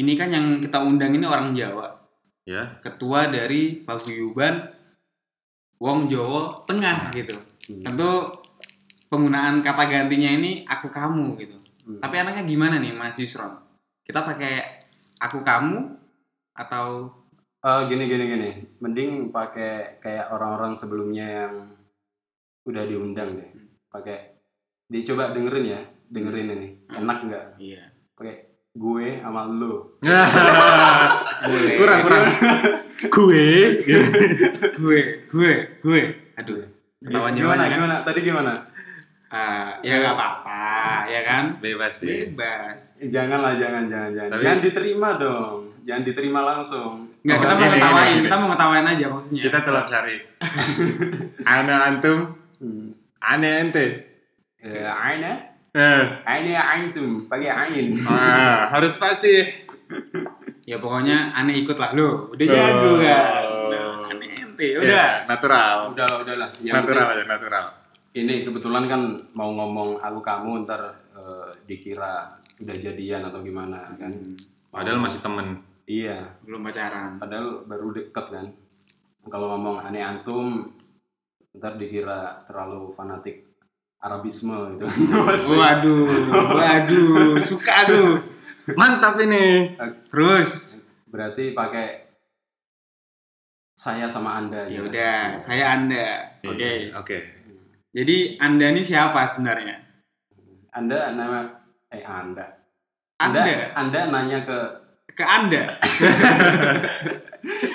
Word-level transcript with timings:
ini 0.00 0.12
kan 0.16 0.32
yang 0.32 0.58
kita 0.64 0.80
undang 0.80 1.12
ini 1.12 1.28
orang 1.28 1.52
Jawa. 1.52 1.92
Ya. 2.48 2.80
Ketua 2.80 3.28
dari 3.28 3.84
paguyuban 3.84 4.64
Wong 5.80 6.08
Jawa 6.08 6.64
Tengah 6.64 7.12
gitu. 7.12 7.36
Hmm. 7.36 7.82
Tentu 7.84 8.10
penggunaan 9.12 9.60
kata 9.60 9.84
gantinya 9.86 10.30
ini 10.32 10.64
aku 10.64 10.88
kamu 10.88 11.36
gitu. 11.38 11.56
Hmm. 11.84 12.00
Tapi 12.00 12.14
anaknya 12.16 12.44
gimana 12.48 12.80
nih 12.80 12.96
Mas 12.96 13.20
Yusron? 13.20 13.60
Kita 14.02 14.24
pakai 14.24 14.80
aku 15.20 15.44
kamu 15.44 16.00
atau 16.56 17.20
Eh, 17.60 17.82
gini 17.92 18.08
gini 18.08 18.24
gini, 18.24 18.50
mending 18.80 19.28
pakai 19.28 20.00
kayak 20.00 20.32
orang-orang 20.32 20.72
sebelumnya 20.72 21.26
yang 21.28 21.76
udah 22.64 22.88
diundang 22.88 23.36
deh. 23.36 23.52
Pakai 23.92 24.40
dicoba 24.88 25.36
dengerin 25.36 25.68
ya, 25.68 25.80
dengerin 26.08 26.56
ini. 26.56 26.68
Enak 26.88 27.18
nggak? 27.28 27.46
iya. 27.60 27.92
Pakai 28.16 28.49
gue 28.72 29.06
sama 29.18 29.42
lu. 29.46 29.98
Kurang 31.78 32.00
kurang. 32.04 32.24
Gue. 33.08 33.46
gue, 34.76 35.00
gue, 35.26 35.52
gue. 35.80 36.00
Aduh. 36.36 36.60
Ketahuan 37.00 37.32
Iya, 37.32 37.40
gimana? 37.40 37.56
Jawanya 37.56 37.64
kan? 37.64 37.72
Gimana? 37.74 37.96
Tadi 37.98 38.20
gimana? 38.20 38.52
Ah, 39.30 39.78
ya 39.80 39.94
nggak 39.96 40.12
apa-apa, 40.12 40.64
ya 41.06 41.20
kan? 41.22 41.44
Bebas 41.56 41.96
sih. 41.96 42.18
Bebas. 42.28 42.92
Eh, 42.98 43.08
Jangan 43.08 43.40
lah, 43.40 43.54
jangan, 43.54 43.86
jangan, 43.86 44.10
jangan. 44.12 44.30
Tapi- 44.30 44.42
Jangan 44.42 44.60
diterima 44.60 45.08
dong. 45.14 45.58
Jangan 45.80 46.02
diterima 46.04 46.40
langsung. 46.44 46.92
Nggak, 47.20 47.36
Oh, 47.36 47.40
kita 47.40 47.52
mau 47.52 47.60
gini, 47.60 47.70
ngetawain, 47.72 48.10
gini, 48.10 48.20
kita 48.20 48.28
gini. 48.28 48.42
mau 48.42 48.48
ngetawain 48.50 48.86
aja 48.86 49.06
maksudnya. 49.08 49.42
Kita 49.42 49.58
telah 49.62 49.84
cari. 49.84 50.16
Ana 51.56 51.76
antum, 51.86 52.18
Hmm. 52.58 52.88
ane 53.18 53.48
ente. 53.60 53.86
Ya, 54.60 54.92
aina, 54.92 55.49
Eh, 55.70 56.02
aina 56.24 56.58
antum, 56.74 57.24
pakai 57.24 57.46
ain. 57.46 57.94
ah, 58.02 58.70
harus 58.70 58.96
fasih. 58.96 59.46
Ya 60.62 60.74
pokoknya 60.76 61.30
aneh 61.32 61.62
ikut 61.62 61.74
lah 61.74 61.90
lo. 61.92 62.26
Udah 62.28 62.42
Oh. 62.42 62.50
jago 62.50 62.92
kan. 62.98 63.42
Nah, 63.68 63.94
aneh 64.08 64.30
ente, 64.36 64.66
Ya, 64.68 64.78
udah. 64.78 65.10
natural. 65.26 65.76
Udah 65.94 66.06
lah, 66.06 66.16
udah 66.20 66.34
lah. 66.36 66.50
Yang 66.58 66.74
Natural 66.76 67.06
aja, 67.08 67.24
natural. 67.24 67.64
Ini 68.10 68.34
kebetulan 68.42 68.84
kan 68.84 69.02
mau 69.32 69.46
ngomong 69.48 69.98
aku 69.98 70.18
kamu 70.20 70.50
ntar 70.64 70.82
eh, 71.10 71.50
dikira 71.64 72.26
udah 72.58 72.76
jadian 72.76 73.22
atau 73.24 73.38
gimana 73.38 73.78
kan? 73.94 74.10
Padahal 74.68 74.98
masih 74.98 75.18
temen. 75.20 75.62
Iya, 75.84 76.38
Belum 76.40 76.62
pacaran. 76.62 77.18
padahal 77.18 77.62
baru 77.64 77.90
deket 77.92 78.26
kan. 78.28 78.46
Kalau 79.24 79.54
ngomong 79.54 79.82
aneh 79.84 80.00
antum 80.00 80.70
ntar 81.52 81.74
dikira 81.74 82.46
terlalu 82.46 82.90
fanatik 82.92 83.49
Arabisme 84.00 84.56
gitu. 84.74 84.86
Waduh, 85.60 86.08
waduh, 86.56 87.36
suka 87.38 87.84
tuh. 87.84 88.10
Mantap 88.72 89.20
ini. 89.20 89.76
Terus, 90.08 90.80
Berarti 91.04 91.52
pakai 91.52 92.08
saya 93.74 94.06
sama 94.06 94.36
anda. 94.36 94.64
ya 94.64 94.78
gitu. 94.78 94.88
udah, 94.88 95.18
saya 95.36 95.64
Anda. 95.74 96.06
Oke. 96.44 96.92
Oke. 96.94 97.18
Jadi 97.90 98.36
Anda 98.36 98.70
ini 98.70 98.80
siapa 98.80 99.26
sebenarnya? 99.26 99.76
Anda 100.70 101.12
nama 101.12 101.38
eh 101.90 102.00
anda. 102.00 102.46
Anda, 103.18 103.40
Anda 103.42 103.54
anda 103.74 104.00
nanya 104.08 104.38
ke 104.44 104.58
ke 105.12 105.24
Anda. 105.26 105.64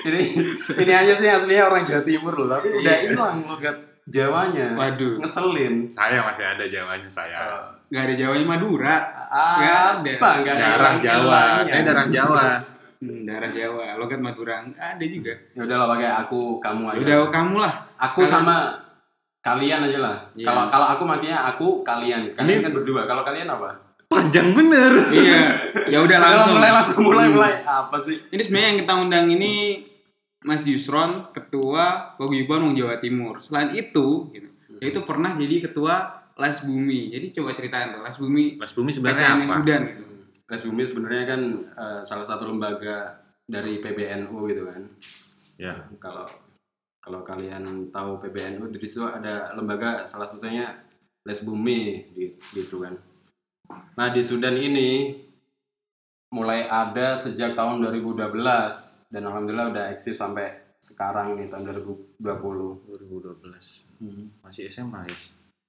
ini 0.08 0.22
ini 0.74 0.92
aja 0.94 1.14
sih 1.14 1.28
aslinya 1.28 1.68
orang 1.68 1.84
Jawa 1.84 2.02
Timur 2.02 2.34
loh, 2.34 2.48
tapi 2.48 2.72
udah 2.72 2.96
Iya. 2.96 3.12
hilang 3.12 3.44
logat 3.44 3.76
Jawanya. 4.06 4.78
Waduh, 4.78 5.18
Ngeselin. 5.18 5.90
Saya 5.90 6.22
masih 6.22 6.46
ada 6.46 6.66
Jawanya 6.66 7.10
saya. 7.10 7.42
nggak 7.86 8.04
ada 8.04 8.16
Jawanya 8.16 8.46
Madura. 8.48 8.96
Ah, 9.28 9.58
Nggak 9.58 9.76
ada. 9.82 10.12
apa? 10.14 10.30
Nggak 10.40 10.54
ada 10.54 10.66
Darah 10.68 10.96
Jawa. 10.98 11.42
Saya 11.64 11.82
darah 11.82 12.08
Jawa. 12.08 12.44
Hmm, 12.96 13.22
darah 13.24 13.52
Jawa, 13.52 13.86
logat 13.96 14.20
Madura 14.20 14.62
nggak 14.62 14.78
ada 14.96 15.06
juga. 15.06 15.34
Ya 15.54 15.62
udahlah 15.64 15.88
pakai 15.92 16.10
aku 16.20 16.40
kamu 16.60 16.84
aja. 16.88 17.00
Udah 17.02 17.18
kamu 17.30 17.56
lah. 17.58 17.74
aku 17.96 18.20
sama 18.24 18.56
kalian 19.40 19.86
aja 19.86 20.00
lah. 20.00 20.18
Iya. 20.34 20.46
Kalau 20.46 20.64
kalau 20.70 20.88
aku 20.92 21.04
makanya 21.04 21.38
aku 21.48 21.68
kalian. 21.82 22.34
Kalian 22.34 22.58
Ini- 22.60 22.64
kan 22.64 22.74
berdua. 22.74 23.02
Kalau 23.06 23.22
kalian 23.22 23.48
apa? 23.48 23.70
Panjang 24.06 24.54
bener. 24.54 24.92
iya. 25.12 25.42
Ya 25.88 25.98
udah 26.00 26.18
langsung. 26.20 26.56
mulai 26.56 26.72
langsung 26.72 27.00
mulai 27.02 27.26
Hmm. 27.26 27.36
mulai 27.36 27.54
apa 27.62 27.98
sih? 28.00 28.18
Ini 28.28 28.42
sebenarnya 28.42 28.68
yang 28.70 28.80
kita 28.82 28.94
undang 28.96 29.26
ini 29.28 29.54
Mas 30.46 30.62
Yusron, 30.62 31.34
ketua 31.34 32.14
Paguyuban 32.22 32.62
Wong 32.70 32.76
Jawa 32.78 33.02
Timur. 33.02 33.42
Selain 33.42 33.74
itu, 33.74 34.30
gitu, 34.30 34.48
dia 34.78 34.88
itu 34.94 35.02
pernah 35.02 35.34
jadi 35.34 35.66
ketua 35.66 36.22
Les 36.38 36.62
Bumi. 36.62 37.10
Jadi 37.10 37.34
coba 37.34 37.58
ceritain 37.58 37.90
tuh, 37.98 38.06
Les 38.06 38.18
Bumi 38.22 38.44
Mas 38.62 38.72
Bumi 38.78 38.92
sebenarnya 38.94 39.26
yang 39.26 39.42
apa? 39.50 39.56
Sudan 39.58 39.82
gitu. 39.90 40.04
Gas 40.46 40.62
Bumi 40.62 40.84
sebenarnya 40.86 41.24
kan 41.26 41.42
eh, 41.74 42.02
salah 42.06 42.26
satu 42.30 42.46
lembaga 42.46 43.18
dari 43.50 43.82
PBNU 43.82 44.38
gitu 44.46 44.70
kan. 44.70 44.82
Ya. 45.58 45.90
Kalau 45.98 46.30
kalau 47.02 47.26
kalian 47.26 47.90
tahu 47.90 48.22
PBNU 48.22 48.70
di 48.70 48.78
situ 48.86 49.10
ada 49.10 49.54
lembaga 49.58 50.06
salah 50.06 50.30
satunya 50.30 50.86
Les 51.26 51.42
Bumi 51.42 52.14
di- 52.14 52.38
gitu 52.54 52.86
kan. 52.86 52.94
Nah 53.98 54.14
di 54.14 54.22
Sudan 54.22 54.54
ini 54.54 55.18
mulai 56.30 56.70
ada 56.70 57.18
sejak 57.18 57.58
tahun 57.58 57.82
2012 57.82 58.30
dan 59.08 59.22
alhamdulillah 59.24 59.68
udah 59.70 59.86
eksis 59.92 60.16
sampai 60.16 60.50
sekarang 60.78 61.34
nih 61.36 61.48
tahun 61.48 61.66
2020. 61.68 62.20
2012. 62.20 63.42
Hmm. 63.98 64.26
Masih 64.42 64.68
SMA 64.68 65.02
ya. 65.06 65.18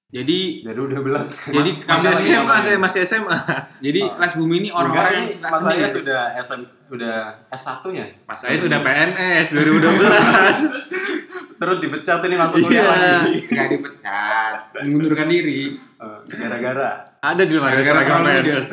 Jadi 0.07 0.63
Dari 0.63 0.79
2012 0.79 1.03
kan. 1.35 1.51
jadi 1.53 1.71
Masih 1.83 2.11
SMA, 2.15 2.57
saya 2.63 2.79
masih 2.79 3.01
SMA. 3.03 3.39
jadi 3.83 4.01
Oh. 4.03 4.15
Les 4.17 4.33
Bumi 4.35 4.57
ini 4.61 4.71
orang-orang 4.71 5.13
yang 5.19 5.29
suka 5.29 5.49
mas 5.49 5.61
saya 5.61 5.87
sudah 5.91 6.21
SM 6.37 6.61
udah 6.89 7.15
S1-nya. 7.51 8.05
Mas 8.23 8.39
saya 8.39 8.55
sudah 8.55 8.79
PNS 8.79 9.47
2012. 9.51 10.95
Terus 11.59 11.77
dipecat 11.81 12.21
ini 12.23 12.37
masuk 12.37 12.59
kuliah 12.63 12.85
Iya. 12.85 12.87
lagi. 12.87 13.39
Nggak 13.49 13.69
dipecat, 13.69 14.57
mengundurkan 14.79 15.27
diri. 15.27 15.75
Eh, 15.75 16.19
Gara-gara 16.31 16.91
Ada 17.19 17.43
di 17.43 17.53
lemari 17.53 17.75
Gara-gara 17.75 17.99
seragam 17.99 18.21
PNS. 18.23 18.67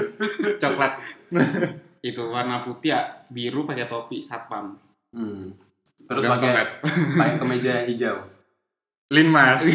Coklat. 0.60 0.92
Itu 2.04 2.28
warna 2.28 2.68
putih 2.68 2.92
ya, 2.92 3.24
biru 3.32 3.64
pakai 3.64 3.88
topi 3.88 4.20
satpam. 4.20 4.76
hmm. 5.16 5.72
terus 6.04 6.28
pakai 6.28 6.84
pakai 7.20 7.36
kemeja 7.40 7.88
hijau. 7.88 8.28
Linmas. 9.08 9.64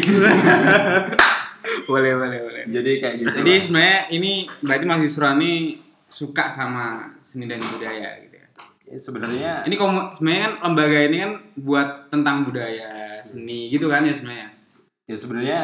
boleh, 1.89 2.13
boleh, 2.13 2.39
boleh. 2.45 2.63
Jadi 2.69 2.91
kayak 3.01 3.15
gitu. 3.17 3.33
Jadi 3.41 3.51
lah. 3.51 3.61
sebenarnya 3.65 3.99
ini 4.13 4.31
berarti 4.61 4.85
Mas 4.85 5.01
ini 5.01 5.51
suka 6.09 6.53
sama 6.53 7.17
seni 7.25 7.49
dan 7.49 7.61
budaya 7.61 8.21
gitu 8.21 8.35
ya. 8.37 8.47
Ya, 8.89 8.97
sebenarnya 8.97 9.51
Ini 9.65 9.75
komu- 9.77 10.13
sebenarnya 10.17 10.41
kan 10.45 10.53
lembaga 10.65 10.99
ini 11.05 11.17
kan 11.21 11.31
buat 11.57 11.89
tentang 12.09 12.45
budaya, 12.45 13.21
seni 13.21 13.69
gitu 13.69 13.89
kan 13.89 14.05
ya 14.05 14.13
sebenarnya. 14.13 14.49
ya 15.09 15.15
sebenarnya 15.17 15.59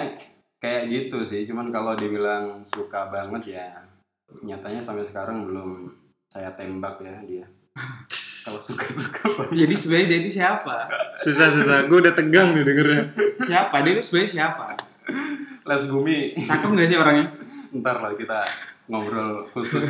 kayak 0.58 0.82
gitu 0.90 1.22
sih. 1.26 1.46
Cuman 1.46 1.70
kalau 1.70 1.94
dibilang 1.94 2.66
suka 2.66 3.14
banget 3.14 3.58
ya 3.58 3.70
nyatanya 4.42 4.82
sampai 4.82 5.06
sekarang 5.06 5.46
belum 5.46 5.94
saya 6.36 6.52
tembak 6.60 7.00
ya 7.00 7.16
dia. 7.24 7.46
kalau 8.46 8.60
suka. 9.00 9.24
Jadi 9.56 9.74
sebenarnya 9.80 10.08
dia 10.12 10.20
itu 10.20 10.32
siapa? 10.36 10.76
Susah 11.24 11.48
susah. 11.56 11.88
Gue 11.88 12.04
udah 12.04 12.12
tegang 12.12 12.52
nih 12.52 12.68
dengernya. 12.68 13.04
Siapa? 13.40 13.80
Dia 13.88 13.92
itu 13.96 14.04
sebenarnya 14.04 14.32
siapa? 14.36 14.68
Les 15.66 15.84
Bumi 15.90 16.18
Cakep 16.46 16.70
gak 16.76 16.88
sih 16.92 16.98
orangnya? 17.00 17.26
ntar 17.76 18.00
lah 18.00 18.16
kita 18.16 18.40
ngobrol 18.88 19.48
khusus. 19.52 19.84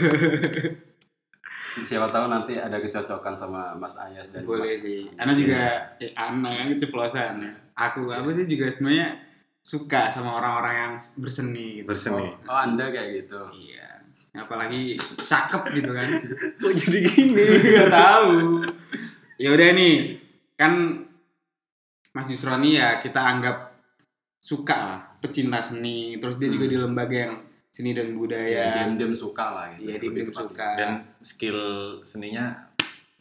Siapa 1.86 2.08
tahu 2.08 2.32
nanti 2.32 2.56
ada 2.56 2.80
kecocokan 2.80 3.36
sama 3.36 3.76
Mas 3.76 4.00
Ayas 4.00 4.32
dan 4.32 4.48
Boleh 4.48 4.80
Mas 4.80 4.82
sih. 4.82 5.06
Ana 5.20 5.36
juga, 5.36 5.92
eh, 6.00 6.16
Ana 6.16 6.56
kan 6.56 6.68
keceplosan 6.72 7.44
ya. 7.44 7.52
Aku, 7.76 8.08
aku 8.08 8.32
sih 8.32 8.48
juga 8.48 8.72
sebenarnya 8.72 9.20
suka 9.60 10.10
sama 10.16 10.40
orang-orang 10.40 10.74
yang 10.74 10.94
berseni 11.20 11.84
gitu. 11.84 11.92
Berseni. 11.92 12.32
Oh, 12.48 12.58
Anda 12.58 12.90
kayak 12.90 13.28
gitu. 13.28 13.42
Iya. 13.60 13.85
Apalagi 14.38 14.94
cakep 15.18 15.64
gitu 15.74 15.92
kan. 15.92 16.08
Kok 16.62 16.74
jadi 16.76 17.00
gini? 17.04 17.46
Gak 17.72 17.90
tahu. 17.90 18.32
Ya 19.36 19.50
udah 19.50 19.70
nih, 19.72 19.96
kan 20.54 21.04
Mas 22.12 22.28
Yusroni 22.28 22.76
ya 22.76 23.00
kita 23.00 23.20
anggap 23.20 23.76
suka 24.38 24.76
lah, 24.78 25.00
pecinta 25.20 25.60
seni. 25.60 26.16
Terus 26.16 26.36
dia 26.36 26.48
juga 26.48 26.66
Hmm. 26.66 26.72
di 26.72 26.78
lembaga 26.78 27.18
yang 27.18 27.34
seni 27.68 27.92
dan 27.92 28.08
Ya, 28.08 28.16
budaya. 28.16 28.64
diam-diam 28.78 29.12
suka 29.12 29.46
lah 29.50 29.66
gitu. 29.74 29.84
Iya, 29.86 29.96
dia 29.98 30.08
Lebih 30.10 30.24
dia 30.24 30.36
suka. 30.38 30.68
Dan 30.76 30.92
skill 31.20 31.60
seninya 32.02 32.72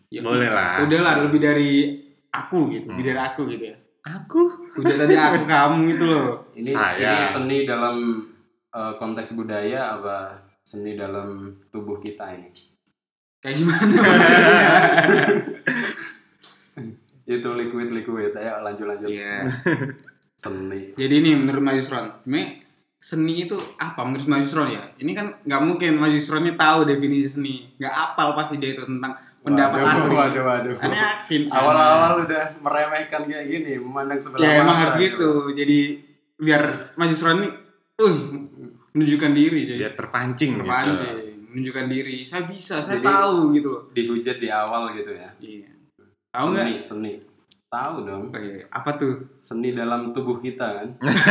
Ya, 0.07 0.23
boleh 0.23 0.47
lah. 0.47 0.79
Udah 0.81 1.01
lah, 1.01 1.15
lebih 1.21 1.43
dari 1.43 1.99
aku 2.31 2.71
gitu, 2.71 2.87
lebih 2.89 3.03
Hmm. 3.03 3.11
dari 3.11 3.21
aku 3.25 3.41
gitu 3.51 3.65
ya. 3.67 3.77
Aku. 4.05 4.43
Udah 4.79 4.95
tadi 4.97 5.15
aku 5.17 5.43
kamu 5.51 5.79
itu 5.91 6.05
loh. 6.05 6.47
Ini, 6.55 6.71
Saya. 6.71 7.03
ini 7.03 7.27
seni 7.27 7.59
dalam 7.65 7.97
eh, 8.71 8.93
konteks 8.95 9.33
budaya 9.33 9.95
apa 9.95 10.44
seni 10.65 10.97
dalam 10.97 11.61
tubuh 11.69 12.01
kita 12.01 12.33
ini? 12.35 12.51
Kayak 13.45 13.57
gimana? 13.61 13.95
Itu 17.25 17.49
liquid 17.57 17.89
liquid. 17.93 18.33
Ayo 18.37 18.61
lanjut 18.61 18.87
lanjut. 18.89 19.09
Iya. 19.09 19.49
Seni. 20.41 20.93
Jadi 20.97 21.15
ini 21.25 21.31
menurut 21.41 21.65
Mas 21.65 21.81
Yusron, 21.81 22.21
ini 22.29 22.61
seni 23.01 23.49
itu 23.49 23.57
apa 23.81 24.05
menurut 24.05 24.29
Mas 24.29 24.45
Yusron 24.49 24.77
ya? 24.77 24.93
Ini 25.01 25.13
kan 25.17 25.27
nggak 25.41 25.63
mungkin 25.65 25.97
Mas 25.97 26.13
Yusron 26.13 26.45
ini 26.45 26.53
tahu 26.53 26.85
definisi 26.85 27.33
seni. 27.33 27.73
Nggak 27.81 27.95
apal 27.97 28.37
pasti 28.37 28.61
dia 28.61 28.77
itu 28.77 28.85
tentang 28.85 29.17
pendapat 29.41 29.81
waduh, 29.81 30.05
ahli. 30.05 30.17
waduh, 30.17 30.43
waduh. 30.45 30.75
Kan 30.77 30.91
yakin. 30.93 31.43
Awal-awal 31.49 32.29
udah 32.29 32.45
meremehkan 32.61 33.25
kayak 33.25 33.47
gini, 33.49 33.73
memandang 33.81 34.21
sebelah 34.21 34.45
Ya 34.45 34.61
emang 34.61 34.77
mata, 34.77 34.83
harus 34.93 34.97
gitu. 35.01 35.31
Jadi 35.57 35.79
biar 36.37 36.93
Mas 37.01 37.09
Yusron 37.17 37.41
ini 37.41 37.49
uh 38.05 38.17
menunjukkan 38.95 39.33
diri 39.35 39.61
jadi 39.67 39.81
Biar 39.83 39.95
terpancing, 39.99 40.51
gitu. 40.55 40.63
terpancing, 40.63 41.15
menunjukkan 41.51 41.87
diri. 41.91 42.17
Saya 42.23 42.47
bisa, 42.47 42.79
saya 42.79 43.03
Jadi- 43.03 43.11
tahu 43.11 43.37
gitu 43.53 43.69
loh. 43.69 43.83
Dihujat 43.91 44.37
di 44.39 44.49
awal 44.49 44.95
gitu 44.95 45.11
ya. 45.13 45.29
Iya. 45.43 45.71
Tahu 46.31 46.47
nggak? 46.55 46.65
Seni, 46.65 46.75
seni. 46.83 47.13
Tahu 47.67 47.95
dong. 48.07 48.31
Oke, 48.31 48.71
apa 48.71 48.91
tuh? 48.95 49.35
Seni 49.43 49.75
dalam 49.75 50.15
tubuh 50.15 50.39
kita 50.39 50.63
kan. 50.63 50.89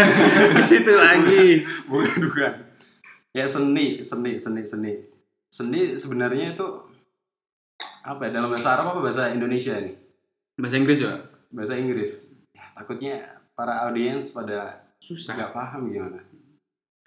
Di 0.60 0.64
situ 0.64 0.92
lagi. 0.92 1.64
bukan, 1.92 2.20
bukan. 2.28 2.54
Ya 3.32 3.48
seni, 3.48 4.04
seni, 4.04 4.36
seni, 4.36 4.68
seni. 4.68 4.94
Seni 5.48 5.96
sebenarnya 5.96 6.52
itu 6.52 6.68
apa 8.04 8.28
ya 8.28 8.36
dalam 8.36 8.52
bahasa 8.52 8.76
Arab 8.76 8.92
apa 8.92 9.00
bahasa 9.00 9.32
Indonesia 9.32 9.72
nih? 9.80 9.96
Bahasa 10.60 10.76
Inggris 10.76 11.00
ya? 11.00 11.16
Bahasa 11.48 11.80
Inggris. 11.80 12.28
Ya, 12.52 12.76
takutnya 12.76 13.16
para 13.56 13.88
audiens 13.88 14.36
pada 14.36 14.84
Susah. 15.00 15.40
nggak 15.40 15.56
paham 15.56 15.88
gimana. 15.88 16.20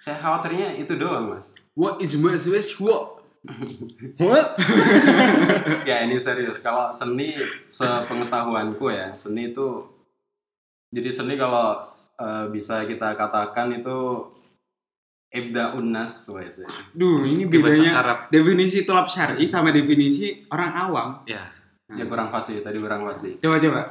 Saya 0.00 0.16
khawatirnya 0.20 0.76
itu 0.76 0.93
doang 0.96 1.37
mas. 1.37 1.50
What 1.76 2.00
is 2.00 2.16
my 2.16 2.37
Swiss 2.37 2.72
what? 2.81 3.20
What? 4.19 4.58
ya 5.88 6.02
ini 6.02 6.19
serius. 6.19 6.58
Kalau 6.58 6.90
seni 6.90 7.37
sepengetahuanku 7.70 8.87
ya, 8.90 9.14
seni 9.14 9.54
itu 9.54 9.78
jadi 10.90 11.10
seni 11.14 11.38
kalau 11.38 11.87
eh, 12.19 12.44
bisa 12.50 12.82
kita 12.88 13.14
katakan 13.14 13.76
itu 13.76 14.28
ibda 15.31 15.76
unnas 15.76 16.26
wes. 16.32 16.64
Duh, 16.96 17.26
ini 17.28 17.44
bedanya 17.46 18.00
Arab. 18.00 18.19
definisi 18.32 18.82
tulap 18.88 19.06
syar'i 19.10 19.44
sama 19.44 19.70
definisi 19.70 20.46
orang 20.50 20.72
awam. 20.75 21.08
Ya. 21.28 21.44
Ya 21.87 22.02
kurang 22.02 22.34
fasih 22.34 22.66
tadi 22.66 22.82
kurang 22.82 23.06
fasih. 23.06 23.38
Coba 23.38 23.62
coba. 23.62 23.82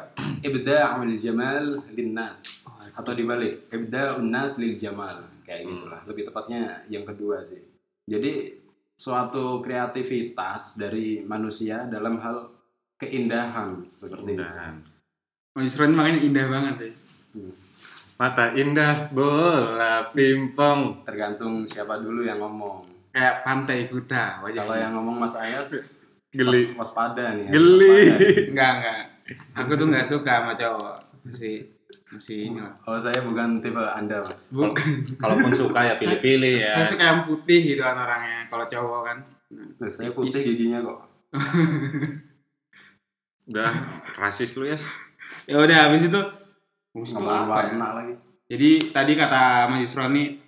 Ibda'ul 0.43 1.15
jamal 1.15 1.79
linnas 1.95 2.67
atau 2.91 3.15
dibalik 3.15 3.71
ibda'un 3.71 4.27
nas 4.27 4.59
lil 4.59 4.75
jamal 4.75 5.23
kayak 5.45 5.61
Hmm. 5.61 5.71
gitulah. 5.71 6.01
Lebih 6.03 6.23
tepatnya 6.25 6.61
yang 6.87 7.05
kedua 7.05 7.39
sih. 7.41 7.61
Jadi 8.03 8.59
suatu 8.91 9.59
kreativitas 9.59 10.75
dari 10.75 11.21
manusia 11.21 11.85
dalam 11.85 12.17
hal 12.17 12.49
keindahan 12.97 13.85
seperti 13.89 14.15
itu. 14.25 14.31
Indahan. 14.35 14.73
Mas 15.53 15.63
Yusron 15.65 15.93
makanya 15.93 16.19
indah 16.19 16.45
banget 16.47 16.75
ya. 16.75 16.91
Hmm. 17.31 17.53
Mata 18.15 18.45
indah 18.53 19.11
bola 19.11 20.07
pimpong. 20.09 21.03
Tergantung 21.03 21.63
siapa 21.63 21.99
dulu 21.99 22.23
yang 22.23 22.39
ngomong. 22.39 22.87
Kayak 23.11 23.43
pantai 23.43 23.83
kuta. 23.85 24.39
Kalau 24.41 24.75
yang 24.75 24.91
ngomong 24.93 25.19
Mas 25.21 25.35
Ayas 25.35 25.71
Geli. 26.29 26.71
was- 26.71 26.91
waspada 26.91 27.35
nih. 27.35 27.43
ya, 27.43 27.51
Geli. 27.51 27.91
waspada. 27.91 28.27
Enggak, 28.47 28.71
enggak. 28.73 29.01
Aku 29.53 29.71
tuh 29.73 29.87
enggak 29.87 30.07
suka 30.07 30.33
sama 30.33 30.53
cowok. 30.53 30.95
Masih 31.23 31.55
masih 32.15 32.47
ini 32.47 32.59
lah. 32.63 32.71
Oh 32.87 32.95
saya 32.95 33.19
bukan 33.21 33.59
tipe 33.59 33.77
Anda 33.77 34.23
Mas. 34.23 34.55
Bukan. 34.55 35.03
Kalaupun 35.19 35.51
suka 35.51 35.83
ya 35.83 35.93
pilih-pilih 35.99 36.63
ya. 36.63 36.79
Saya 36.79 36.85
suka 36.87 37.03
yang 37.03 37.21
putih 37.27 37.75
gitu 37.75 37.81
kan 37.83 37.99
orangnya. 37.99 38.47
Kalau 38.47 38.65
cowok 38.65 39.01
kan. 39.03 39.17
Nah, 39.51 39.91
saya 39.91 40.09
putih 40.15 40.41
giginya 40.41 40.79
kok. 40.79 40.99
Udah 43.51 43.69
rasis 44.17 44.57
lu 44.57 44.65
ya. 44.65 44.79
Ya 45.45 45.61
udah 45.61 45.77
habis 45.85 46.09
itu 46.09 46.21
Ngomong 46.95 47.29
apa 47.29 47.29
ya? 47.29 47.45
warna 47.69 47.87
lagi. 48.01 48.13
Jadi 48.49 48.89
tadi 48.89 49.13
kata 49.13 49.69
Mas 49.69 49.85
Yusron 49.85 50.09
nih 50.15 50.41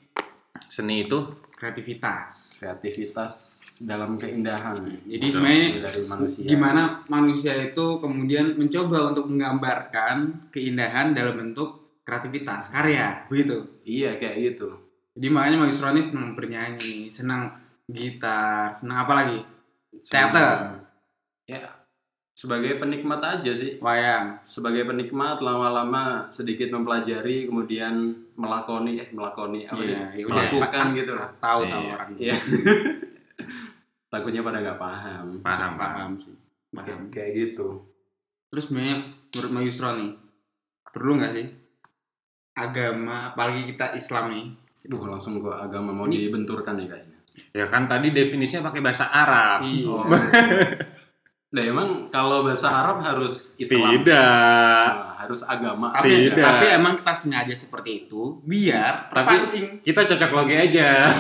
Seni 0.65 1.05
itu 1.05 1.19
kreativitas. 1.53 2.57
Kreativitas 2.57 3.56
dalam 3.79 4.15
keindahan. 4.15 4.79
Jadi 5.03 5.21
Betul. 5.21 5.33
sebenarnya 5.37 5.67
dari 5.79 6.01
manusia. 6.05 6.41
gimana 6.43 6.81
manusia 7.05 7.53
itu 7.53 7.85
kemudian 7.97 8.55
mencoba 8.55 9.11
untuk 9.11 9.27
menggambarkan 9.27 10.15
keindahan 10.49 11.11
dalam 11.11 11.37
bentuk 11.37 11.69
kreativitas 12.01 12.71
karya 12.71 13.27
begitu 13.27 13.67
Iya 13.83 14.15
kayak 14.15 14.35
gitu. 14.55 14.71
jadi 15.11 15.27
makanya 15.27 15.57
Mas 15.59 15.75
Yusron 15.75 15.93
ini 15.93 16.01
senang 16.01 16.27
bernyanyi 16.33 16.95
senang 17.07 17.51
gitar 17.85 18.71
senang 18.71 19.03
apa 19.03 19.13
lagi 19.13 19.39
Teater. 19.99 20.77
Ya, 21.43 21.67
sebagai 22.31 22.77
penikmat 22.77 23.19
aja 23.19 23.51
sih. 23.51 23.75
wayang 23.77 24.39
Sebagai 24.43 24.85
penikmat 24.85 25.39
lama-lama 25.39 26.29
sedikit 26.29 26.69
mempelajari 26.69 27.45
kemudian 27.45 28.13
melakoni 28.33 28.99
eh 28.99 29.09
melakoni 29.09 29.65
apa 29.65 29.81
Iya, 29.81 30.15
ya? 30.15 30.21
ya. 30.21 30.25
Melakukan 30.27 30.85
gitu 30.93 31.11
lah. 31.11 31.29
tahu 31.37 31.59
tahu 31.65 31.83
Iya. 31.83 31.91
orang 31.91 32.09
Iya. 32.15 32.35
Takutnya 34.07 34.39
pada 34.39 34.57
nggak 34.57 34.77
paham. 34.77 35.25
paham 35.39 35.71
paham. 35.71 35.77
paham 35.77 36.11
sih 36.17 36.35
paham 36.69 36.85
Kayak, 36.85 36.99
kayak 37.09 37.31
gitu. 37.33 37.67
terus 38.47 38.63
sebenarnya 38.65 38.97
menurut 39.29 39.51
Mas 39.51 39.63
Yusron 39.65 39.95
nih 39.97 40.11
perlu 40.85 41.11
nggak 41.15 41.31
sih 41.33 41.47
agama 42.53 43.15
apalagi 43.29 43.67
kita 43.67 43.93
Islam 43.93 44.25
nih 44.29 44.45
Duh, 44.83 45.03
langsung 45.03 45.37
ke 45.37 45.51
agama 45.51 45.91
mau 45.91 46.05
Ini- 46.05 46.15
dibenturkan 46.23 46.75
ya 46.75 46.87
kayaknya. 46.87 47.19
Ya 47.51 47.65
kan 47.65 47.85
tadi 47.85 48.07
definisinya 48.09 48.65
pakai 48.65 48.79
bahasa 48.79 49.03
Arab. 49.05 49.59
iya 49.61 49.83
Oh. 49.85 50.07
Nah, 51.49 51.63
emang 51.63 51.89
kalau 52.07 52.41
bahasa 52.41 52.67
Arab 52.67 52.99
harus 52.99 53.51
Islam. 53.57 53.91
Tidak. 53.93 54.87
Nah, 54.89 55.06
harus 55.27 55.43
agama. 55.43 55.91
tapi, 55.91 56.09
Tidak. 56.25 56.39
tapi 56.39 56.65
emang 56.69 56.93
kita 56.95 57.13
sengaja 57.13 57.51
seperti 57.51 57.91
itu 58.01 58.39
biar 58.41 59.07
Tapi- 59.07 59.13
terpancing 59.37 59.65
Kita 59.81 60.01
cocok 60.05 60.31
logi 60.33 60.55
aja. 60.55 61.11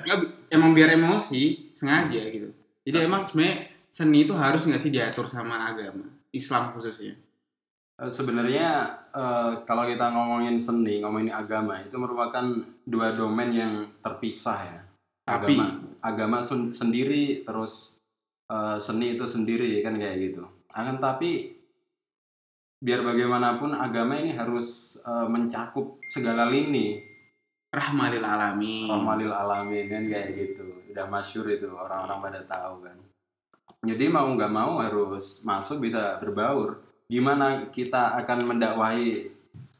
Nggak, 0.00 0.18
emang 0.56 0.72
biar 0.72 0.90
emosi 0.92 1.70
sengaja 1.72 2.20
gitu 2.26 2.48
jadi 2.80 3.04
emang 3.04 3.22
sebenarnya 3.22 3.56
seni 3.86 4.24
itu 4.24 4.32
harus 4.32 4.64
nggak 4.64 4.78
sih 4.78 4.88
diatur 4.88 5.24
sama 5.24 5.68
agama 5.68 6.08
Islam 6.30 6.72
khususnya 6.72 7.14
Eh, 7.96 8.08
Sebenarnya 8.08 8.68
eh, 9.06 9.52
kalau 9.62 9.84
kita 9.84 10.08
ngomongin 10.08 10.56
seni, 10.56 10.98
ngomongin 10.98 11.28
agama 11.28 11.76
itu 11.78 11.92
merupakan 11.94 12.40
dua 12.82 13.12
domain 13.12 13.52
yang 13.52 13.72
terpisah 14.00 14.56
ya. 14.58 14.80
tapi 15.22 15.52
Agama, 15.52 15.66
agama 16.00 16.38
sen- 16.40 16.72
sendiri 16.72 17.44
terus 17.44 18.00
eh, 18.48 18.80
seni 18.80 19.14
itu 19.14 19.22
sendiri 19.22 19.78
kan 19.80 19.94
kayak 19.94 20.16
gitu. 20.18 20.42
Akan 20.70 20.96
tapi 20.96 21.59
biar 22.80 23.04
bagaimanapun 23.04 23.76
agama 23.76 24.16
ini 24.16 24.32
harus 24.34 24.96
eh, 25.04 25.26
mencakup 25.28 26.00
segala 26.08 26.48
lini. 26.48 27.06
rahmatil 27.70 28.26
alamin 28.26 28.90
Rahmalil 28.90 29.30
alamin 29.30 29.86
kan 29.86 30.02
kayak 30.10 30.34
gitu. 30.34 30.90
Udah 30.90 31.06
masyur 31.06 31.46
itu 31.46 31.70
orang-orang 31.70 32.18
pada 32.18 32.40
tahu 32.42 32.82
kan. 32.82 32.98
Jadi 33.86 34.10
mau 34.10 34.26
nggak 34.26 34.50
mau 34.50 34.82
harus 34.82 35.38
masuk 35.46 35.86
bisa 35.86 36.18
berbaur. 36.18 36.82
Gimana 37.06 37.70
kita 37.70 38.18
akan 38.26 38.38
mendakwahi 38.42 39.30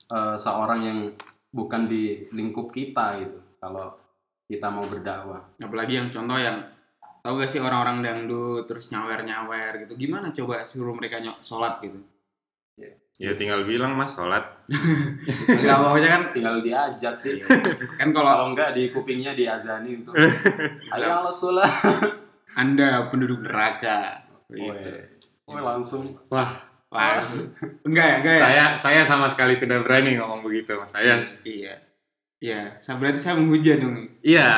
eh, 0.06 0.36
seorang 0.38 0.80
yang 0.86 0.98
bukan 1.50 1.90
di 1.90 2.30
lingkup 2.30 2.70
kita 2.70 3.18
gitu. 3.26 3.42
Kalau 3.58 3.98
kita 4.46 4.66
mau 4.70 4.86
berdakwah. 4.86 5.46
apalagi 5.62 5.98
yang 5.98 6.10
contoh 6.10 6.38
yang 6.38 6.58
tahu 7.22 7.38
gak 7.38 7.50
sih 7.52 7.60
orang-orang 7.62 8.02
dangdut 8.02 8.64
terus 8.66 8.88
nyawer 8.90 9.22
nyawer 9.22 9.86
gitu 9.86 9.92
gimana 9.94 10.32
coba 10.32 10.64
suruh 10.66 10.96
mereka 10.96 11.20
nyok 11.20 11.38
sholat 11.44 11.78
gitu 11.84 12.00
Ya 13.20 13.36
tinggal 13.36 13.68
bilang 13.68 13.92
mas 14.00 14.16
sholat. 14.16 14.64
nggak 15.60 15.76
pokoknya 15.76 16.08
kan 16.08 16.22
Tinggal 16.32 16.56
diajak 16.64 17.14
sih. 17.20 17.36
kan 18.00 18.16
kalau 18.16 18.32
Kalau 18.32 18.46
enggak 18.56 18.72
di 18.72 18.88
kupingnya 18.88 19.36
diazani 19.36 20.00
itu. 20.00 20.08
Ayo 20.96 21.20
Allah 21.20 21.34
sholat. 21.34 21.68
anda 22.56 23.12
penduduk 23.12 23.44
neraka 23.44 24.24
gitu. 24.48 24.72
Woi, 24.72 25.04
Woi, 25.52 25.60
langsung. 25.60 26.02
Wah, 26.32 26.48
Langsung. 26.90 27.52
enggak 27.84 28.06
ya 28.08 28.16
enggak 28.24 28.34
ya 28.34 28.40
saya 28.42 28.64
saya 28.80 29.00
sama 29.04 29.28
sekali 29.28 29.60
tidak 29.60 29.84
berani 29.84 30.16
ngomong 30.16 30.40
begitu 30.40 30.80
mas. 30.80 30.88
Saya 30.90 31.20
iya 31.44 31.76
iya 32.40 32.74
saya 32.80 32.96
berarti 32.96 33.20
saya 33.20 33.36
menghujat 33.36 33.76
dong 33.84 33.94
iya. 34.24 34.50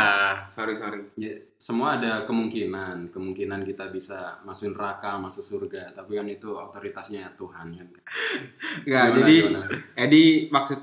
sorry 0.55 0.73
sorry 0.75 1.03
Ya, 1.19 1.35
semua 1.61 2.01
ada 2.01 2.27
kemungkinan. 2.27 3.15
Kemungkinan 3.15 3.63
kita 3.63 3.93
bisa 3.95 4.43
masuk 4.43 4.75
neraka, 4.75 5.15
masuk 5.23 5.45
surga. 5.47 5.95
Tapi 5.95 6.19
kan 6.19 6.27
itu 6.27 6.51
otoritasnya 6.51 7.31
Tuhan 7.39 7.71
kan. 7.75 7.89
enggak 8.83 9.07
jadi 9.23 9.35
gimana? 9.47 9.69
jadi 9.95 10.23
maksud 10.51 10.79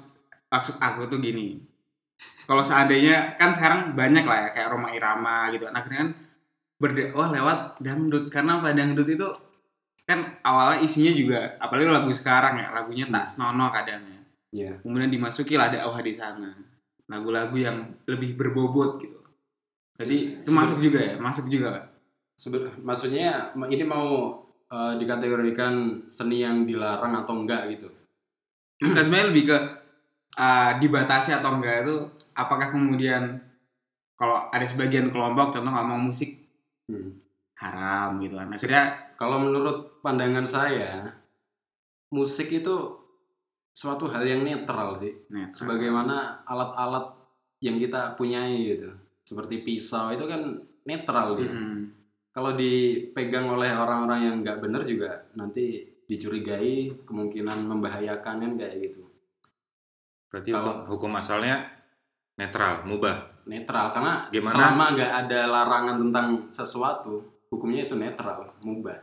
maksud 0.49 0.75
aku 0.81 1.05
tuh 1.07 1.21
gini 1.21 1.61
kalau 2.49 2.65
seandainya 2.65 3.37
kan 3.37 3.53
sekarang 3.53 3.93
banyak 3.93 4.25
lah 4.25 4.37
ya 4.41 4.57
kayak 4.57 4.69
Roma 4.73 4.89
Irama 4.89 5.53
gitu 5.53 5.69
akhirnya 5.69 6.09
kan 6.09 6.11
berdakwah 6.81 7.27
lewat 7.29 7.59
dangdut 7.77 8.25
karena 8.33 8.57
apa 8.57 8.73
dangdut 8.73 9.05
itu 9.05 9.27
kan 10.09 10.41
awalnya 10.41 10.81
isinya 10.81 11.13
juga 11.13 11.39
apalagi 11.61 11.85
lagu 11.85 12.09
sekarang 12.09 12.57
ya 12.57 12.73
lagunya 12.73 13.05
tak 13.05 13.29
senono 13.29 13.69
kadangnya 13.69 14.17
Iya. 14.49 14.81
kemudian 14.81 15.13
dimasuki 15.13 15.53
lah 15.53 15.69
dakwah 15.69 16.01
di 16.01 16.09
sana 16.17 16.49
lagu-lagu 17.09 17.57
yang 17.57 17.77
lebih 18.05 18.37
berbobot 18.37 19.01
gitu 19.01 19.19
jadi 19.99 20.45
itu 20.45 20.51
masuk 20.53 20.79
juga 20.79 20.99
ya 21.01 21.15
masuk 21.19 21.49
juga 21.49 21.89
maksudnya 22.79 23.51
ma- 23.59 23.67
ini 23.67 23.83
mau 23.83 24.39
eh, 24.71 24.93
dikategorikan 24.95 26.07
seni 26.07 26.39
yang 26.39 26.63
dilarang 26.63 27.11
atau 27.25 27.35
enggak 27.35 27.67
gitu. 27.75 27.91
Enggak 28.79 29.11
sebenarnya 29.11 29.27
lebih 29.35 29.43
ke 29.51 29.57
uh, 30.39 30.71
dibatasi 30.79 31.35
atau 31.35 31.59
enggak 31.59 31.83
itu 31.83 31.95
apakah 32.31 32.71
kemudian 32.71 33.43
kalau 34.15 34.47
ada 34.47 34.63
sebagian 34.63 35.11
kelompok 35.11 35.51
contoh 35.51 35.71
ngomong 35.71 36.07
musik 36.07 36.39
Hmm. 36.89 37.21
haram 37.61 38.17
gitu 38.17 38.33
kan 38.33 38.49
akhirnya 38.49 38.83
Kalau 39.13 39.35
menurut 39.37 39.99
pandangan 40.01 40.47
saya, 40.47 41.11
musik 42.09 42.49
itu 42.49 42.75
suatu 43.79 44.12
hal 44.12 44.27
yang 44.27 44.43
netral 44.43 45.00
sih. 45.00 45.15
netral. 45.31 45.55
Sebagaimana 45.55 46.43
alat-alat 46.43 47.15
yang 47.63 47.79
kita 47.79 48.19
punyai 48.19 48.75
gitu. 48.75 48.91
Seperti 49.24 49.63
pisau 49.63 50.12
itu 50.12 50.27
kan 50.27 50.59
netral 50.83 51.39
dia. 51.39 51.48
Mm-mm. 51.48 51.95
Kalau 52.36 52.59
dipegang 52.59 53.48
oleh 53.48 53.71
orang-orang 53.71 54.19
yang 54.27 54.36
nggak 54.43 54.59
benar 54.59 54.83
juga 54.83 55.24
nanti 55.33 55.88
dicurigai 56.09 57.05
kemungkinan 57.07 57.63
membahayakan 57.63 58.36
kan 58.43 58.51
kayak 58.59 58.75
gitu. 58.83 59.07
Berarti 60.27 60.50
Kalau- 60.51 60.83
hukum, 60.83 60.91
hukum 60.91 61.12
asalnya 61.15 61.71
netral, 62.36 62.83
mubah. 62.83 63.39
Netral 63.48 63.95
karena 63.95 64.13
Gimana? 64.29 64.53
selama 64.53 64.86
nggak 64.93 65.13
ada 65.25 65.39
larangan 65.50 65.98
tentang 66.05 66.27
sesuatu, 66.51 67.13
hukumnya 67.50 67.88
itu 67.89 67.95
netral, 67.98 68.51
mubah. 68.62 69.00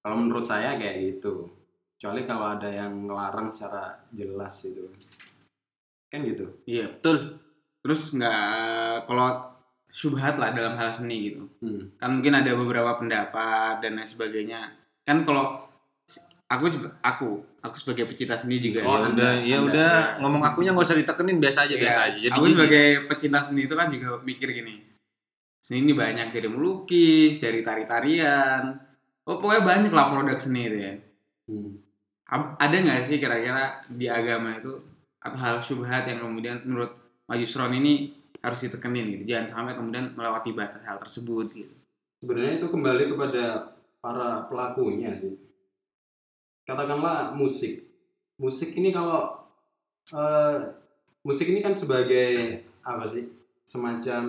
Kalau 0.00 0.16
menurut 0.16 0.46
saya 0.46 0.78
kayak 0.78 1.18
gitu. 1.18 1.50
Kecuali 1.96 2.22
kalau 2.22 2.52
ada 2.52 2.68
yang 2.68 3.08
ngelarang 3.08 3.48
secara 3.48 4.04
jelas 4.10 4.52
itu. 4.62 4.84
Kan 6.06 6.22
gitu. 6.22 6.46
iya 6.64 6.86
betul 6.86 7.42
terus 7.82 8.10
nggak 8.10 8.40
kalau 9.04 9.52
subhat 9.88 10.34
lah 10.34 10.50
dalam 10.50 10.74
hal 10.74 10.88
seni 10.88 11.28
gitu 11.28 11.50
Hmm. 11.58 11.92
kan 11.94 12.08
mungkin 12.12 12.30
ada 12.32 12.50
beberapa 12.52 12.94
pendapat 12.94 13.78
dan 13.78 13.94
lain 13.94 14.06
sebagainya 14.06 14.70
kan 15.02 15.22
kalau 15.22 15.60
aku 16.46 16.64
aku 17.00 17.28
aku 17.60 17.76
sebagai 17.76 18.06
pecinta 18.06 18.34
seni 18.34 18.58
juga 18.60 18.82
Oh, 18.82 18.96
ya, 18.96 19.06
udah, 19.08 19.32
ya 19.40 19.56
Anda- 19.56 19.66
udah 19.66 19.92
ya. 19.92 20.18
ngomong 20.18 20.42
akunya 20.44 20.70
nggak 20.72 20.82
usah 20.84 20.96
ditekenin 20.96 21.38
biasa 21.38 21.58
aja, 21.60 21.74
Iya, 21.74 21.82
biasa 21.82 22.00
aja. 22.04 22.18
Jadi 22.22 22.32
aku 22.32 22.44
sebagai 22.48 22.84
pecinta 23.06 23.38
seni 23.40 23.60
itu 23.62 23.74
kan 23.74 23.88
juga 23.88 24.08
mikir 24.20 24.48
gini 24.52 24.74
seni 25.58 25.76
ini 25.80 25.92
banyak 25.92 26.30
dari 26.30 26.46
melukis 26.46 27.34
dari 27.36 27.60
tari-tarian 27.60 28.62
oh 29.22 29.36
pokoknya 29.36 29.62
banyak 29.64 29.90
lah 29.90 30.06
produk 30.08 30.38
seni 30.38 30.62
itu 30.64 30.78
ya 30.80 30.94
Hmm. 31.46 31.78
Ada 32.32 32.76
nggak 32.82 33.00
sih 33.06 33.22
kira-kira 33.22 33.78
di 33.86 34.10
agama 34.10 34.58
itu 34.58 34.74
atau 35.22 35.38
hal 35.38 35.62
syubhat 35.62 36.10
yang 36.10 36.22
kemudian 36.22 36.62
menurut 36.66 36.94
Majusron 37.26 37.74
ini 37.74 38.14
harus 38.42 38.62
ditekenin 38.62 39.18
gitu 39.18 39.34
jangan 39.34 39.46
sampai 39.46 39.74
kemudian 39.74 40.14
melewati 40.14 40.54
batas 40.54 40.82
hal 40.86 40.98
tersebut 41.02 41.50
gitu 41.50 41.74
Sebenarnya 42.24 42.64
itu 42.64 42.68
kembali 42.72 43.04
kepada 43.12 43.44
para 44.00 44.48
pelakunya 44.48 45.12
sih. 45.20 45.36
Katakanlah 46.64 47.36
musik. 47.36 47.84
Musik 48.40 48.72
ini 48.76 48.90
kalau 48.90 49.46
eh, 50.12 50.58
musik 51.22 51.46
ini 51.52 51.60
kan 51.60 51.76
sebagai 51.76 52.62
apa 52.80 53.04
sih? 53.06 53.28
Semacam 53.68 54.24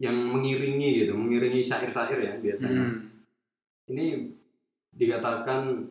yang 0.00 0.16
mengiringi 0.16 1.04
gitu, 1.04 1.12
mengiringi 1.12 1.60
syair-syair 1.60 2.18
ya 2.18 2.34
biasanya. 2.40 2.84
Hmm. 2.88 2.98
Ini 3.92 4.32
dikatakan 4.96 5.84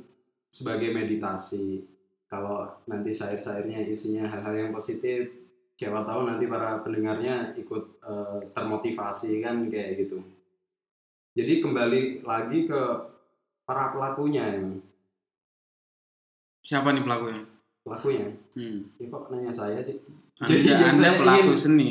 sebagai 0.50 0.90
meditasi. 0.90 1.86
Kalau 2.26 2.70
nanti 2.86 3.10
syair-syairnya 3.10 3.86
isinya 3.86 4.30
hal-hal 4.30 4.54
yang 4.56 4.70
positif, 4.70 5.34
siapa 5.74 6.04
tahu 6.04 6.30
nanti 6.30 6.46
para 6.46 6.78
pendengarnya 6.80 7.56
ikut 7.56 7.84
eh, 8.00 8.40
termotivasi 8.52 9.40
kan 9.40 9.66
kayak 9.66 10.06
gitu. 10.06 10.22
Jadi 11.34 11.54
kembali 11.60 12.02
lagi 12.22 12.66
ke 12.66 12.82
para 13.64 13.90
pelakunya 13.90 14.46
ya. 14.52 14.62
siapa 16.60 16.92
nih 16.92 17.02
pelakunya 17.02 17.42
Pelakunya. 17.82 18.28
hmm. 18.54 18.78
Ya 19.00 19.06
kok 19.08 19.24
nanya 19.32 19.50
saya 19.50 19.80
sih? 19.82 19.98
anda, 20.38 20.50
Jadi 20.50 20.68
yang 20.68 20.84
anda 20.86 21.02
saya 21.02 21.14
pelaku 21.18 21.42
ingin- 21.50 21.58
seni 21.58 21.90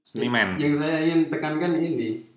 Seniman. 0.00 0.48
Yang 0.60 0.74
saya 0.78 0.96
ingin 1.00 1.20
tekankan 1.28 1.80
ini, 1.80 2.28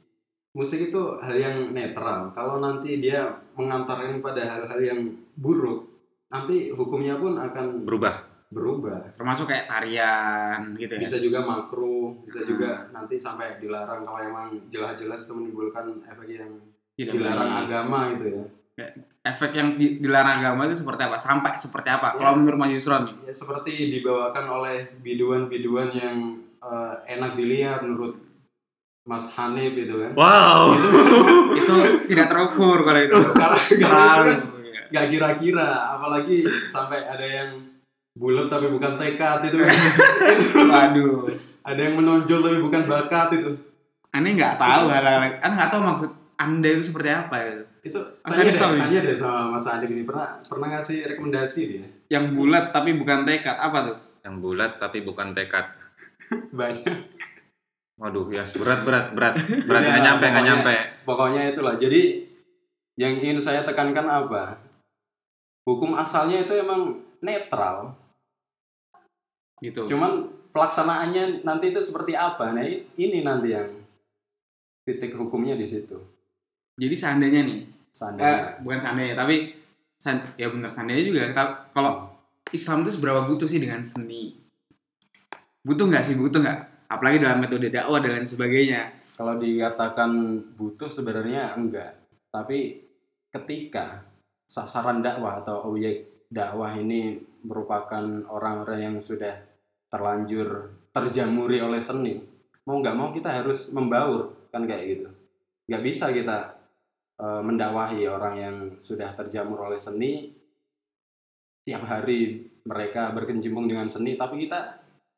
musik 0.57 0.89
itu 0.89 1.01
hal 1.15 1.37
yang 1.37 1.69
netral. 1.69 2.33
Kalau 2.33 2.57
nanti 2.57 2.97
dia 2.97 3.21
mengantarkan 3.53 4.17
pada 4.19 4.41
hal-hal 4.41 4.79
yang 4.81 4.99
buruk, 5.35 5.85
nanti 6.27 6.73
hukumnya 6.73 7.13
pun 7.15 7.37
akan 7.37 7.85
Berubah. 7.85 8.25
berubah. 8.47 9.11
termasuk 9.13 9.43
kayak 9.45 9.67
tarian 9.67 10.71
gitu 10.73 10.87
ya 10.89 11.03
Bisa 11.03 11.19
juga 11.19 11.43
makruh, 11.43 12.15
bisa 12.23 12.39
Hmm. 12.39 12.47
juga 12.47 12.71
nanti 12.89 13.19
sampai 13.19 13.59
dilarang 13.59 14.01
kalau 14.01 14.17
emang 14.17 14.47
jelas-jelas 14.65 15.19
itu 15.21 15.35
menimbulkan 15.35 15.99
efek 16.01 16.27
yang 16.31 16.51
Tidak 16.95 17.11
dilarang 17.11 17.43
baik. 17.45 17.61
agama 17.61 17.99
gitu 18.15 18.25
ya. 18.73 18.87
efek 19.21 19.51
yang 19.51 19.75
di- 19.75 19.99
dilarang 19.99 20.39
agama 20.39 20.63
itu 20.63 20.79
seperti 20.79 21.01
apa 21.03 21.17
sampai 21.17 21.51
seperti 21.53 21.89
apa 21.89 22.07
Ya. 22.09 22.17
kalau 22.17 22.39
menurut 22.39 22.55
Majusron 22.57 23.01
nih 23.05 23.15
Ya 23.21 23.33
seperti 23.35 23.73
dibawakan 23.93 24.45
oleh 24.47 24.77
biduan-biduan 24.97 25.89
yang 25.91 26.17
eh, 26.57 26.95
enak 27.09 27.35
dilihat 27.35 27.83
menurut 27.83 28.15
Mas 29.07 29.31
Hanif 29.31 29.71
gitu 29.73 30.03
kan. 30.03 30.11
Wow. 30.13 30.75
itu 31.55 31.75
tidak 32.05 32.27
terukur 32.27 32.83
kalau 32.83 32.99
itu 32.99 33.15
Kalau 33.39 33.57
terlalu 33.71 34.31
nggak 34.87 35.05
kira-kira, 35.09 35.69
apalagi 35.95 36.43
sampai 36.67 37.03
ada 37.03 37.23
yang 37.23 37.49
bulat 38.13 38.47
tapi 38.47 38.67
bukan 38.67 38.95
tekad 38.95 39.47
itu. 39.47 39.57
waduh 40.63 41.27
ada 41.61 41.79
yang 41.79 41.95
menonjol 41.95 42.39
tapi 42.41 42.57
bukan 42.57 42.81
bakat 42.81 43.29
itu. 43.33 43.51
aneh 44.09 44.31
nggak 44.33 44.55
tahu 44.55 44.87
hal-hal 44.87 45.19
aneh 45.37 45.55
nggak 45.55 45.69
tahu 45.69 45.81
maksud 45.83 46.09
anda 46.35 46.67
itu 46.67 46.83
seperti 46.85 47.09
apa 47.09 47.35
ya 47.35 47.51
Itu 47.81 47.99
Mas 48.21 48.33
tanya 48.33 48.43
Hanif 48.43 48.53
deh, 48.53 48.59
tahu 48.59 48.73
ya? 48.73 48.81
tanya 48.81 48.99
deh 49.03 49.15
sama 49.15 49.39
Mas 49.51 49.65
Hanif 49.65 49.89
ini 49.89 50.03
pernah 50.03 50.27
pernah 50.41 50.67
ngasih 50.73 50.97
rekomendasi 51.07 51.61
dia. 51.65 51.85
yang 52.07 52.31
bulat 52.31 52.71
tapi 52.71 52.91
bukan 52.93 53.23
tekad 53.23 53.57
apa 53.57 53.77
tuh 53.83 53.97
Yang 54.21 54.35
bulat 54.37 54.71
tapi 54.77 54.97
bukan 55.01 55.31
tekad. 55.31 55.65
Banyak. 56.51 56.95
Waduh, 57.97 58.29
ya 58.29 58.45
berat 58.55 58.85
berat 58.85 59.05
berat 59.17 59.33
berat 59.65 59.81
Ya, 59.81 59.89
nggak 59.89 60.03
nyampe 60.05 60.25
nggak 60.29 60.45
nyampe. 60.45 60.73
Pokoknya 61.01 61.41
itulah. 61.49 61.75
Jadi 61.75 62.29
yang 62.93 63.17
ingin 63.17 63.41
saya 63.41 63.65
tekankan 63.65 64.05
apa? 64.05 64.61
Hukum 65.65 65.97
asalnya 65.97 66.45
itu 66.45 66.53
emang 66.53 67.01
netral. 67.19 67.97
gitu 69.57 69.89
Cuman 69.89 70.29
pelaksanaannya 70.53 71.41
nanti 71.41 71.73
itu 71.73 71.81
seperti 71.81 72.13
apa? 72.13 72.53
Nah, 72.53 72.61
ini 72.93 73.25
nanti 73.25 73.49
yang 73.51 73.65
titik 74.85 75.13
hukumnya 75.13 75.53
di 75.53 75.65
situ. 75.65 75.97
jadi 76.77 76.93
seandainya 76.93 77.41
nih 77.43 77.59
eh, 77.59 77.67
Seandainya. 77.91 78.61
bukan 78.61 78.79
seandainya 78.79 79.15
tapi 79.17 79.51
san- 79.97 80.21
ya 80.37 80.47
bener 80.47 80.69
seandainya 80.69 81.03
juga 81.03 81.21
ta- 81.33 81.67
kalau 81.73 82.05
Islam 82.53 82.85
itu 82.85 82.93
seberapa 82.93 83.25
butuh 83.25 83.43
sih 83.43 83.57
dengan 83.57 83.81
seni 83.81 84.37
butuh 85.59 85.89
nggak 85.89 86.05
sih 86.05 86.13
butuh 86.13 86.39
nggak 86.39 86.76
apalagi 86.87 87.19
dalam 87.19 87.43
metode 87.43 87.67
dakwah 87.67 87.99
dan 87.99 88.19
lain 88.19 88.27
sebagainya 88.27 88.81
Kalau 89.17 89.33
dikatakan 89.41 90.11
butuh 90.53 90.93
sebenarnya 90.93 91.57
enggak. 91.57 91.97
Tapi 92.29 92.85
ketika 93.33 94.05
sasaran 94.45 95.01
dakwah 95.01 95.41
atau 95.41 95.73
objek 95.73 96.29
dakwah 96.29 96.77
ini 96.77 97.17
merupakan 97.41 98.05
orang-orang 98.29 98.79
yang 98.93 98.97
sudah 99.01 99.33
terlanjur 99.89 100.69
terjamuri 100.93 101.65
oleh 101.65 101.81
seni, 101.81 102.21
mau 102.69 102.77
nggak 102.77 102.93
mau 102.93 103.09
kita 103.09 103.41
harus 103.41 103.73
membaur 103.73 104.37
kan 104.53 104.69
kayak 104.69 104.85
gitu. 104.85 105.09
Nggak 105.65 105.81
bisa 105.81 106.13
kita 106.13 106.37
eh, 107.17 107.41
mendakwahi 107.41 108.05
orang 108.05 108.35
yang 108.37 108.55
sudah 108.77 109.17
terjamur 109.17 109.65
oleh 109.65 109.81
seni 109.81 110.29
tiap 111.65 111.89
hari 111.89 112.47
mereka 112.69 113.11
berkecimpung 113.17 113.65
dengan 113.65 113.89
seni, 113.89 114.13
tapi 114.13 114.45
kita 114.45 114.76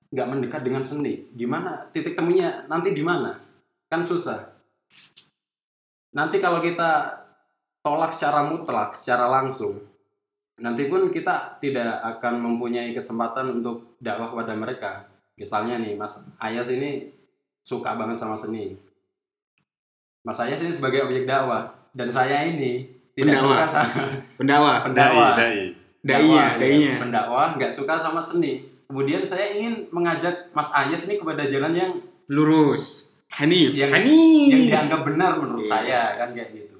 nggak 0.09 0.29
mendekat 0.29 0.61
dengan 0.65 0.81
seni. 0.81 1.29
Gimana 1.33 1.89
titik 1.93 2.17
temunya 2.17 2.65
nanti 2.65 2.93
di 2.93 3.01
mana? 3.05 3.49
kan 3.89 4.05
susah. 4.05 4.53
Nanti 6.13 6.37
kalau 6.37 6.61
kita 6.61 7.17
tolak 7.81 8.13
secara 8.13 8.45
mutlak, 8.45 8.93
secara 8.93 9.25
langsung, 9.25 9.81
nanti 10.61 10.85
pun 10.85 11.09
kita 11.09 11.57
tidak 11.57 11.97
akan 12.05 12.37
mempunyai 12.37 12.93
kesempatan 12.93 13.59
untuk 13.59 13.97
dakwah 13.97 14.29
kepada 14.29 14.53
mereka. 14.53 14.91
Misalnya 15.35 15.81
nih, 15.81 15.97
Mas 15.97 16.21
Ayas 16.37 16.69
ini 16.69 17.09
suka 17.65 17.97
banget 17.97 18.21
sama 18.21 18.37
seni. 18.37 18.77
Mas 20.21 20.37
Ayas 20.37 20.61
ini 20.61 20.73
sebagai 20.73 21.09
objek 21.09 21.25
dakwah, 21.25 21.73
dan 21.93 22.13
saya 22.13 22.45
ini 22.45 22.93
tidak 23.17 23.41
Pendakwah. 23.41 23.57
suka 23.57 23.65
sama 23.67 24.03
pendakwah 24.37 24.75
pendakwah. 24.85 25.31
Dai, 25.33 25.43
dai. 25.43 25.59
dainya 25.99 26.43
Dakwah, 26.45 26.47
dainya 26.61 26.89
ya, 26.89 26.97
pendakwah 27.01 27.47
nggak 27.57 27.73
suka 27.73 27.93
sama 27.97 28.21
seni. 28.21 28.69
Kemudian 28.89 29.21
saya 29.21 29.53
ingin 29.53 29.85
mengajak 29.93 30.49
Mas 30.57 30.73
Ayas 30.73 31.05
ini 31.05 31.21
kepada 31.21 31.45
jalan 31.45 31.77
yang 31.77 31.91
lurus 32.25 33.13
Hanif 33.37 33.77
yang 33.77 33.93
Hani. 33.93 34.49
yang 34.49 34.63
dianggap 34.65 35.05
benar 35.05 35.37
menurut 35.37 35.61
Iya. 35.61 35.69
saya 35.69 36.01
kan 36.17 36.33
kayak 36.33 36.49
gitu. 36.57 36.77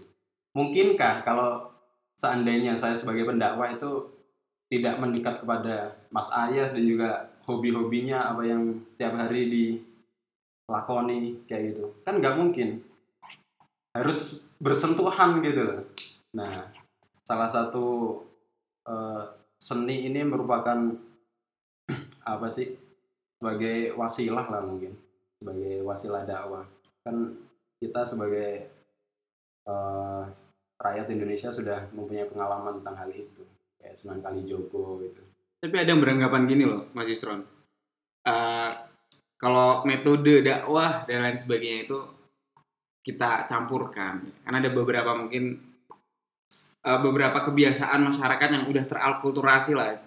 Mungkinkah 0.57 1.21
kalau 1.21 1.69
seandainya 2.17 2.73
saya 2.73 2.97
sebagai 2.97 3.29
pendakwah 3.29 3.69
itu 3.69 4.09
tidak 4.73 4.97
mendekat 4.97 5.45
kepada 5.45 5.93
Mas 6.09 6.25
Ayas 6.33 6.73
dan 6.73 6.81
juga 6.81 7.29
hobi-hobinya 7.45 8.33
apa 8.33 8.41
yang 8.41 8.81
setiap 8.89 9.13
hari 9.13 9.45
dilakoni 10.65 11.45
kayak 11.45 11.73
gitu 11.73 11.93
kan 12.01 12.17
nggak 12.17 12.37
mungkin 12.37 12.81
harus 13.93 14.49
bersentuhan 14.57 15.45
gitu 15.45 15.61
loh. 15.61 15.81
Nah 16.33 16.73
salah 17.21 17.49
satu 17.53 18.17
eh, 18.89 19.23
seni 19.61 20.09
ini 20.09 20.25
merupakan 20.25 20.89
apa 22.37 22.47
sih 22.51 22.77
sebagai 23.39 23.95
wasilah 23.95 24.45
lah 24.51 24.61
mungkin 24.61 24.93
sebagai 25.39 25.81
wasilah 25.87 26.27
dakwah 26.27 26.67
kan 27.07 27.39
kita 27.79 28.03
sebagai 28.03 28.67
eh, 29.65 30.23
rakyat 30.79 31.07
Indonesia 31.11 31.49
sudah 31.51 31.87
mempunyai 31.95 32.27
pengalaman 32.27 32.83
tentang 32.83 32.95
hal 32.99 33.09
itu 33.11 33.43
kayak 33.79 33.95
Sunan 33.95 34.19
Kalijogo 34.19 34.99
gitu 35.03 35.23
Tapi 35.59 35.75
ada 35.75 35.91
yang 35.91 35.99
beranggapan 35.99 36.47
gini 36.47 36.63
loh, 36.63 36.87
Mas 36.95 37.11
Yusron. 37.11 37.43
Eh, 38.23 38.71
kalau 39.35 39.83
metode 39.83 40.39
dakwah 40.39 41.03
dan 41.03 41.19
lain 41.19 41.35
sebagainya 41.35 41.83
itu 41.83 41.99
kita 43.03 43.43
campurkan. 43.43 44.23
Karena 44.43 44.63
ada 44.63 44.71
beberapa 44.71 45.11
mungkin 45.19 45.59
eh, 46.79 46.99
beberapa 47.03 47.43
kebiasaan 47.43 48.07
masyarakat 48.07 48.49
yang 48.55 48.65
udah 48.71 48.83
teralkulturasi 48.87 49.75
lah 49.75 49.99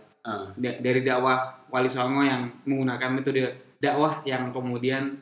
Da- 0.55 0.79
dari 0.79 1.03
dakwah 1.03 1.67
Wali 1.67 1.91
Songo 1.91 2.23
yang 2.23 2.47
menggunakan 2.63 3.11
metode 3.11 3.43
dakwah 3.83 4.23
yang 4.23 4.55
kemudian 4.55 5.19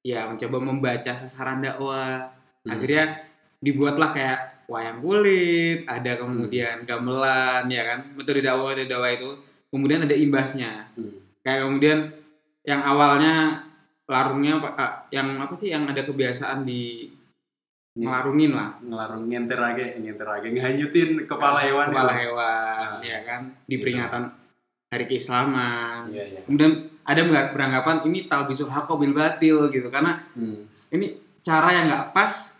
ya 0.00 0.24
mencoba 0.24 0.56
membaca 0.58 1.12
sasaran 1.12 1.60
dakwah. 1.60 2.32
hmm. 2.64 2.72
Akhirnya 2.72 3.04
dibuatlah 3.60 4.10
kayak 4.16 4.40
wayang 4.68 5.00
kulit, 5.00 5.84
ada 5.84 6.16
kemudian 6.16 6.84
gamelan 6.88 7.68
ya 7.68 7.82
kan. 7.84 7.98
Metode 8.16 8.40
dakwah 8.40 8.72
metode 8.72 8.88
dakwah 8.88 9.10
itu 9.12 9.30
kemudian 9.68 10.00
ada 10.08 10.16
imbasnya. 10.16 10.88
Hmm. 10.96 11.12
Kayak 11.44 11.60
kemudian 11.68 11.98
yang 12.64 12.80
awalnya 12.84 13.64
larungnya 14.08 14.56
ah, 14.76 15.04
yang 15.12 15.36
apa 15.36 15.52
sih 15.52 15.68
yang 15.68 15.84
ada 15.84 16.00
kebiasaan 16.00 16.64
di 16.64 17.12
Ini 17.98 18.06
ngelarungin 18.06 18.52
lah 18.54 18.78
ngelarang 18.78 19.26
ngenter 19.26 19.58
aja 19.58 19.84
ngenter 19.98 20.28
aja 20.30 20.46
ngehanyutin 20.46 21.26
kepala 21.26 21.66
hewan 21.66 21.90
kepala 21.90 22.14
hewan 22.14 22.78
Ah. 22.78 23.02
ya 23.02 23.26
kan 23.26 23.50
di 23.66 23.74
peringatan 23.74 24.37
hari 24.88 25.04
keislaman. 25.04 26.08
Iya 26.08 26.24
iya. 26.24 26.40
Kemudian 26.44 26.72
ada 27.04 27.20
ber- 27.24 27.50
beranggapan 27.52 27.96
ini 28.04 28.24
talbisul 28.26 28.68
haqqa 28.68 28.96
bil 28.96 29.12
batil 29.12 29.68
gitu. 29.68 29.88
Karena 29.88 30.24
Hmm. 30.32 30.64
ini 30.90 31.14
cara 31.40 31.72
yang 31.72 31.88
nggak 31.88 32.12
pas 32.12 32.56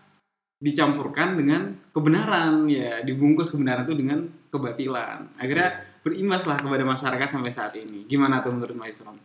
dicampurkan 0.59 1.33
dengan 1.35 1.73
kebenaran 1.89 2.69
ya. 2.69 3.01
Dibungkus 3.01 3.49
kebenaran 3.49 3.85
itu 3.85 3.95
dengan 3.97 4.19
kebatilan. 4.49 5.37
Akhirnya 5.37 5.69
berimbaslah 6.01 6.57
kepada 6.57 6.83
masyarakat 6.85 7.27
sampai 7.29 7.51
saat 7.51 7.73
ini. 7.75 8.05
Gimana 8.05 8.41
tuh 8.41 8.53
menurut 8.53 8.73
Mas 8.73 8.97
Islam? 8.97 9.15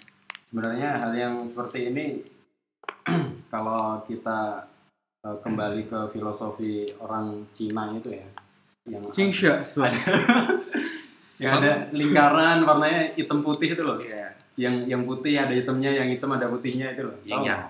Sebenarnya 0.49 1.03
hal 1.03 1.13
yang 1.13 1.35
seperti 1.45 1.91
ini 1.91 2.07
kalau 3.53 4.01
kita 4.07 4.65
eh, 5.27 5.37
kembali 5.43 5.89
ke 5.89 6.01
filosofi 6.11 6.87
orang 7.01 7.49
Cina 7.51 7.91
itu 7.93 8.13
ya 8.13 8.27
yang 8.85 9.01
Singsha 9.09 9.65
yang 11.43 11.53
ada 11.59 11.91
lingkaran 11.91 12.63
warnanya 12.63 13.15
hitam 13.19 13.43
putih 13.43 13.75
itu 13.75 13.83
loh. 13.83 13.99
Ya 14.03 14.35
yang 14.55 14.87
yang 14.87 15.03
putih 15.03 15.35
ada 15.35 15.51
hitamnya 15.51 15.91
yang 15.91 16.09
hitam 16.11 16.31
ada 16.31 16.47
putihnya 16.47 16.95
itu 16.95 17.11
loh. 17.11 17.17
Tahu? 17.27 17.43
yang. 17.43 17.63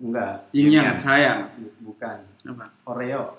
enggak. 0.00 0.32
Yang 0.56 0.68
yang. 0.72 0.96
sayang. 0.96 1.38
Bu- 1.60 1.92
bukan. 1.92 2.18
Apa? 2.48 2.64
Oreo. 2.88 3.36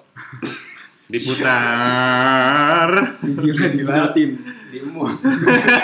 Diputar. 1.10 2.90
gila 3.26 3.66
dilatin 3.74 4.38
dimu 4.70 5.10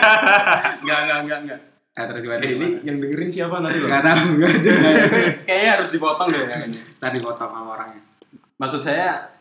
enggak 0.86 1.00
enggak 1.02 1.20
enggak 1.26 1.40
enggak. 1.42 1.60
Eh 1.96 2.04
terus 2.06 2.22
gimana? 2.22 2.44
Ini 2.46 2.68
yang 2.86 2.98
dengerin 3.02 3.30
siapa 3.34 3.56
nanti 3.58 3.78
loh? 3.82 3.90
Nggak 3.90 4.04
tahu 4.06 4.22
nggak 4.38 4.52
ada. 4.54 4.72
Kayaknya 5.50 5.70
harus 5.80 5.90
dipotong 5.90 6.28
deh 6.30 6.42
yang 6.46 6.62
ini. 6.70 6.80
Tadi 7.02 7.18
potong 7.24 7.50
sama 7.50 7.70
orangnya. 7.74 8.02
Maksud 8.62 8.82
saya 8.86 9.34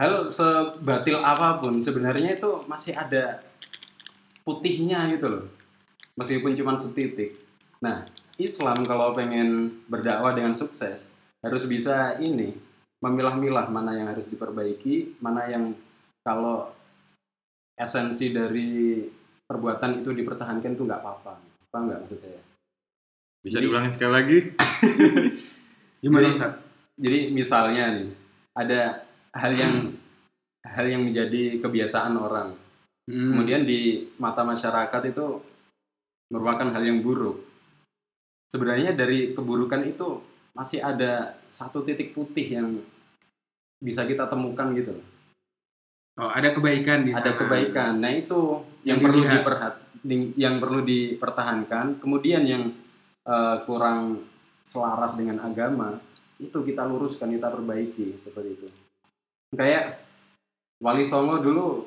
hal 0.00 0.32
sebatil 0.32 1.20
apa 1.20 1.60
pun 1.60 1.84
sebenarnya 1.84 2.40
itu 2.40 2.64
masih 2.64 2.96
ada 2.96 3.44
putihnya 4.40 5.04
gitu 5.12 5.28
loh. 5.28 5.44
Meskipun 6.16 6.56
cuma 6.56 6.80
setitik. 6.80 7.36
Nah 7.84 8.08
Islam 8.40 8.80
kalau 8.88 9.12
pengen 9.12 9.68
berdakwah 9.84 10.32
dengan 10.32 10.56
sukses 10.56 11.12
harus 11.44 11.64
bisa 11.68 12.16
ini 12.16 12.56
memilah-milah 13.00 13.68
mana 13.68 13.96
yang 13.96 14.08
harus 14.12 14.28
diperbaiki 14.28 15.20
mana 15.20 15.48
yang 15.48 15.72
kalau 16.20 16.68
esensi 17.76 18.28
dari 18.32 19.04
perbuatan 19.44 20.04
itu 20.04 20.12
dipertahankan 20.12 20.76
itu 20.76 20.84
nggak 20.84 21.00
apa-apa. 21.00 21.36
Apa 21.68 21.76
nggak 21.76 22.00
maksud 22.08 22.20
saya? 22.20 22.40
Bisa 23.40 23.60
Jadi- 23.60 23.64
diulangin 23.68 23.92
sekali 23.92 24.12
lagi? 24.16 24.38
gimana 26.04 26.32
Jadi- 26.32 26.56
jadi 27.00 27.18
misalnya 27.32 27.84
nih 27.96 28.08
ada 28.56 28.80
hal 29.32 29.52
yang 29.56 29.74
hal 30.64 30.86
yang 30.88 31.02
menjadi 31.06 31.60
kebiasaan 31.60 32.16
orang. 32.16 32.56
Hmm. 33.10 33.34
kemudian 33.34 33.66
di 33.66 34.06
mata 34.22 34.46
masyarakat 34.46 35.02
itu 35.10 35.42
merupakan 36.30 36.70
hal 36.70 36.82
yang 36.84 37.02
buruk. 37.02 37.42
Sebenarnya 38.54 38.94
dari 38.94 39.34
keburukan 39.34 39.82
itu 39.82 40.22
masih 40.54 40.78
ada 40.78 41.34
satu 41.50 41.82
titik 41.82 42.14
putih 42.14 42.46
yang 42.46 42.78
bisa 43.82 44.06
kita 44.06 44.30
temukan 44.30 44.70
gitu. 44.78 44.94
Oh 46.22 46.30
ada 46.30 46.54
kebaikan 46.54 47.02
di 47.02 47.10
ada 47.10 47.34
kebaikan. 47.34 47.98
Nah 47.98 48.14
itu 48.14 48.62
Yang 48.86 48.86
yang, 48.86 48.98
perlu 49.02 49.22
diperhat 49.26 49.74
di- 50.06 50.34
yang 50.38 50.54
perlu 50.62 50.80
dipertahankan. 50.86 51.98
Kemudian 51.98 52.46
yang 52.46 52.70
eh, 53.26 53.56
kurang 53.66 54.22
selaras 54.62 55.18
dengan 55.18 55.42
agama 55.42 55.98
itu 56.38 56.56
kita 56.62 56.86
luruskan 56.86 57.32
kita 57.34 57.50
perbaiki 57.50 58.22
seperti 58.22 58.50
itu. 58.54 58.66
Kayak 59.56 60.09
Wali 60.80 61.04
Songo 61.04 61.44
dulu 61.44 61.84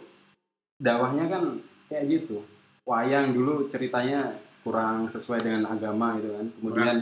dakwahnya 0.77 1.25
kan 1.27 1.43
kayak 1.89 2.05
gitu. 2.09 2.45
Wayang 2.85 3.33
dulu 3.33 3.67
ceritanya 3.67 4.37
kurang 4.61 5.09
sesuai 5.09 5.41
dengan 5.41 5.65
agama 5.67 6.15
gitu 6.21 6.29
kan. 6.37 6.47
Kemudian 6.61 6.97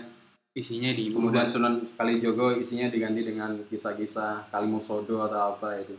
isinya 0.55 0.91
di 0.91 1.11
kemudian 1.11 1.47
Sunan 1.47 1.95
Kalijogo 1.99 2.55
isinya 2.55 2.87
diganti 2.87 3.23
dengan 3.27 3.59
kisah-kisah 3.67 4.51
Kalimusodo 4.51 5.27
atau 5.27 5.55
apa 5.57 5.83
itu. 5.83 5.95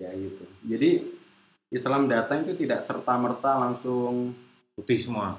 Ya 0.00 0.14
gitu. 0.16 0.44
Jadi 0.64 0.90
Islam 1.68 2.08
datang 2.08 2.48
itu 2.48 2.64
tidak 2.64 2.80
serta 2.80 3.20
merta 3.20 3.60
langsung 3.60 4.32
Putih 4.78 4.96
semua. 4.96 5.36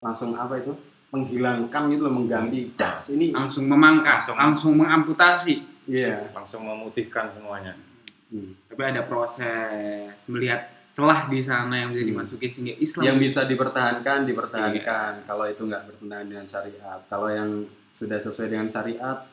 langsung 0.00 0.36
apa 0.38 0.60
itu? 0.60 0.72
Menghilangkan 1.10 1.90
gitu 1.90 2.06
loh 2.06 2.14
mengganti. 2.14 2.70
Das 2.78 3.10
ini 3.10 3.34
langsung 3.34 3.66
memangkas 3.66 4.30
Langsung. 4.30 4.36
langsung 4.38 4.72
mengamputasi. 4.78 5.54
Iya. 5.90 6.30
Langsung 6.30 6.62
memutihkan 6.62 7.32
semuanya. 7.34 7.74
Hmm. 8.30 8.54
tapi 8.64 8.82
ada 8.84 9.02
proses 9.02 10.14
melihat 10.24 10.62
celah 10.90 11.26
di 11.26 11.38
sana 11.38 11.74
yang 11.76 11.90
bisa 11.90 12.02
Hmm. 12.02 12.10
dimasuki 12.14 12.46
sehingga 12.46 12.74
Islam 12.76 13.02
yang 13.04 13.18
bisa 13.18 13.40
dipertahankan 13.44 14.18
dipertahankan 14.24 15.12
kalau 15.24 15.44
itu 15.44 15.62
nggak 15.62 15.82
bertentangan 15.84 16.26
dengan 16.26 16.46
syariat 16.46 16.98
kalau 17.06 17.26
yang 17.26 17.50
sudah 17.90 18.16
sesuai 18.16 18.48
dengan 18.48 18.66
syariat 18.66 19.26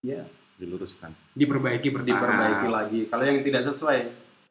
ya 0.00 0.24
Diluruskan. 0.56 1.12
diperbaiki 1.32 1.88
bertahap 1.88 2.16
diperbaiki 2.16 2.68
lagi 2.68 3.00
kalau 3.06 3.24
yang 3.24 3.40
tidak 3.40 3.62
sesuai 3.66 3.98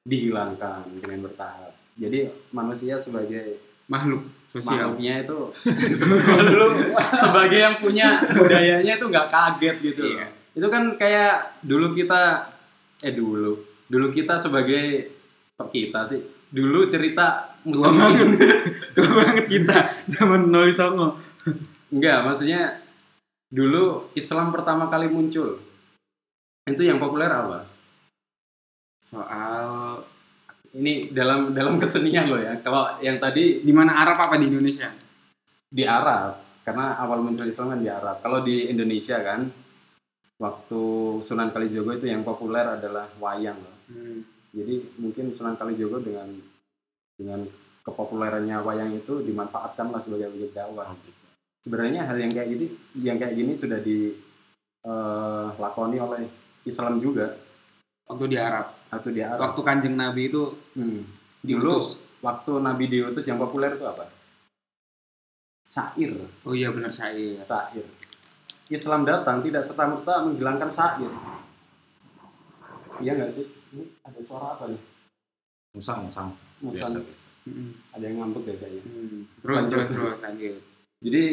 dihilangkan 0.04 0.86
dengan 0.96 1.20
bertahap 1.26 1.70
jadi 1.94 2.20
manusia 2.50 2.96
sebagai 2.96 3.58
makhluk 3.86 4.26
sosial 4.50 4.94
makhluknya 4.94 5.22
itu 5.22 5.40
lu 6.58 6.68
sebagai 7.16 7.60
yang 7.60 7.76
punya 7.78 8.08
budayanya 8.28 8.94
itu 8.96 9.06
nggak 9.06 9.28
kaget 9.28 9.76
gitu. 9.84 10.02
Iya. 10.08 10.26
itu 10.52 10.68
kan 10.68 10.84
kayak 10.96 11.34
dulu 11.62 11.94
kita 11.94 12.42
eh 13.00 13.14
dulu 13.14 13.69
dulu 13.90 14.14
kita 14.14 14.38
sebagai 14.38 15.12
kita 15.60 16.08
sih 16.08 16.22
dulu 16.50 16.88
cerita 16.88 17.52
Tua 17.60 17.92
musim 17.92 18.00
banget. 18.00 18.28
Tua 18.96 19.10
banget 19.20 19.46
kita 19.52 19.78
zaman 20.16 20.48
Noli 20.48 20.72
Songo. 20.72 21.20
enggak 21.92 22.24
maksudnya 22.24 22.80
dulu 23.50 24.14
Islam 24.16 24.54
pertama 24.56 24.88
kali 24.88 25.10
muncul 25.10 25.60
itu 26.70 26.84
yang 26.86 27.02
populer 27.02 27.28
apa 27.28 27.66
Soal 29.02 30.00
ini 30.78 31.10
dalam 31.10 31.52
dalam 31.58 31.82
kesenian 31.82 32.30
loh 32.30 32.38
ya 32.38 32.62
kalau 32.62 33.02
yang 33.02 33.18
tadi 33.18 33.66
di 33.66 33.74
mana 33.74 34.06
Arab 34.06 34.22
apa 34.22 34.38
di 34.38 34.54
Indonesia? 34.54 34.94
di 35.70 35.86
Arab 35.86 36.42
karena 36.66 36.98
awal 36.98 37.22
muncul 37.22 37.46
Islam 37.46 37.78
kan 37.78 37.82
di 37.82 37.90
Arab. 37.90 38.18
Kalau 38.26 38.42
di 38.42 38.70
Indonesia 38.70 39.22
kan 39.22 39.46
waktu 40.42 40.82
Sunan 41.26 41.54
Kalijogo 41.54 41.94
itu 41.94 42.10
yang 42.10 42.26
populer 42.26 42.66
adalah 42.66 43.06
wayang. 43.22 43.58
Hmm. 43.90 44.22
Jadi 44.50 44.82
mungkin 44.98 45.34
Sunan 45.34 45.58
Kalijogo 45.58 46.02
dengan 46.02 46.30
dengan 47.14 47.46
kepopulerannya 47.86 48.58
wayang 48.62 48.94
itu 48.96 49.22
dimanfaatkanlah 49.26 50.02
sebagai 50.02 50.30
wujud 50.34 50.54
dakwah. 50.54 50.96
Sebenarnya 51.60 52.08
hal 52.08 52.18
yang 52.18 52.32
kayak 52.32 52.50
gini 52.56 52.66
yang 53.02 53.18
kayak 53.20 53.36
gini 53.36 53.58
sudah 53.58 53.80
dilakoni 53.84 55.98
oleh 56.00 56.30
Islam 56.64 57.02
juga 57.02 57.36
Waktu 58.10 58.26
di 58.26 58.38
Arab. 58.42 58.74
atau 58.90 59.14
di 59.14 59.22
Arab. 59.22 59.38
Waktu 59.38 59.62
kanjeng 59.62 59.96
Nabi 59.98 60.34
itu 60.34 60.44
Hmm. 60.74 61.06
Dulu 61.46 61.94
waktu 62.20 62.52
Nabi 62.60 62.90
diutus 62.90 63.26
yang 63.30 63.38
populer 63.38 63.78
itu 63.78 63.86
apa? 63.86 64.10
Syair. 65.70 66.18
Oh 66.44 66.58
iya 66.58 66.74
benar 66.74 66.90
saya. 66.90 67.38
syair. 67.46 67.86
Islam 68.70 69.06
datang 69.06 69.46
tidak 69.46 69.66
serta 69.66 69.86
merta 69.86 70.26
menghilangkan 70.26 70.70
syair. 70.74 71.12
Iya 73.00 73.12
nggak 73.16 73.32
sih? 73.32 73.46
Ini 73.70 73.84
ada 74.06 74.20
suara 74.26 74.58
apa 74.58 74.66
nih? 74.74 74.82
Musang, 75.78 76.10
musang. 76.10 76.30
Musan. 76.66 76.90
Biasa, 76.90 76.98
biasa. 77.06 77.28
Hmm. 77.46 77.72
Ada 77.94 78.04
yang 78.10 78.18
ngambek 78.22 78.44
deh 78.46 78.56
kayaknya. 78.58 78.82
Hmm. 78.86 79.22
Terus 79.42 79.56
Lanjut. 79.56 79.72
terus 79.72 79.90
terus 79.94 80.18
lanjut. 80.22 80.56
Jadi 81.00 81.24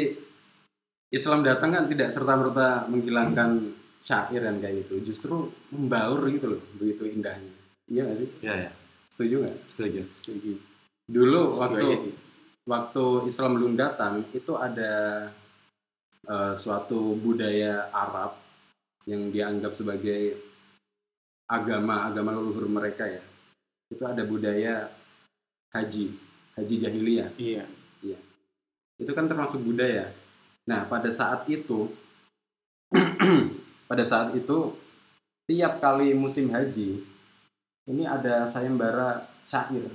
Islam 1.11 1.41
datang 1.47 1.71
kan 1.73 1.85
tidak 1.87 2.09
serta 2.13 2.33
merta 2.35 2.69
menghilangkan 2.91 3.51
syair 4.03 4.43
kan 4.43 4.57
kayak 4.63 4.87
gitu, 4.87 4.95
justru 5.11 5.51
membaur 5.75 6.23
gitu 6.31 6.47
loh, 6.59 6.63
begitu 6.79 7.09
indahnya. 7.11 7.55
Iya 7.91 8.03
nggak 8.07 8.19
sih? 8.19 8.29
Iya, 8.43 8.55
ya. 8.67 8.71
Setuju 9.15 9.35
nggak? 9.43 9.57
Setuju. 9.71 10.03
Setuju. 10.23 10.53
Dulu 11.07 11.41
waktu 11.63 11.79
aja 11.83 11.97
sih. 12.03 12.15
waktu 12.67 13.05
Islam 13.31 13.51
belum 13.59 13.75
datang 13.79 14.15
itu 14.35 14.53
ada 14.59 14.93
eh, 16.27 16.55
suatu 16.59 17.15
budaya 17.19 17.91
Arab 17.95 18.35
yang 19.07 19.31
dianggap 19.31 19.73
sebagai 19.79 20.35
agama 21.47 22.11
agama 22.11 22.35
leluhur 22.35 22.67
mereka 22.67 23.07
ya. 23.07 23.23
Itu 23.91 24.03
ada 24.03 24.27
budaya 24.27 24.91
haji, 25.71 26.15
haji 26.59 26.75
jahiliyah. 26.83 27.31
Iya. 27.39 27.65
Itu 28.97 29.13
kan 29.13 29.29
termasuk 29.29 29.63
budaya. 29.63 30.11
Nah, 30.67 30.89
pada 30.89 31.13
saat 31.13 31.47
itu 31.47 31.93
pada 33.91 34.03
saat 34.03 34.35
itu 34.35 34.75
tiap 35.47 35.79
kali 35.79 36.11
musim 36.15 36.51
haji 36.51 37.03
ini 37.87 38.03
ada 38.03 38.43
sayembara 38.43 39.31
syair 39.47 39.87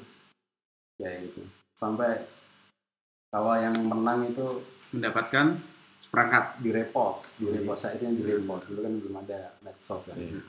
kayak 0.96 1.28
gitu. 1.28 1.44
Sampai 1.76 2.24
kalau 3.32 3.56
yang 3.60 3.76
menang 3.88 4.32
itu 4.32 4.64
Mendapatkan 4.92 5.56
seperangkat 6.04 6.60
di 6.60 6.70
repost, 6.76 7.40
di 7.40 7.48
repost 7.48 7.88
syairnya 7.88 8.12
di 8.12 8.24
repost. 8.28 8.68
Dulu 8.68 8.80
kan 8.84 8.94
belum 9.00 9.16
ada 9.24 9.56
medsos 9.64 10.12
ya. 10.12 10.16
Iya. 10.20 10.44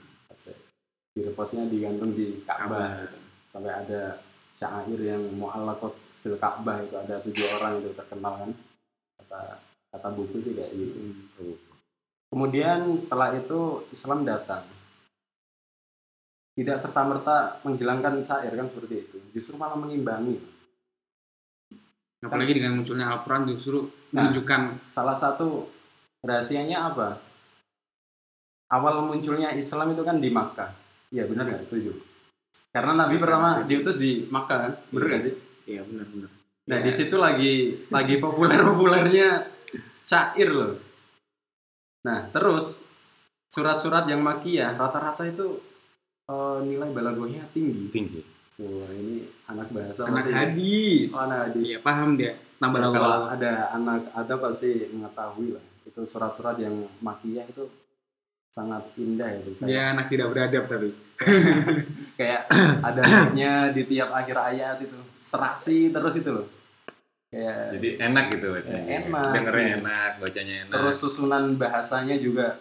Asik. 1.12 1.20
Di 1.20 1.20
repostnya 1.28 1.68
digantung 1.68 2.16
di 2.16 2.40
Ka'bah. 2.48 3.04
Gitu. 3.04 3.18
Sampai 3.52 3.68
ada 3.68 4.16
syair 4.56 5.00
yang 5.00 5.22
mu'allaqat 5.36 5.92
fil 6.24 6.40
Ka'bah 6.40 6.80
itu 6.80 6.96
ada 6.96 7.20
tujuh 7.20 7.44
orang 7.60 7.84
itu 7.84 7.92
terkenal 7.92 8.40
kan. 8.40 8.50
Kata 9.20 9.40
kata 9.92 10.08
buku 10.16 10.40
sih 10.40 10.56
kayak 10.56 10.72
gitu. 10.72 11.60
Kemudian 12.32 12.96
setelah 12.96 13.36
itu 13.36 13.84
Islam 13.92 14.24
datang. 14.24 14.64
Tidak 16.56 16.76
serta 16.80 17.04
merta 17.04 17.60
menghilangkan 17.64 18.24
syair 18.24 18.56
kan 18.56 18.72
seperti 18.72 19.04
itu. 19.04 19.16
Justru 19.36 19.60
malah 19.60 19.76
mengimbangi. 19.76 20.40
apalagi 22.22 22.54
dengan 22.54 22.78
munculnya 22.78 23.10
Al-Quran 23.10 23.50
justru 23.50 23.90
Nah. 24.14 24.30
menunjukkan 24.30 24.86
Salah 24.86 25.18
satu 25.18 25.66
rahasianya 26.22 26.94
apa? 26.94 27.18
Awal 28.70 29.10
munculnya 29.10 29.50
Islam 29.58 29.90
itu 29.90 30.06
kan 30.06 30.22
di 30.22 30.30
Makkah. 30.30 30.81
Iya 31.12 31.28
benar 31.28 31.44
nggak 31.46 31.64
setuju? 31.64 31.92
Karena 32.70 32.92
Nabi 32.96 33.16
pertama 33.16 33.48
setuju. 33.54 33.68
diutus 33.68 33.96
di 33.96 34.10
Makkah 34.26 34.58
kan, 34.58 34.72
benar 34.88 35.06
nggak 35.06 35.22
sih? 35.22 35.34
iya 35.64 35.82
benar-benar 35.82 36.30
Nah 36.62 36.78
Ya. 36.78 36.82
di 36.82 36.92
situ 36.92 37.16
lagi 37.16 37.52
lagi 37.88 38.16
populer 38.16 38.58
populernya 38.64 39.28
syair 40.02 40.48
loh. 40.48 40.74
Nah 42.02 42.26
terus 42.28 42.86
surat-surat 43.48 44.06
yang 44.06 44.20
makiyah 44.20 44.72
rata-rata 44.72 45.22
itu 45.24 45.60
eh, 46.24 46.58
nilai 46.62 46.88
balagohnya 46.88 47.44
tinggi. 47.50 47.90
Tinggi. 47.90 48.20
Wah 48.56 48.88
ini 48.90 49.26
anak 49.44 49.68
bahasa 49.68 50.06
anak 50.06 50.22
masih- 50.22 50.34
hadis 50.34 51.08
Oh, 51.10 51.20
anak 51.20 51.38
hadis. 51.46 51.64
iya 51.66 51.78
paham 51.80 52.14
dia 52.14 52.32
tambah 52.56 52.78
Ya, 52.78 52.84
lagu 52.84 52.94
kalau 52.96 53.10
ada 53.28 53.52
anak 53.72 54.00
ada 54.12 54.34
pasti 54.38 54.70
mengetahui 54.88 55.48
lah 55.50 55.64
itu 55.82 56.00
surat-surat 56.04 56.56
yang 56.56 56.72
makiyah 56.98 57.42
itu 57.44 57.66
sangat 58.52 58.84
indah 58.94 59.26
ya 59.26 59.40
Kayak- 59.42 59.64
dia 59.64 59.82
anak 59.90 60.06
tidak 60.06 60.26
beradab 60.28 60.64
tapi 60.66 60.88
kayak 62.18 62.42
ada 62.78 63.00
ayatnya 63.00 63.52
di 63.72 63.82
tiap 63.86 64.12
akhir 64.12 64.36
ayat 64.36 64.76
itu 64.78 64.98
serasi 65.24 65.88
terus 65.88 66.14
itu 66.14 66.30
loh 66.30 66.46
kayak 67.26 67.72
Jadi 67.72 67.88
enak 67.98 68.24
gitu 68.30 68.46
bacanya. 68.52 68.76
Ya, 68.84 68.98
enak. 69.00 69.30
Dengernya 69.32 69.64
Iya. 69.64 69.76
enak, 69.80 70.12
bacanya 70.20 70.54
enak. 70.62 70.74
terus 70.76 70.96
susunan 70.98 71.44
bahasanya 71.56 72.16
juga 72.16 72.60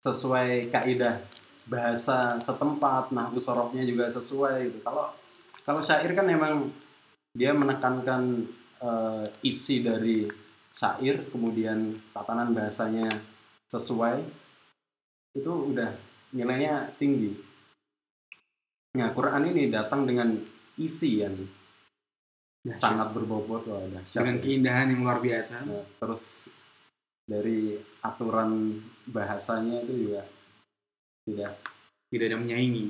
sesuai 0.00 0.48
kaidah 0.68 1.16
bahasa 1.64 2.16
setempat 2.38 3.08
nah 3.10 3.28
sorofnya 3.34 3.84
juga 3.84 4.08
sesuai 4.08 4.56
gitu 4.66 4.78
kalau 4.80 5.12
kalau 5.60 5.80
syair 5.80 6.12
kan 6.12 6.24
memang 6.24 6.68
dia 7.32 7.52
menekankan 7.52 8.44
eh, 8.80 9.24
isi 9.42 9.80
dari 9.80 10.28
syair 10.70 11.24
kemudian 11.28 11.92
tatanan 12.10 12.52
bahasanya 12.52 13.08
sesuai 13.66 14.43
itu 15.34 15.50
udah 15.50 15.90
nilainya 16.34 16.94
tinggi. 16.98 17.34
Nah 18.94 19.10
Quran 19.10 19.50
ini 19.50 19.70
datang 19.70 20.06
dengan 20.06 20.38
isi 20.78 21.22
yang 21.22 21.34
sangat 22.72 23.12
berbobot 23.12 23.66
wah 23.68 23.84
dahsyat. 23.90 24.22
Dengan 24.24 24.36
ya. 24.38 24.42
keindahan 24.42 24.86
yang 24.94 25.00
luar 25.04 25.20
biasa. 25.20 25.68
Nah, 25.68 25.84
terus 26.00 26.48
dari 27.28 27.76
aturan 28.00 28.80
bahasanya 29.10 29.84
itu 29.84 30.08
juga 30.08 30.22
tidak 31.28 31.52
tidak 32.08 32.26
ada 32.32 32.38
menyaingi. 32.40 32.86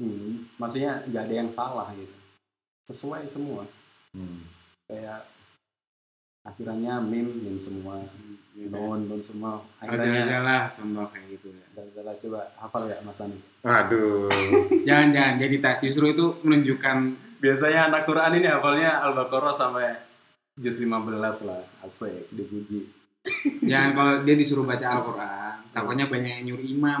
Hmm, 0.00 0.48
maksudnya 0.56 1.04
nggak 1.04 1.24
ada 1.28 1.34
yang 1.34 1.50
salah 1.52 1.88
gitu. 1.92 2.16
Sesuai 2.88 3.28
semua. 3.28 3.66
Hmm. 4.10 4.42
kayak 4.90 5.22
akhirannya 6.42 6.94
mim 7.06 7.28
mim 7.44 7.56
semua. 7.62 8.02
Non 8.56 9.06
non 9.06 9.22
semua 9.22 9.62
akhirnya 9.78 10.26
akhirnya 10.26 10.40
lah 10.42 10.62
contoh 10.72 11.06
kayak 11.14 11.26
gitu. 11.38 11.54
ya 11.54 11.59
salah 11.90 12.14
coba 12.14 12.40
hafal 12.56 12.82
ya 12.84 12.96
mas 13.00 13.18
Ani 13.18 13.38
Waduh. 13.60 14.28
jangan 14.88 15.08
jangan 15.10 15.34
jadi 15.38 15.56
tes 15.58 15.76
justru 15.82 16.04
itu 16.08 16.38
menunjukkan 16.40 16.96
biasanya 17.38 17.88
anak 17.88 18.04
Quran 18.04 18.32
ini 18.34 18.46
hafalnya 18.46 19.00
al-baqarah 19.02 19.52
sampai 19.52 19.96
juz 20.54 20.76
15 20.76 20.90
lah 21.46 21.60
asik 21.82 22.28
dipuji 22.28 22.90
jangan 23.62 23.90
kalau 23.92 24.12
dia 24.22 24.34
disuruh 24.34 24.64
baca 24.64 24.86
Al-Quran 24.90 25.54
takutnya 25.70 26.06
banyak 26.06 26.32
yang 26.34 26.44
nyuruh 26.46 26.66
imam 26.66 27.00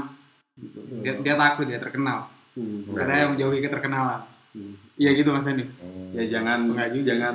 gitu. 0.54 0.78
dia, 1.00 1.12
dia 1.16 1.34
takut 1.34 1.64
dia 1.64 1.76
terkenal 1.76 2.28
Hmm, 2.50 2.82
karena 2.90 3.14
yang 3.16 3.30
menjauhi 3.32 3.62
keterkenalan 3.62 4.26
hmm. 4.50 4.74
iya 4.96 5.14
gitu 5.14 5.30
mas 5.30 5.46
Andi 5.46 5.62
Hmm. 5.70 6.10
ya 6.10 6.26
jangan 6.28 6.66
Enggak 6.66 6.90
juga. 6.90 7.06
jangan 7.08 7.34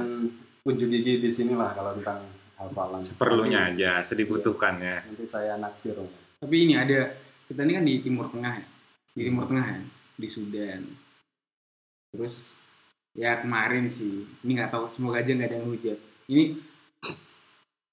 ujung 0.62 0.92
gigi 0.92 1.14
di 1.18 1.32
sini 1.32 1.56
lah 1.56 1.72
kalau 1.72 1.96
tentang 1.96 2.20
hafalan 2.56 3.00
Seperlunya 3.00 3.72
aja, 3.72 4.04
sedibutuhkannya. 4.04 5.08
nanti 5.08 5.24
saya 5.24 5.56
naksir 5.56 5.96
tapi 6.36 6.56
ini 6.62 6.76
ada 6.76 7.16
kita 7.46 7.62
ini 7.64 7.74
kan 7.78 7.86
di 7.86 7.94
Timur 8.02 8.28
Tengah 8.30 8.54
ya. 8.58 8.68
Di 9.16 9.22
Timur 9.26 9.46
Tengah 9.48 9.66
ya 9.66 9.82
di 10.16 10.28
Sudan. 10.28 10.82
Terus 12.16 12.56
ya 13.16 13.40
kemarin 13.40 13.88
sih 13.88 14.28
ini 14.44 14.52
nggak 14.60 14.72
tahu 14.72 14.88
semoga 14.92 15.20
aja 15.24 15.32
nggak 15.32 15.50
ada 15.52 15.58
yang 15.60 15.70
hujat. 15.70 16.00
Ini 16.32 16.44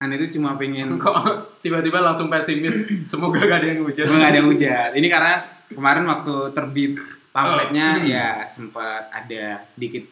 Anda 0.03 0.19
itu 0.19 0.35
cuma 0.39 0.59
pengen 0.59 0.97
kok 1.03 1.15
tiba-tiba 1.63 2.03
langsung 2.03 2.27
pesimis 2.27 2.91
semoga 3.11 3.39
gak 3.39 3.63
ada 3.63 3.69
yang 3.71 3.87
hujan 3.87 4.11
cuma 4.11 4.19
nggak 4.19 4.33
ada 4.35 4.39
yang 4.43 4.51
hujat. 4.51 4.91
Ini 4.99 5.07
karena 5.11 5.35
kemarin 5.71 6.05
waktu 6.11 6.35
terbit 6.55 6.93
pamfletnya 7.33 7.87
Oh. 7.97 8.07
ya 8.07 8.27
sempat 8.51 9.09
ada 9.15 9.63
sedikit 9.71 10.05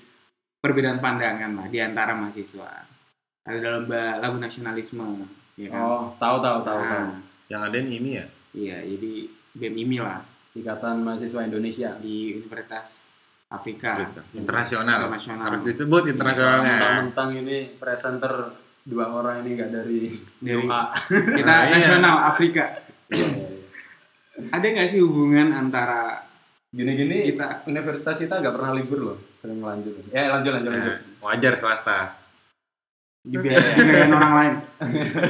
perbedaan 0.62 1.02
pandangan 1.02 1.50
lah 1.58 1.66
di 1.66 1.78
antara 1.82 2.14
mahasiswa. 2.14 2.86
Ada 3.44 3.66
lomba 3.80 4.20
lagu 4.22 4.36
nasionalisme 4.38 5.26
ya 5.58 5.68
kan? 5.74 5.80
Oh 5.82 6.04
tahu 6.22 6.36
tahu 6.38 6.58
tahu 6.62 6.80
tahu. 6.80 7.08
Nah, 7.08 7.18
Yang 7.50 7.62
ada 7.66 7.78
ini 7.82 8.10
ya. 8.14 8.26
Iya 8.52 8.78
jadi 8.80 9.12
BEM 9.52 9.74
IMI 9.78 9.98
lah 9.98 10.20
ikatan 10.52 11.00
mahasiswa 11.00 11.40
Indonesia 11.42 11.94
di 11.96 12.14
Universitas 12.36 13.06
Afrika, 13.48 13.94
Afrika. 13.96 14.22
Internasional. 14.32 14.98
Internasional. 15.04 15.44
Harus 15.44 15.62
disebut 15.64 16.02
internasionalnya. 16.06 16.78
mentang-mentang 16.78 17.30
ini 17.36 17.56
presenter 17.74 18.34
dua 18.80 19.10
orang 19.10 19.42
ini 19.42 19.54
gak 19.54 19.70
dari 19.72 20.14
Dari- 20.38 20.54
UA. 20.62 20.82
kita 21.38 21.42
Nah, 21.44 21.58
iya. 21.60 21.70
nasional 21.72 22.16
Afrika 22.28 22.64
Iya, 23.08 23.26
iya, 23.26 23.48
iya. 23.50 24.48
ada 24.48 24.62
nggak 24.64 24.88
sih 24.88 24.98
hubungan 24.98 25.50
antara 25.50 26.22
gini-gini 26.68 27.26
kita 27.28 27.66
universitas 27.66 28.16
kita 28.16 28.38
gak 28.38 28.54
pernah 28.54 28.70
libur 28.72 28.98
loh 29.04 29.18
sering 29.36 29.58
lanjut 29.58 29.98
ya 30.08 30.30
lanjut 30.30 30.50
lanjut 30.52 30.70
lanjut 30.70 30.94
Nah, 30.94 30.98
wajar 31.24 31.52
swasta. 31.54 31.98
dibiayain 33.20 34.08
orang 34.08 34.32
lain 34.32 34.54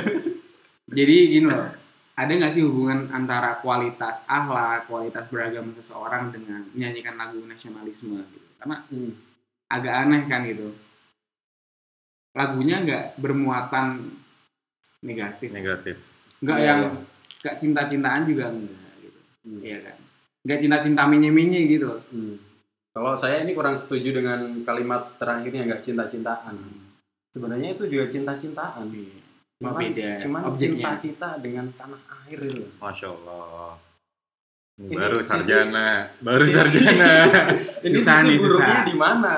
jadi 0.96 1.16
gini 1.30 1.46
loh 1.46 1.72
ada 2.20 2.28
nggak 2.30 2.52
sih 2.52 2.60
hubungan 2.60 3.08
antara 3.08 3.56
kualitas 3.58 4.20
akhlak 4.28 4.84
kualitas 4.84 5.24
beragama 5.26 5.72
seseorang 5.72 6.28
dengan 6.28 6.68
menyanyikan 6.70 7.16
lagu 7.16 7.40
nasionalisme 7.42 8.20
gitu 8.28 8.48
karena 8.58 8.76
Hmm. 8.86 9.12
agak 9.66 9.94
aneh 9.98 10.22
kan 10.26 10.44
gitu 10.44 10.68
lagunya 12.30 12.76
nggak 12.78 13.04
bermuatan 13.16 14.12
negatif 15.00 15.48
Negatif. 15.50 15.96
nggak 16.38 16.58
Iya, 16.58 16.66
yang 16.66 16.80
iya. 16.84 16.90
nggak 17.40 17.56
cinta-cintaan 17.56 18.22
juga 18.24 18.44
enggak 18.48 18.92
gitu 19.00 19.18
Hmm. 19.40 19.60
iya 19.60 19.78
kan 19.80 19.96
nggak 20.40 20.60
cinta-cinta 20.60 21.02
minye-minye 21.06 21.60
gitu 21.66 21.90
Hmm. 22.10 22.36
Kalau 22.90 23.14
saya 23.14 23.46
ini 23.46 23.54
kurang 23.54 23.78
setuju 23.78 24.10
dengan 24.12 24.66
kalimat 24.66 25.14
terakhirnya 25.14 25.62
nggak 25.62 25.86
cinta-cintaan. 25.86 26.58
Sebenarnya 27.30 27.78
itu 27.78 27.86
juga 27.86 28.10
cinta-cintaan. 28.10 28.90
Iya. 28.90 29.22
Cuma 29.60 29.76
Cuman, 29.76 29.92
beda 29.92 30.10
cuman 30.24 30.40
cinta 30.40 30.48
objeknya 30.48 30.92
kita 31.04 31.28
dengan 31.44 31.66
tanah 31.76 32.00
air 32.24 32.38
itu. 32.40 32.64
Masya 32.80 33.08
Allah. 33.12 33.76
Ini 34.80 34.94
baru 34.96 35.18
sisi- 35.20 35.28
sarjana. 35.28 35.88
Baru 36.24 36.44
sisi- 36.48 36.56
sarjana. 36.56 37.12
Ini 37.84 37.92
Susah 38.00 38.16
sisi 38.18 38.28
nih, 38.32 38.36
susah. 38.40 38.76
di 38.88 38.96
mana? 38.96 39.34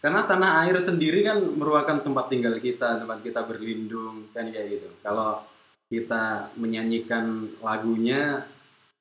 Karena 0.00 0.24
tanah 0.24 0.64
air 0.64 0.80
sendiri 0.80 1.20
kan 1.20 1.36
merupakan 1.36 2.00
tempat 2.00 2.32
tinggal 2.32 2.56
kita, 2.56 2.96
tempat 2.96 3.20
kita 3.20 3.44
berlindung, 3.44 4.32
kan 4.32 4.48
kayak 4.48 4.80
gitu. 4.80 4.88
Kalau 5.04 5.44
kita 5.92 6.48
menyanyikan 6.56 7.24
lagunya 7.60 8.48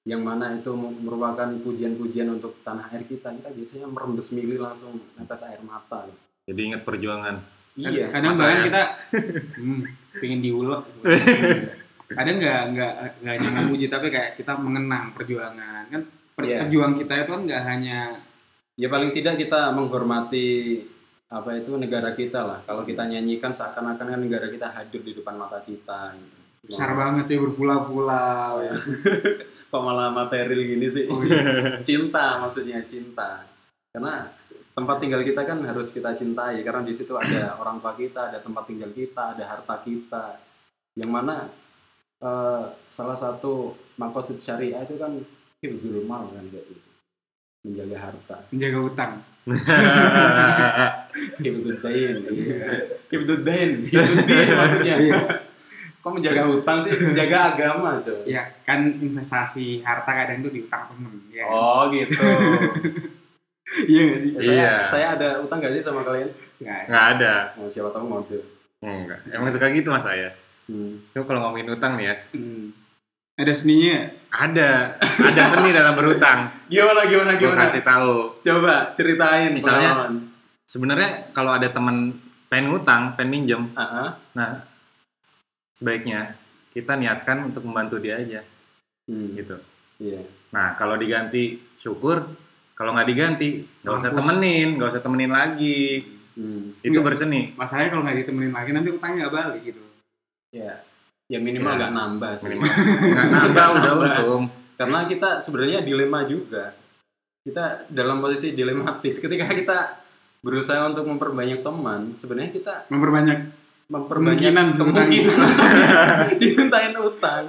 yang 0.03 0.19
mana 0.19 0.55
itu 0.55 0.71
merupakan 0.75 1.47
pujian-pujian 1.63 2.27
untuk 2.27 2.59
tanah 2.63 2.91
air 2.91 3.07
kita, 3.07 3.31
kita 3.31 3.55
biasanya 3.55 3.87
merembes 3.87 4.35
mili 4.35 4.59
langsung 4.59 4.99
atas 5.15 5.47
air 5.47 5.63
mata. 5.63 6.11
Jadi 6.43 6.59
ingat 6.59 6.83
perjuangan. 6.83 7.39
Iya. 7.77 8.09
kadang 8.09 8.33
bahkan 8.33 8.65
kita 8.65 8.83
hmm, 9.61 9.81
pengen 10.17 10.39
diulek 10.41 10.81
kadang 12.09 12.35
nggak 12.41 12.61
nggak 12.73 12.93
nggak 13.21 13.33
hanya 13.37 13.49
memuji 13.61 13.85
tapi 13.85 14.07
kayak 14.09 14.33
kita 14.33 14.57
mengenang 14.57 15.13
perjuangan 15.13 15.85
kan 15.87 16.01
per- 16.33 16.45
Iya. 16.45 16.65
perjuangan 16.65 16.95
kita 16.97 17.13
itu 17.21 17.31
kan 17.31 17.41
nggak 17.45 17.63
hanya 17.63 17.99
Ya 18.77 18.93
paling 18.93 19.09
tidak 19.09 19.41
kita 19.41 19.73
menghormati 19.73 20.77
apa 21.33 21.49
itu 21.57 21.73
negara 21.81 22.13
kita 22.13 22.45
lah. 22.45 22.59
Kalau 22.61 22.85
kita 22.85 23.09
nyanyikan 23.09 23.49
seakan-akan 23.49 24.05
kan 24.13 24.21
negara 24.21 24.53
kita 24.53 24.69
hadir 24.69 25.01
di 25.01 25.17
depan 25.17 25.33
mata 25.33 25.59
kita. 25.65 26.13
gitu. 26.13 26.37
besar 26.67 26.93
banget 26.93 27.25
ya 27.31 27.37
berpulau-pulau 27.41 28.53
ya. 28.61 28.77
Kok 29.73 29.81
malah 29.81 30.13
material 30.13 30.61
gini 30.61 30.87
sih? 30.87 31.09
Oh, 31.09 31.17
iya. 31.25 31.81
cinta 31.81 32.37
maksudnya 32.37 32.85
cinta. 32.85 33.49
Karena 33.89 34.29
tempat 34.77 35.01
tinggal 35.01 35.25
kita 35.25 35.41
kan 35.41 35.57
harus 35.65 35.89
kita 35.89 36.13
cintai 36.13 36.61
karena 36.61 36.85
di 36.85 36.93
situ 36.93 37.17
ada 37.17 37.57
orang 37.61 37.81
tua 37.81 37.97
kita, 37.97 38.29
ada 38.29 38.37
tempat 38.37 38.69
tinggal 38.69 38.93
kita, 38.93 39.33
ada 39.33 39.41
harta 39.49 39.81
kita. 39.81 40.37
Yang 40.93 41.09
mana 41.09 41.49
eh, 42.21 42.65
salah 42.93 43.17
satu 43.17 43.73
makosid 43.97 44.37
syariah 44.37 44.85
itu 44.85 45.01
kan 45.01 45.17
hifzul 45.65 46.05
mal 46.05 46.29
kan 46.29 46.45
gitu. 46.53 46.77
Menjaga 47.65 47.97
harta. 47.97 48.37
menjaga 48.53 48.79
utang 48.79 49.13
Hibdud 51.41 51.81
Dain. 51.81 52.15
Hibdud 53.09 53.41
Dain. 53.41 53.69
Maksudnya. 53.89 54.95
Iya. 55.01 55.19
Kok 55.99 56.13
menjaga 56.13 56.47
hutang 56.47 56.77
sih? 56.85 56.93
Menjaga 56.95 57.57
agama, 57.57 57.99
coy. 57.99 58.23
ya 58.29 58.47
kan 58.63 58.87
investasi 58.87 59.81
harta 59.83 60.07
kadang 60.13 60.45
tuh 60.45 60.53
diutang 60.53 60.87
temen 60.93 61.19
ya 61.33 61.43
kan? 61.43 61.51
Oh, 61.57 61.83
gitu. 61.91 62.15
iya 63.91 64.01
nggak 64.03 64.19
sih 64.19 64.31
Ya, 64.31 64.39
saya, 64.39 64.53
Iya. 64.53 64.73
saya 64.87 65.05
ada 65.13 65.29
utang 65.39 65.59
gak 65.59 65.73
sih 65.73 65.81
sama 65.81 66.01
kalian? 66.01 66.29
nggak 66.57 66.79
Nggak 66.87 67.05
ada. 67.13 67.33
Oh, 67.55 67.67
siapa 67.67 67.89
tahu 67.89 68.05
ngode. 68.07 68.39
Enggak. 68.79 69.19
Emang 69.29 69.49
suka 69.49 69.67
gitu 69.69 69.89
Mas 69.89 70.05
Ayas. 70.05 70.41
Hmm. 70.65 70.99
Coba 71.09 71.23
kalau 71.25 71.39
ngomongin 71.43 71.69
utang 71.69 71.95
nih 71.95 72.09
ya, 72.09 72.15
Hmm. 72.31 72.71
ada 73.35 73.53
seninya 73.53 73.97
ada 74.27 74.97
ada 74.99 75.41
seni 75.43 75.69
dalam 75.69 75.93
berutang. 75.93 76.49
Gimana, 76.71 77.05
gimana, 77.05 77.31
Gue 77.35 77.47
gimana? 77.47 77.61
kasih 77.63 77.81
tahu. 77.81 78.39
Coba 78.39 78.91
ceritain 78.93 79.51
Misalnya-. 79.51 80.11
Sebenarnya 80.63 81.31
kalau 81.31 81.53
ada 81.53 81.67
teman 81.67 82.11
pengen 82.47 82.69
ngutang, 82.69 83.13
pengen 83.13 83.31
minjem, 83.33 83.63
Ah, 83.71 83.83
ah. 83.83 84.09
nah 84.33 84.51
sebaiknya 85.73 86.35
kita 86.69 86.93
niatkan 86.93 87.43
untuk 87.43 87.63
membantu 87.63 87.97
dia 87.97 88.17
aja 88.17 88.41
Hmm. 89.05 89.31
gitu. 89.33 89.55
Iya. 89.97 90.19
Nah 90.51 90.75
kalau 90.75 90.93
diganti 90.93 91.55
syukur, 91.77 92.27
kalau 92.77 92.93
nggak 92.93 93.09
diganti 93.09 93.65
nggak 93.81 93.95
usah 93.97 94.11
temenin, 94.13 94.77
nggak 94.77 94.89
usah 94.93 95.01
temenin 95.01 95.33
lagi. 95.33 96.05
Hmm. 96.37 96.77
Itu 96.85 97.01
berseni. 97.01 97.57
masalahnya 97.57 97.89
kalau 97.89 98.05
nggak 98.05 98.21
ditemenin 98.21 98.53
lagi 98.53 98.69
nanti 98.69 98.93
utangnya 98.93 99.25
nggak 99.25 99.33
balik 99.33 99.61
gitu 99.65 99.81
Ya. 100.53 100.85
Ya 101.27 101.41
minimal 101.41 101.73
Ya. 101.73 101.77
nggak 101.81 101.93
nambah 101.93 102.31
sih. 102.37 102.45
Minimal 102.47 102.69
nggak 102.69 103.27
nambah 103.27 103.65
udah 103.73 103.91
Nambah. 103.91 104.05
untung. 104.21 104.43
Karena 104.77 104.99
kita 105.09 105.29
sebenarnya 105.41 105.81
dilema 105.81 106.21
juga. 106.23 106.77
Kita 107.41 107.89
dalam 107.89 108.21
posisi 108.21 108.53
dilematis 108.53 109.17
ketika 109.17 109.49
kita 109.49 109.77
berusaha 110.39 110.85
untuk 110.85 111.03
memperbanyak 111.03 111.65
teman, 111.65 112.13
sebenarnya 112.15 112.51
kita 112.53 112.73
memperbanyak 112.87 113.39
memperbanyak 113.87 114.37
Kemungkinan 114.37 114.67
kemungkinan 114.77 115.37
dimintain 116.43 116.93
utang. 116.93 117.43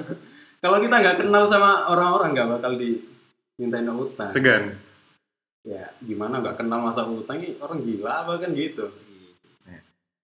Kalau 0.59 0.79
kita 0.81 0.97
nggak 0.97 1.17
kenal 1.21 1.45
sama 1.45 1.87
orang-orang 1.87 2.33
nggak 2.33 2.49
bakal 2.49 2.73
dimintain 2.75 3.85
utang. 3.87 4.27
Segan. 4.27 4.88
Ya 5.69 5.93
gimana 6.01 6.41
nggak 6.41 6.57
kenal 6.57 6.81
masa 6.81 7.05
utang 7.05 7.37
ini 7.37 7.61
orang 7.61 7.85
gila 7.85 8.25
apa 8.25 8.41
kan 8.41 8.57
gitu. 8.57 8.89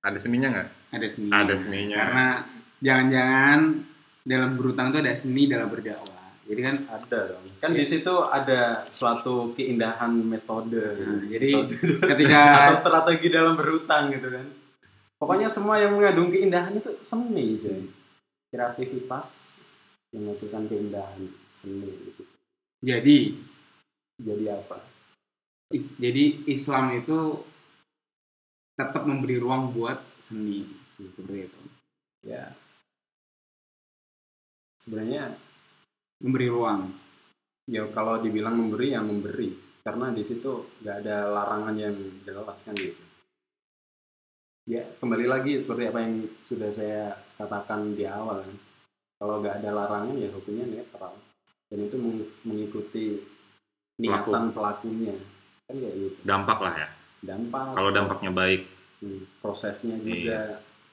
Ada 0.00 0.16
seninya 0.16 0.48
nggak? 0.50 0.68
ada 0.94 1.06
seni 1.06 1.28
Ada 1.28 1.54
seninya. 1.54 1.96
karena 1.96 2.26
jangan-jangan 2.78 3.60
dalam 4.22 4.50
berutang 4.54 4.86
itu 4.88 4.98
ada 5.00 5.12
seni 5.12 5.42
dalam 5.44 5.68
berdakwah 5.68 6.24
jadi 6.44 6.60
kan 6.60 6.76
Ada 6.86 7.18
dong. 7.32 7.44
Kan 7.56 7.70
Iya. 7.72 7.78
di 7.80 7.84
situ 7.88 8.14
ada 8.22 8.60
suatu 8.86 9.52
keindahan 9.52 10.12
metode. 10.12 10.76
Nah, 11.00 11.24
jadi 11.24 11.50
Metode. 11.56 12.04
ketika 12.04 12.40
atau 12.68 12.76
strategi 12.78 13.26
dalam 13.28 13.56
berhutang 13.56 14.12
gitu 14.12 14.28
kan. 14.28 14.44
Pokoknya 15.16 15.48
semua 15.48 15.80
yang 15.80 15.96
mengandung 15.96 16.28
keindahan 16.28 16.76
itu 16.76 17.00
seni, 17.00 17.56
cuy. 17.56 17.88
Kreativitas 18.52 19.56
yang 20.12 20.28
menghasilkan 20.28 20.68
keindahan 20.68 21.20
seni 21.48 21.88
di 21.90 22.10
situ. 22.12 22.32
jadi 22.80 23.18
Jadi 24.14 24.44
apa? 24.46 24.78
Is- 25.74 25.94
jadi 25.98 26.46
Islam 26.46 26.94
itu 26.94 27.42
tetap 28.78 29.02
memberi 29.06 29.36
ruang 29.42 29.74
buat 29.74 29.98
seni 30.22 30.62
seperti 30.98 31.50
itu 31.50 31.62
Ya. 32.24 32.56
Sebenarnya 34.80 35.36
memberi 36.24 36.48
ruang 36.48 36.88
ya 37.68 37.84
kalau 37.92 38.16
dibilang 38.24 38.56
memberi 38.56 38.96
ya 38.96 39.04
memberi 39.04 39.52
karena 39.84 40.08
di 40.08 40.24
situ 40.24 40.80
nggak 40.80 41.04
ada 41.04 41.28
larangan 41.28 41.76
yang 41.76 41.92
jelas 42.24 42.56
kan 42.64 42.72
gitu. 42.72 43.04
Ya 44.64 44.88
kembali 44.96 45.28
lagi 45.28 45.60
seperti 45.60 45.92
apa 45.92 46.00
yang 46.00 46.24
sudah 46.48 46.72
saya 46.72 47.12
katakan 47.36 47.92
di 47.92 48.08
awal 48.08 48.40
kan. 48.40 48.56
Kalau 49.20 49.44
nggak 49.44 49.60
ada 49.60 49.70
larangan 49.76 50.16
ya 50.16 50.32
hukumnya 50.32 50.64
netral 50.64 51.20
dan 51.68 51.78
itu 51.84 51.96
meng- 52.00 52.32
mengikuti 52.44 53.20
niatan 54.00 54.48
pelakunya 54.56 55.12
kan 55.64 55.74
kayak 55.74 55.94
gitu. 55.96 56.16
Dampak 56.22 56.58
lah 56.60 56.74
ya. 56.76 56.88
Dampak 57.24 57.72
Kalau 57.72 57.90
dampaknya 57.90 58.30
baik, 58.30 58.62
hmm, 59.00 59.20
prosesnya 59.40 59.96
Iya. 59.96 60.04
juga 60.04 60.38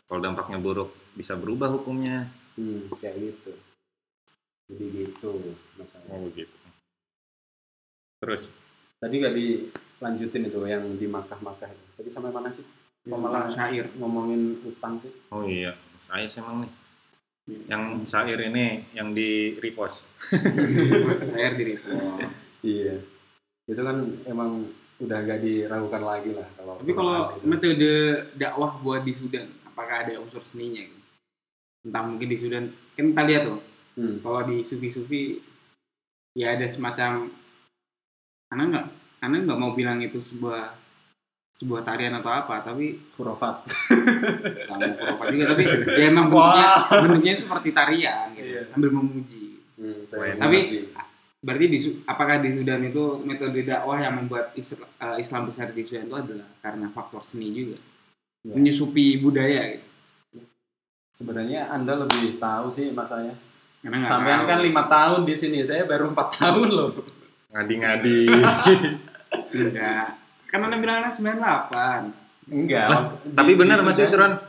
kalau 0.08 0.22
dampaknya 0.22 0.58
buruk 0.60 0.90
bisa 1.14 1.36
berubah 1.36 1.72
hukumnya. 1.72 2.28
hmm, 2.56 2.92
kayak 3.00 3.16
gitu. 3.20 3.52
Jadi 4.68 4.86
gitu 4.94 5.32
masalahnya. 5.76 6.12
Oh 6.12 6.20
begitu. 6.28 6.56
Terus 8.20 8.44
Tadi 9.02 9.18
nggak 9.18 9.34
dilanjutin 9.34 10.46
itu 10.46 10.60
yang 10.70 10.86
di 10.94 11.10
Makkah-Makkah 11.10 11.74
itu. 11.74 11.86
Tadi 11.98 12.10
sampai 12.14 12.30
mana 12.30 12.54
sih? 12.54 12.62
Malah 13.10 13.50
syair 13.50 13.90
ngomongin 13.98 14.62
utang 14.62 15.02
sih? 15.02 15.10
Oh 15.34 15.42
iya, 15.42 15.74
saya 15.98 16.30
emang 16.38 16.62
nih. 16.62 16.72
Yang 17.66 17.84
syair 18.06 18.38
ini 18.46 18.86
yang 18.94 19.10
di 19.18 19.58
repost. 19.58 20.06
syair 21.34 21.58
di 21.58 21.64
repost 21.74 22.54
Iya. 22.62 23.02
Itu 23.64 23.82
kan 23.82 23.98
emang 24.24 24.70
udah 24.98 25.18
gak 25.20 25.40
diragukan 25.40 26.04
lagi 26.04 26.30
lah 26.32 26.46
kalau 26.54 26.78
tapi 26.78 26.92
kalau 26.92 27.16
Quran 27.28 27.34
itu. 27.36 27.46
metode 27.48 27.92
dakwah 28.36 28.72
buat 28.78 29.02
di 29.02 29.10
Sudan 29.12 29.50
apakah 29.64 30.06
ada 30.06 30.14
unsur 30.16 30.42
seninya 30.42 30.78
gitu? 30.80 31.00
entah 31.82 32.04
mungkin 32.06 32.28
di 32.28 32.38
Sudan 32.38 32.64
kan 32.94 33.06
kita 33.08 33.24
lihat 33.26 33.44
tuh 33.46 33.60
Hmm. 33.92 34.22
kalau 34.22 34.46
di 34.46 34.62
sufi-sufi 34.62 35.42
ya 36.32 36.54
ada 36.54 36.64
semacam 36.64 37.28
anak 38.48 38.66
nggak 38.70 38.86
anak 39.20 39.40
nggak 39.44 39.60
mau 39.60 39.74
bilang 39.74 40.00
itu 40.00 40.16
sebuah 40.18 40.80
sebuah 41.54 41.82
tarian 41.82 42.16
atau 42.16 42.32
apa 42.32 42.62
tapi 42.62 42.96
Khurafat. 43.12 43.68
nggak 44.64 44.78
mau 45.04 45.18
kurang 45.18 45.34
juga 45.34 45.46
tapi 45.52 45.64
ya 45.92 46.06
emang 46.08 46.30
bentuknya 46.30 46.68
bentuknya 46.88 47.34
seperti 47.36 47.70
tarian 47.72 48.32
gitu 48.32 48.48
Iya. 48.48 48.62
sambil 48.70 48.90
memuji 48.94 49.60
Hmm, 49.76 50.06
Tapi-. 50.38 50.94
Berarti 51.42 51.66
di 51.68 51.78
apakah 52.04 52.38
di 52.38 52.50
Sudan 52.52 52.82
itu 52.82 53.04
metode 53.20 53.62
dakwah 53.62 53.98
yang 53.98 54.14
membuat 54.16 54.54
Islam, 54.54 54.86
Islam 55.16 55.42
besar 55.44 55.70
di 55.70 55.82
Sudan 55.82 56.06
itu 56.06 56.16
adalah 56.16 56.48
karena 56.60 56.88
faktor 56.88 57.22
seni 57.22 57.50
juga 57.52 57.78
Ya. 58.42 58.54
menyusupi 58.54 59.18
budaya 59.18 59.70
gitu 59.72 59.86
sebenarnya 61.12 61.70
Anda 61.70 61.94
lebih 61.96 62.38
tahu 62.38 62.70
sih 62.72 62.90
Mas 62.90 63.10
Ayas. 63.10 63.38
karena 63.82 64.02
tahu. 64.06 64.48
kan 64.48 64.60
lima 64.60 64.84
tahun 64.84 65.22
di 65.24 65.34
sini, 65.34 65.62
saya 65.62 65.84
baru 65.84 66.10
empat 66.10 66.28
tahun 66.38 66.70
loh. 66.70 66.90
Ngadi-ngadi. 67.50 68.22
enggak 69.54 70.08
kan 70.48 70.60
anda 70.60 70.76
bilang 70.76 71.00
anak 71.00 71.14
98 71.14 72.50
Enggak. 72.50 72.86
Lah, 72.88 73.02
Di- 73.22 73.32
Tapi 73.32 73.52
benar 73.54 73.80
Mas 73.80 73.96
Yusron. 73.96 74.42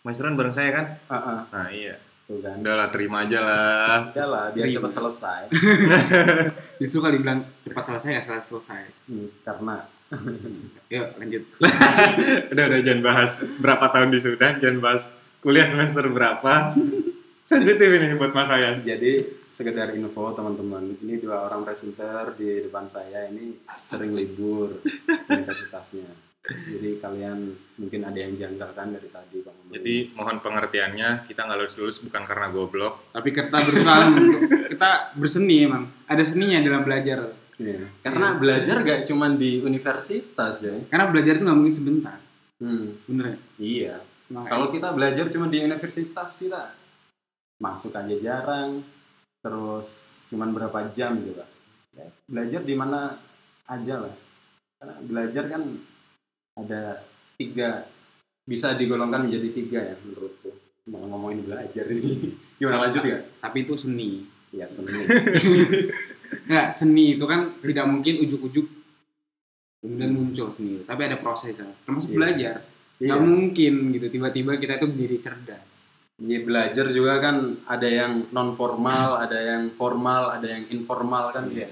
Mas 0.00 0.14
Yusron 0.14 0.32
bareng 0.32 0.54
saya 0.54 0.70
kan? 0.70 0.86
Heeh, 1.04 1.38
Nah 1.50 1.68
iya. 1.68 1.94
Tuh 2.24 2.38
kan. 2.40 2.56
Udah 2.60 2.74
lah 2.74 2.88
terima 2.88 3.16
aja 3.24 3.38
lah. 3.40 3.98
Udah 4.12 4.26
lah, 4.28 4.44
biar 4.52 4.66
cepat 4.72 4.92
selesai. 4.92 5.42
justru 6.80 6.98
kalau 7.00 7.14
dibilang 7.14 7.40
cepat 7.62 7.84
selesai 7.86 8.06
nggak 8.10 8.24
selesai 8.26 8.46
selesai 8.50 8.82
Hmm, 9.04 9.28
karena 9.44 9.76
yuk 10.94 11.08
lanjut 11.20 11.42
Udah 12.52 12.64
udah 12.70 12.80
jangan 12.80 13.02
bahas 13.02 13.30
berapa 13.60 13.86
tahun 13.92 14.08
di 14.12 14.20
Sudan, 14.20 14.52
jangan 14.58 14.78
bahas 14.80 15.12
kuliah 15.44 15.68
semester 15.68 16.04
berapa. 16.08 16.72
Sensitif 17.44 17.92
ini 17.92 18.16
buat 18.16 18.32
Mas 18.32 18.48
Ayas. 18.48 18.80
Jadi 18.88 19.44
sekedar 19.52 19.92
info 19.92 20.32
teman-teman, 20.32 20.96
ini 21.04 21.20
dua 21.20 21.44
orang 21.44 21.60
presenter 21.68 22.32
di 22.40 22.64
depan 22.64 22.88
saya 22.88 23.28
ini 23.28 23.60
sering 23.76 24.16
libur 24.16 24.80
universitasnya. 25.28 26.08
Jadi 26.44 27.00
kalian 27.00 27.38
mungkin 27.80 28.04
ada 28.04 28.18
yang 28.20 28.36
janggal 28.36 28.76
kan 28.76 28.92
dari 28.92 29.08
tadi 29.08 29.40
Bang. 29.40 29.56
Jadi 29.64 30.12
mohon 30.12 30.44
pengertiannya 30.44 31.24
kita 31.24 31.40
nggak 31.40 31.56
lulus 31.56 31.76
lulus 31.80 31.98
bukan 32.04 32.20
karena 32.20 32.52
goblok. 32.52 33.08
Tapi 33.16 33.32
kita 33.32 33.58
berusaha 33.64 34.12
untuk 34.12 34.40
kita 34.76 34.90
berseni 35.16 35.64
emang. 35.64 35.88
Ada 36.04 36.20
seninya 36.22 36.60
dalam 36.60 36.84
belajar. 36.84 37.32
Iya. 37.56 37.86
Karena 38.02 38.36
belajar 38.36 38.82
gak 38.82 39.06
cuman 39.06 39.40
di 39.40 39.62
universitas 39.62 40.60
ya. 40.60 40.74
Karena 40.84 41.08
belajar 41.08 41.32
itu 41.32 41.44
nggak 41.46 41.56
mungkin 41.56 41.72
sebentar. 41.74 42.18
Hmm, 42.60 42.92
Bener 43.06 43.24
ya? 43.24 43.36
iya. 43.56 43.94
Makanya- 44.28 44.50
Kalau 44.50 44.66
kita 44.68 44.88
belajar 44.92 45.24
cuma 45.32 45.46
di 45.48 45.58
universitas 45.62 46.30
kita 46.34 46.62
masuk 47.56 47.94
aja 47.94 48.16
jarang, 48.20 48.82
terus 49.40 50.10
cuman 50.28 50.50
berapa 50.50 50.92
jam 50.92 51.16
gitu 51.16 51.38
Pak. 51.38 51.48
Ya, 51.94 52.06
belajar 52.26 52.60
di 52.60 52.74
mana 52.74 53.16
aja 53.64 53.94
lah. 54.02 54.14
Karena 54.76 54.94
belajar 55.00 55.44
kan 55.46 55.62
ada 56.54 57.02
tiga 57.34 57.88
bisa 58.44 58.76
digolongkan 58.76 59.26
menjadi 59.26 59.48
tiga 59.50 59.80
ya 59.82 59.96
menurutku. 60.00 60.50
Mau 60.84 61.00
ngomongin 61.08 61.44
belajar 61.44 61.88
ini 61.88 62.34
gimana 62.60 62.88
lanjut 62.88 63.02
ya? 63.02 63.18
tapi 63.40 63.64
itu 63.64 63.74
seni. 63.74 64.28
Ya 64.52 64.68
seni. 64.68 64.92
Nggak, 66.48 66.68
seni 66.70 67.16
itu 67.16 67.24
kan 67.24 67.56
tidak 67.58 67.86
mungkin 67.86 68.14
ujuk-ujuk 68.22 68.66
kemudian 69.80 70.12
muncul 70.12 70.48
seni. 70.50 70.82
Tapi 70.82 71.00
ada 71.04 71.16
prosesnya. 71.18 71.72
Termasuk 71.84 72.10
Iya. 72.10 72.16
belajar. 72.16 72.56
Iya. 73.00 73.06
Nggak 73.10 73.22
mungkin 73.22 73.74
gitu 73.92 74.06
tiba-tiba 74.08 74.52
kita 74.56 74.72
itu 74.78 74.86
menjadi 74.86 75.16
cerdas. 75.20 75.68
Iya 76.14 76.46
belajar 76.46 76.86
juga 76.94 77.18
kan 77.18 77.36
ada 77.66 77.88
yang 77.90 78.30
non 78.30 78.54
formal, 78.54 79.18
ada 79.18 79.34
yang 79.34 79.74
formal, 79.74 80.30
ada 80.30 80.46
yang 80.46 80.64
informal 80.70 81.34
kan 81.34 81.50
Iya. 81.50 81.66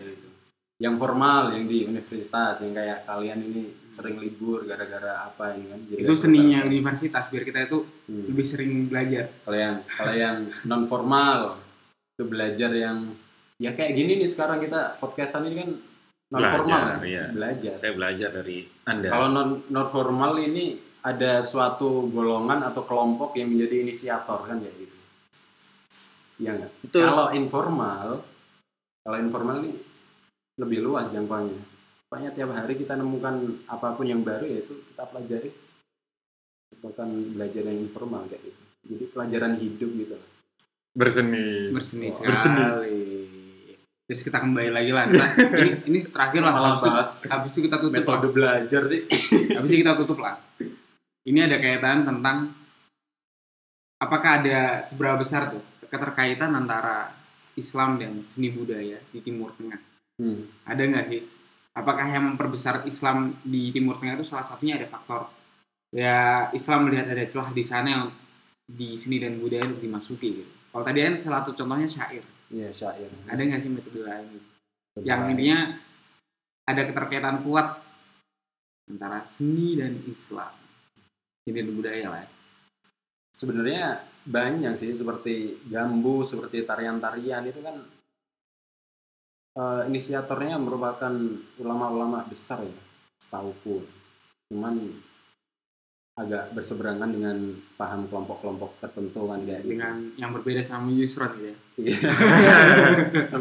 Yang 0.83 0.95
formal 0.99 1.55
yang 1.55 1.65
di 1.65 1.87
universitas 1.87 2.59
yang 2.59 2.75
kayak 2.75 3.07
kalian 3.07 3.39
ini 3.41 3.63
sering 3.87 4.19
libur 4.19 4.67
gara-gara 4.67 5.23
apa 5.23 5.55
ini 5.55 5.71
kan. 5.71 5.81
Jadi 5.87 6.01
itu 6.03 6.13
seninya 6.13 6.59
prestasi. 6.59 6.71
universitas 6.75 7.25
biar 7.31 7.45
kita 7.45 7.59
itu 7.63 7.79
Hmm. 8.03 8.25
lebih 8.27 8.43
sering 8.43 8.71
belajar. 8.87 9.25
Kalau 9.41 9.57
yang 9.57 9.77
kalau 9.87 10.13
yang 10.13 10.37
non 10.69 10.83
formal 10.85 11.63
itu 12.11 12.25
belajar 12.25 12.71
yang 12.71 13.15
ya 13.57 13.71
kayak 13.71 13.95
gini 13.95 14.19
nih 14.19 14.29
sekarang 14.29 14.59
kita 14.59 14.99
podcastan 14.99 15.47
ini 15.47 15.57
kan 15.57 15.71
non 16.29 16.43
formal 16.43 16.67
Belajar, 16.67 16.83
kan? 16.91 17.07
iya. 17.07 17.25
belajar. 17.31 17.75
Saya 17.79 17.93
belajar 17.95 18.29
dari 18.33 18.59
Anda. 18.83 19.07
Kalau 19.07 19.29
non 19.29 19.49
non 19.65 19.87
formal 19.89 20.35
ini 20.37 20.65
ada 21.01 21.43
suatu 21.43 22.07
golongan 22.09 22.59
atau 22.61 22.83
kelompok 22.83 23.35
yang 23.35 23.49
menjadi 23.49 23.83
inisiator 23.83 24.43
kan 24.43 24.59
kayak 24.59 24.77
gitu. 24.77 24.97
Iya 26.39 26.51
nggak? 26.57 26.71
Kalau 26.91 27.31
informal, 27.31 28.07
kalau 29.01 29.17
informal 29.17 29.63
ini 29.63 29.79
lebih 30.61 30.85
luas 30.85 31.09
jangkauannya. 31.13 31.63
Pokoknya 32.09 32.31
tiap 32.37 32.53
hari 32.53 32.77
kita 32.77 32.93
nemukan 32.97 33.65
apa 33.65 33.97
pun 33.97 34.05
yang 34.05 34.21
baru 34.21 34.45
yaitu 34.45 34.85
kita 34.93 35.09
pelajari. 35.09 35.51
Bukan 36.73 37.09
belajar 37.37 37.63
yang 37.69 37.79
informal 37.85 38.27
kayak 38.29 38.43
gitu. 38.49 38.63
Jadi 38.93 39.05
pelajaran 39.15 39.53
hidup 39.61 39.91
gitu. 39.97 40.17
Berseni. 40.93 41.73
Berseni 41.73 42.07
Oh, 42.11 42.15
sekali. 42.17 42.29
berseni. 42.33 42.65
Terus 44.03 44.23
kita 44.29 44.45
kembali 44.45 44.71
lagi 44.75 44.91
lah. 44.93 45.09
Ini, 45.09 45.89
ini 45.89 45.99
terakhir 46.05 46.43
lah. 46.45 46.53
Habis 46.53 46.81
itu, 46.85 46.91
habis 47.33 47.51
itu 47.57 47.61
kita 47.65 47.77
tutup 47.81 47.93
lah. 47.97 48.01
Metode 48.03 48.29
belajar 48.29 48.83
sih. 48.91 49.01
Habis 49.57 49.69
itu 49.73 49.79
kita 49.81 49.93
tutup 49.97 50.19
lah. 50.21 50.37
Ini 51.23 51.39
ada 51.49 51.57
kaitan 51.63 52.03
tentang 52.05 52.51
apakah 54.03 54.43
ada 54.43 54.83
seberapa 54.85 55.17
besar 55.17 55.55
tuh 55.55 55.63
keterkaitan 55.87 56.51
antara 56.51 57.15
Islam 57.55 57.97
dan 58.01 58.27
seni 58.27 58.51
budaya 58.51 58.99
di 59.15 59.23
Timur 59.23 59.55
Tengah. 59.55 59.92
Hmm. 60.21 60.49
Ada 60.69 60.83
nggak 60.83 61.07
sih? 61.09 61.21
Apakah 61.73 62.05
yang 62.05 62.37
memperbesar 62.37 62.85
Islam 62.85 63.33
di 63.41 63.73
Timur 63.73 63.97
Tengah 63.97 64.21
itu 64.21 64.29
salah 64.29 64.45
satunya 64.45 64.77
ada 64.77 64.89
faktor 64.89 65.33
ya 65.93 66.49
Islam 66.53 66.89
melihat 66.89 67.09
ada 67.13 67.25
celah 67.29 67.53
di 67.53 67.65
sana 67.65 67.89
yang 67.89 68.05
di 68.65 68.97
seni 68.97 69.21
dan 69.21 69.41
budaya 69.41 69.65
untuk 69.69 69.81
dimasuki 69.81 70.45
gitu. 70.45 70.53
Kalau 70.73 70.85
tadi 70.85 71.05
kan 71.05 71.15
salah 71.21 71.45
satu 71.45 71.53
contohnya 71.65 71.89
syair. 71.89 72.25
Iya 72.53 72.69
syair. 72.73 73.09
Ada 73.29 73.41
nggak 73.41 73.61
sih 73.61 73.71
metode 73.73 74.01
lain 74.05 74.27
gitu? 74.37 74.53
yang 75.01 75.33
intinya 75.33 75.81
ada 76.69 76.83
keterkaitan 76.85 77.41
kuat 77.41 77.81
antara 78.85 79.25
seni 79.25 79.81
dan 79.81 79.97
Islam 80.05 80.53
seni 81.43 81.53
dan 81.57 81.73
budaya 81.73 82.07
lah 82.13 82.21
ya. 82.21 82.31
sebenarnya 83.33 83.85
banyak 84.29 84.77
sih 84.77 84.93
seperti 84.93 85.65
gambu 85.73 86.23
seperti 86.29 86.69
tarian-tarian 86.69 87.49
itu 87.49 87.65
kan 87.65 87.81
eh, 89.53 89.83
inisiatornya 89.87 90.57
merupakan 90.57 91.13
ulama-ulama 91.57 92.25
besar 92.27 92.61
ya 92.61 92.75
setauku 93.21 93.85
cuman 94.49 94.77
agak 96.13 96.53
berseberangan 96.53 97.09
dengan 97.09 97.37
paham 97.73 98.05
kelompok-kelompok 98.05 98.77
tertentu 98.79 99.33
kan 99.33 99.41
kayak 99.49 99.65
gitu. 99.65 99.71
dengan 99.73 99.97
yang 100.21 100.31
berbeda 100.31 100.61
sama 100.61 100.93
Yusron 100.93 101.33
gitu 101.41 101.49
ya 101.49 101.57
Iya. 101.73 102.13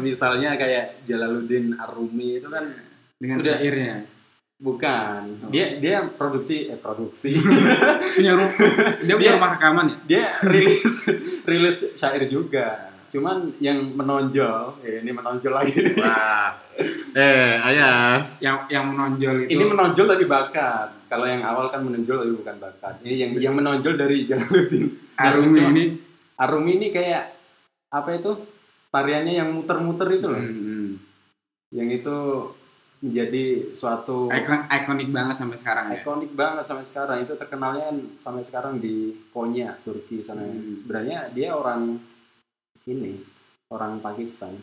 misalnya 0.00 0.56
kayak 0.56 1.04
Jalaluddin 1.04 1.76
Arumi 1.76 2.40
itu 2.40 2.48
kan 2.48 2.72
dengan 3.20 3.44
Udah. 3.44 3.60
syairnya 3.60 4.08
bukan 4.56 5.22
Oh. 5.44 5.50
dia 5.50 5.76
dia 5.82 6.06
produksi 6.08 6.70
eh 6.70 6.78
produksi 6.78 7.34
punya 8.16 8.32
rumah 8.32 8.54
dia 9.02 9.14
punya 9.18 9.32
rumah 9.36 9.50
rekaman 9.58 9.86
ya 9.90 9.96
dia 10.08 10.24
rilis 10.46 10.96
rilis 11.44 11.78
syair 11.98 12.24
juga 12.30 12.91
cuman 13.12 13.52
yang 13.60 13.92
menonjol 13.92 14.80
ya 14.80 15.04
ini 15.04 15.12
menonjol 15.12 15.52
lagi. 15.52 15.76
Wah. 16.00 16.56
Eh, 17.12 17.60
Ayas. 17.60 18.40
yang 18.40 18.64
yang 18.72 18.88
menonjol 18.88 19.44
itu 19.44 19.52
ini 19.52 19.64
menonjol 19.68 20.08
dari 20.08 20.24
bakat. 20.24 20.88
Kalau 21.12 21.28
yang 21.28 21.44
awal 21.44 21.68
kan 21.68 21.84
menonjol 21.84 22.24
tapi 22.24 22.32
bukan 22.32 22.56
bakat. 22.56 23.04
Ini 23.04 23.14
yang 23.20 23.30
yang 23.36 23.54
menonjol 23.54 24.00
dari 24.00 24.24
Jalaluddin 24.24 24.96
Arumi 25.20 25.52
Cuma- 25.52 25.70
ini? 25.76 25.84
Arumi 26.40 26.72
ini 26.80 26.88
kayak 26.88 27.36
apa 27.92 28.16
itu? 28.16 28.32
Tariannya 28.88 29.34
yang 29.36 29.48
muter-muter 29.52 30.08
itu 30.08 30.26
loh. 30.28 30.40
Hmm, 30.40 31.00
yang 31.72 31.88
itu 31.88 32.16
menjadi 33.02 33.74
suatu 33.74 34.28
ikon 34.30 34.68
ikonik 34.68 35.08
banget 35.12 35.36
sampai 35.36 35.56
sekarang 35.60 35.84
ya? 35.92 36.00
Ikonik 36.00 36.32
banget 36.32 36.64
sampai 36.64 36.84
sekarang. 36.88 37.16
Itu 37.24 37.36
terkenalnya 37.36 37.92
sampai 38.20 38.44
sekarang 38.44 38.80
di 38.80 39.16
Konya 39.32 39.76
Turki 39.84 40.24
sana. 40.24 40.44
Hmm. 40.44 40.80
sebenarnya 40.80 41.28
dia 41.36 41.52
orang 41.52 42.00
ini 42.88 43.22
orang 43.72 44.02
Pakistan. 44.02 44.58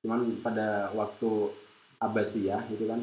Cuman 0.00 0.40
pada 0.44 0.92
waktu 0.92 1.52
Abbasiyah 2.00 2.68
itu 2.68 2.84
kan 2.84 3.00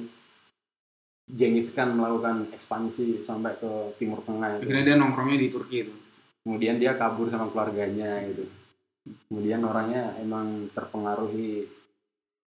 Genghis 1.32 1.72
Khan 1.72 1.96
melakukan 1.96 2.52
ekspansi 2.52 3.24
sampai 3.24 3.56
ke 3.56 3.96
Timur 3.96 4.20
Tengah 4.26 4.60
itu. 4.60 4.68
akhirnya 4.68 4.86
dia 4.94 4.96
nongkrongnya 5.00 5.38
di 5.40 5.48
Turki 5.48 5.78
itu. 5.88 5.94
Kemudian 6.42 6.82
dia 6.82 6.98
kabur 6.98 7.30
sama 7.30 7.48
keluarganya 7.54 8.20
gitu. 8.28 8.50
Kemudian 9.30 9.62
orangnya 9.64 10.18
emang 10.20 10.68
terpengaruhi 10.74 11.70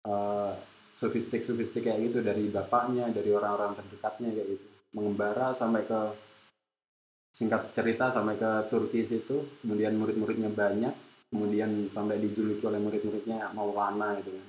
eh, 0.04 0.54
sofistik-sofistik 0.94 1.88
kayak 1.88 2.12
gitu 2.12 2.20
dari 2.22 2.50
bapaknya 2.50 3.10
dari 3.10 3.30
orang-orang 3.32 3.78
terdekatnya 3.80 4.30
kayak 4.36 4.48
gitu. 4.58 4.66
Mengembara 4.94 5.56
sampai 5.58 5.82
ke 5.88 6.02
singkat 7.34 7.74
cerita 7.74 8.14
sampai 8.14 8.36
ke 8.36 8.52
Turki 8.68 9.08
situ. 9.08 9.62
Kemudian 9.64 9.96
murid-muridnya 9.96 10.52
banyak 10.52 10.94
kemudian 11.34 11.90
sampai 11.90 12.22
dijuluki 12.22 12.62
oleh 12.62 12.78
murid-muridnya 12.78 13.50
Maulana 13.58 14.22
gitu 14.22 14.38
kan. 14.38 14.48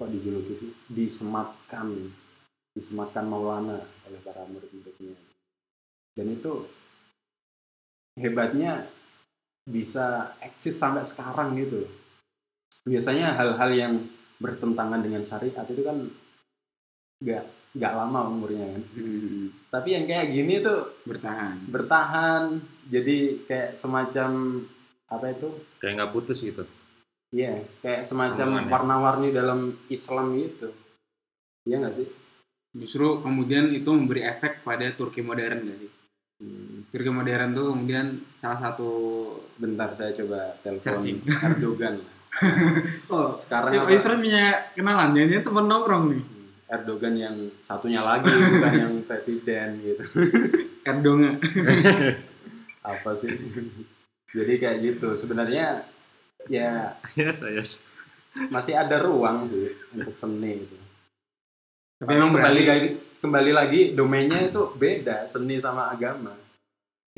Kok 0.00 0.08
dijuluki 0.08 0.52
sih? 0.56 0.72
Disematkan. 0.88 2.08
Disematkan 2.72 3.28
Maulana 3.28 3.76
oleh 4.08 4.20
para 4.24 4.48
murid-muridnya. 4.48 5.12
Dan 6.16 6.32
itu 6.32 6.64
hebatnya 8.16 8.88
bisa 9.68 10.32
eksis 10.40 10.80
sampai 10.80 11.04
sekarang 11.04 11.52
gitu 11.60 11.84
loh. 11.84 11.92
biasanya 12.88 13.36
hal-hal 13.36 13.70
yang 13.76 13.94
bertentangan 14.40 15.04
dengan 15.04 15.20
syariat 15.20 15.68
itu 15.68 15.84
kan 15.84 16.08
nggak 17.20 17.44
nggak 17.76 17.92
lama 17.92 18.32
umurnya 18.32 18.64
kan. 18.64 18.82
Hmm, 18.96 19.52
tapi 19.68 19.92
yang 19.92 20.08
kayak 20.08 20.32
gini 20.32 20.64
tuh 20.64 20.96
bertahan. 21.04 21.68
bertahan. 21.68 22.64
Jadi 22.88 23.44
kayak 23.44 23.76
semacam 23.76 24.64
apa 25.08 25.26
itu 25.28 25.48
Kayak 25.76 25.94
nggak 25.98 26.12
putus 26.12 26.38
gitu. 26.38 26.64
Iya, 27.28 27.60
kayak 27.80 28.04
semacam 28.04 28.48
ya? 28.56 28.62
warna-warni 28.66 29.28
dalam 29.30 29.76
Islam 29.88 30.32
gitu. 30.34 30.72
Iya 31.64 31.82
nggak 31.82 31.96
sih? 31.96 32.08
justru 32.68 33.24
kemudian 33.24 33.72
itu 33.72 33.88
memberi 33.88 34.22
efek 34.22 34.60
pada 34.60 34.84
Turki 34.92 35.24
modern 35.24 35.64
gak 35.64 35.78
sih 35.80 35.90
Hmm, 36.38 36.84
Turki 36.92 37.08
modern 37.08 37.50
tuh 37.50 37.74
kemudian 37.74 38.06
salah 38.38 38.60
satu 38.60 38.90
bentar 39.58 39.90
saya 39.90 40.14
coba 40.14 40.54
telepon 40.62 40.84
Searching. 41.02 41.18
Erdogan. 41.26 41.98
oh 43.10 43.34
Sekarang 43.34 43.72
ya? 43.74 43.82
Yusron 43.82 44.22
punya 44.22 44.44
kenalan 44.70 45.16
dia 45.16 45.40
teman 45.42 45.66
nongkrong 45.66 46.04
nih 46.12 46.22
Hmm, 46.22 46.46
Erdogan 46.70 47.14
yang 47.16 47.36
satunya 47.58 48.04
lagi 48.04 48.28
bukan 48.30 48.74
yang 48.76 48.94
presiden 49.08 49.68
gitu. 49.82 50.02
Erdogan 50.84 51.40
Apa 52.84 53.10
sih? 53.16 53.32
Jadi 54.32 54.52
kayak 54.60 54.78
gitu. 54.84 55.08
Sebenarnya 55.16 55.84
ya 56.46 56.96
Ayas, 57.16 57.40
Ayas. 57.42 57.70
masih 58.54 58.78
ada 58.78 59.02
ruang 59.02 59.50
sih 59.50 59.74
untuk 59.90 60.14
seni 60.14 60.62
gitu. 60.62 60.76
tapi 61.98 62.14
emang 62.14 62.30
kembali 62.30 62.62
berarti 62.62 62.70
lagi 62.70 62.88
kembali 63.18 63.50
lagi 63.50 63.80
domainnya 63.98 64.38
itu 64.46 64.62
beda 64.78 65.26
seni 65.26 65.58
sama 65.58 65.90
agama. 65.90 66.38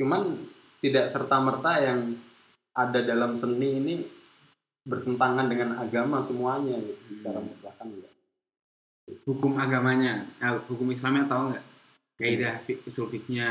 Cuman 0.01 0.41
tidak 0.81 1.13
serta 1.13 1.37
merta 1.37 1.77
yang 1.77 2.17
ada 2.73 3.05
dalam 3.05 3.37
seni 3.37 3.77
ini 3.77 3.93
bertentangan 4.81 5.45
dengan 5.45 5.77
agama 5.77 6.17
semuanya 6.25 6.81
gitu. 6.81 7.21
Secara 7.21 7.37
mutlak 7.37 7.75
kan 7.77 7.87
enggak. 7.91 8.13
hukum 9.27 9.59
agamanya 9.59 10.23
nah, 10.39 10.55
hukum 10.71 10.87
Islamnya 10.87 11.27
tahu 11.27 11.51
nggak 11.51 11.65
kaidah 12.15 12.63
usul 12.87 13.11
fiknya 13.11 13.49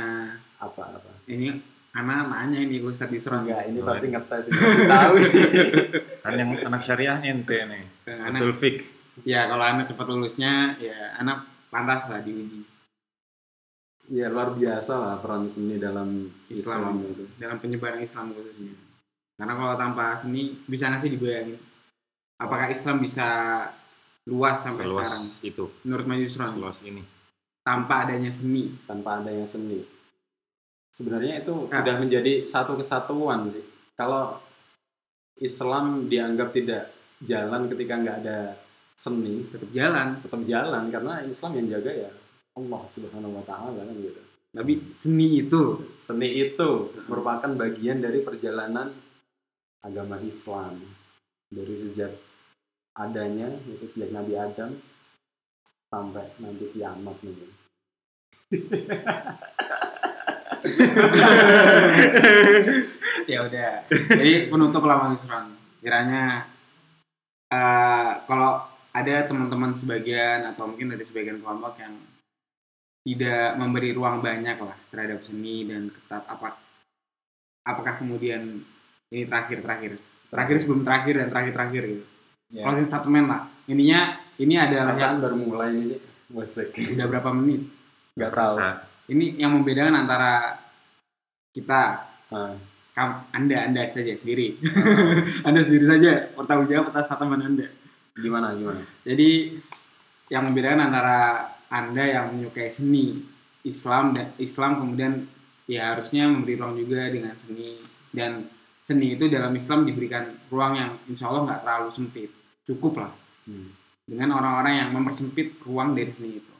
Apa 0.56 0.96
apa. 0.96 1.12
ini 1.28 1.52
anak 1.92 2.26
nanya 2.26 2.58
ini 2.58 2.78
Ustadz 2.78 3.10
Yusron 3.10 3.44
Enggak, 3.44 3.66
ini 3.66 3.80
pasti 3.80 4.06
ngetes 4.08 4.44
ini. 4.46 4.60
Tahu. 4.86 5.14
Kan 6.22 6.32
yang 6.34 6.50
anak 6.62 6.82
syariah 6.82 7.18
ente 7.20 7.58
nih. 7.60 7.84
Anak 8.06 8.38
Usul 8.38 8.52
fik. 8.52 8.76
ya 9.20 9.44
kalau 9.46 9.60
anak 9.62 9.84
cepat 9.86 10.06
lulusnya 10.06 10.78
ya 10.78 11.12
anak 11.14 11.44
pantas 11.68 12.06
lah 12.06 12.20
diuji 12.20 12.64
Ya 14.08 14.26
luar 14.26 14.50
biasa 14.52 14.90
lah 14.92 15.14
peran 15.18 15.46
seni 15.46 15.76
dalam 15.76 16.26
Islam, 16.48 16.82
Islam. 16.90 16.94
itu. 17.04 17.24
dalam 17.36 17.56
penyebaran 17.58 18.00
Islam 18.00 18.32
khususnya 18.32 18.74
karena 19.36 19.52
kalau 19.54 19.74
tanpa 19.76 20.16
seni 20.16 20.56
bisa 20.64 20.88
nggak 20.88 20.98
sih 20.98 21.12
dibayangin 21.12 21.60
apakah 22.34 22.66
Islam 22.68 22.98
bisa 22.98 23.28
luas 24.24 24.56
sampai 24.58 24.84
sekarang 24.84 25.20
Seluas 25.20 25.44
itu. 25.44 25.64
menurut 25.82 26.04
Mas 26.06 26.20
Yusron 26.20 26.48
Seluas 26.50 26.78
ini. 26.82 27.02
tanpa 27.60 28.02
adanya 28.02 28.30
seni 28.30 28.72
tanpa 28.82 29.20
adanya 29.20 29.44
seni. 29.44 29.84
Sebenarnya 30.90 31.42
itu 31.42 31.70
Ah. 31.70 31.80
sudah 31.80 31.96
menjadi 32.02 32.32
satu 32.44 32.74
kesatuan 32.76 33.50
sih. 33.50 33.62
Kalau 33.94 34.36
Islam 35.38 36.10
dianggap 36.10 36.52
tidak 36.52 36.92
jalan 37.24 37.68
ketika 37.68 37.94
nggak 37.96 38.18
ada 38.24 38.38
seni, 38.96 39.48
tetap 39.48 39.70
jalan 39.72 40.20
tetap 40.20 40.40
jalan 40.44 40.92
karena 40.92 41.24
Islam 41.24 41.52
yang 41.56 41.68
jaga 41.80 41.92
ya 42.08 42.10
Allah 42.52 42.82
Subhanahu 42.92 43.40
wa 43.40 43.44
taala 43.48 43.80
kan 43.80 43.96
gitu. 43.96 44.20
tapi 44.50 44.90
seni 44.90 45.46
itu 45.46 45.78
Seni 45.96 46.26
itu 46.34 46.90
merupakan 47.06 47.48
bagian 47.54 48.02
dari 48.02 48.20
perjalanan 48.20 48.90
agama 49.80 50.18
Islam 50.20 50.82
dari 51.48 51.70
sejak 51.86 52.12
adanya 52.98 53.48
itu 53.64 53.88
sejak 53.94 54.10
Nabi 54.12 54.34
Adam 54.36 54.74
sampai 55.88 56.26
nanti 56.42 56.66
kiamat 56.74 57.16
nih. 57.22 57.48
ya 63.32 63.38
udah. 63.46 63.72
Jadi 63.90 64.32
penutup 64.52 64.82
lah 64.84 64.96
Mas 65.06 65.20
Yusron 65.20 65.56
kiranya 65.80 66.44
eh, 67.48 68.10
kalau 68.28 68.64
ada 68.90 69.14
teman-teman 69.24 69.72
sebagian 69.72 70.44
atau 70.52 70.68
mungkin 70.68 70.92
dari 70.92 71.04
sebagian 71.06 71.40
kelompok 71.40 71.78
yang 71.80 71.94
tidak 73.00 73.56
memberi 73.56 73.96
ruang 73.96 74.20
banyak 74.20 74.60
lah 74.60 74.76
terhadap 74.92 75.24
seni 75.24 75.64
dan 75.64 75.88
ketat 75.88 76.20
apa 76.28 76.60
apakah 77.64 77.96
kemudian 77.96 78.60
ini 79.08 79.24
terakhir 79.24 79.64
terakhir 79.64 79.92
terakhir 80.28 80.56
sebelum 80.60 80.82
terakhir 80.84 81.14
dan 81.16 81.28
terakhir 81.32 81.52
terakhir 81.56 81.82
gitu. 81.88 82.04
Ya. 82.50 82.66
closing 82.66 82.86
statement 82.90 83.26
lah. 83.30 83.42
Intinya 83.70 84.18
ini 84.42 84.54
adalah 84.58 84.98
Perasaan 84.98 85.22
baru 85.22 85.36
mulai 85.38 85.70
ini 85.70 85.96
sih. 85.96 86.02
Musik. 86.30 86.68
udah 86.74 87.06
berapa 87.06 87.30
menit? 87.30 87.62
Nggak 88.18 88.32
tahu. 88.34 88.56
Ini 89.10 89.42
yang 89.42 89.58
membedakan 89.58 90.06
antara 90.06 90.54
kita 91.50 92.06
kam- 92.94 93.26
anda 93.34 93.66
anda 93.66 93.82
saja 93.90 94.14
sendiri. 94.14 94.62
Anda 95.46 95.60
sendiri 95.66 95.86
saja 95.88 96.30
bertanggung 96.38 96.70
jawab 96.70 96.94
atas 96.94 97.10
statement 97.10 97.42
anda. 97.42 97.66
Gimana 98.14 98.54
gimana? 98.54 98.82
jadi 99.06 99.56
yang 100.30 100.46
membedakan 100.50 100.90
antara 100.90 101.18
anda 101.70 102.04
yang 102.06 102.34
menyukai 102.34 102.70
seni 102.70 103.18
Islam 103.66 104.14
dan 104.14 104.30
Islam 104.38 104.78
kemudian 104.82 105.26
ya 105.66 105.94
harusnya 105.94 106.30
memberi 106.30 106.54
ruang 106.58 106.78
juga 106.78 107.10
dengan 107.10 107.34
seni. 107.34 107.82
Dan 108.10 108.46
seni 108.86 109.14
itu 109.18 109.26
dalam 109.26 109.54
Islam 109.54 109.86
diberikan 109.86 110.38
ruang 110.50 110.74
yang 110.78 110.90
insya 111.10 111.30
Allah 111.30 111.50
nggak 111.50 111.60
terlalu 111.66 111.88
sempit. 111.90 112.30
Cukup 112.66 113.02
lah. 113.02 113.12
Hmm. 113.48 113.72
dengan 114.10 114.34
orang-orang 114.34 114.74
yang 114.82 114.88
mempersempit 114.90 115.62
ruang 115.62 115.94
dari 115.94 116.10
seni 116.10 116.42
itu. 116.42 116.54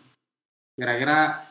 Kira-kira 0.79 1.50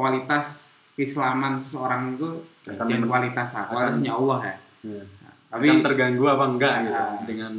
kualitas 0.00 0.72
keislaman 0.96 1.60
seseorang 1.60 2.16
itu 2.16 2.40
dan 2.64 3.04
kualitas 3.04 3.52
lah 3.52 3.68
kualitasnya 3.68 4.12
Allah 4.16 4.38
ya 4.42 4.56
Iya. 4.80 5.04
tapi 5.52 5.66
Akan 5.68 5.84
terganggu 5.84 6.24
apa 6.24 6.44
enggak 6.48 6.74
gitu 6.82 6.96
Ah. 6.96 7.20
dengan 7.22 7.52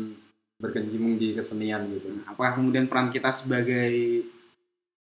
berkecimpung 0.57 1.21
di 1.21 1.37
kesenian 1.37 1.85
gitu. 1.87 2.17
apakah 2.25 2.57
kemudian 2.57 2.89
peran 2.89 3.13
kita 3.13 3.29
sebagai 3.29 4.25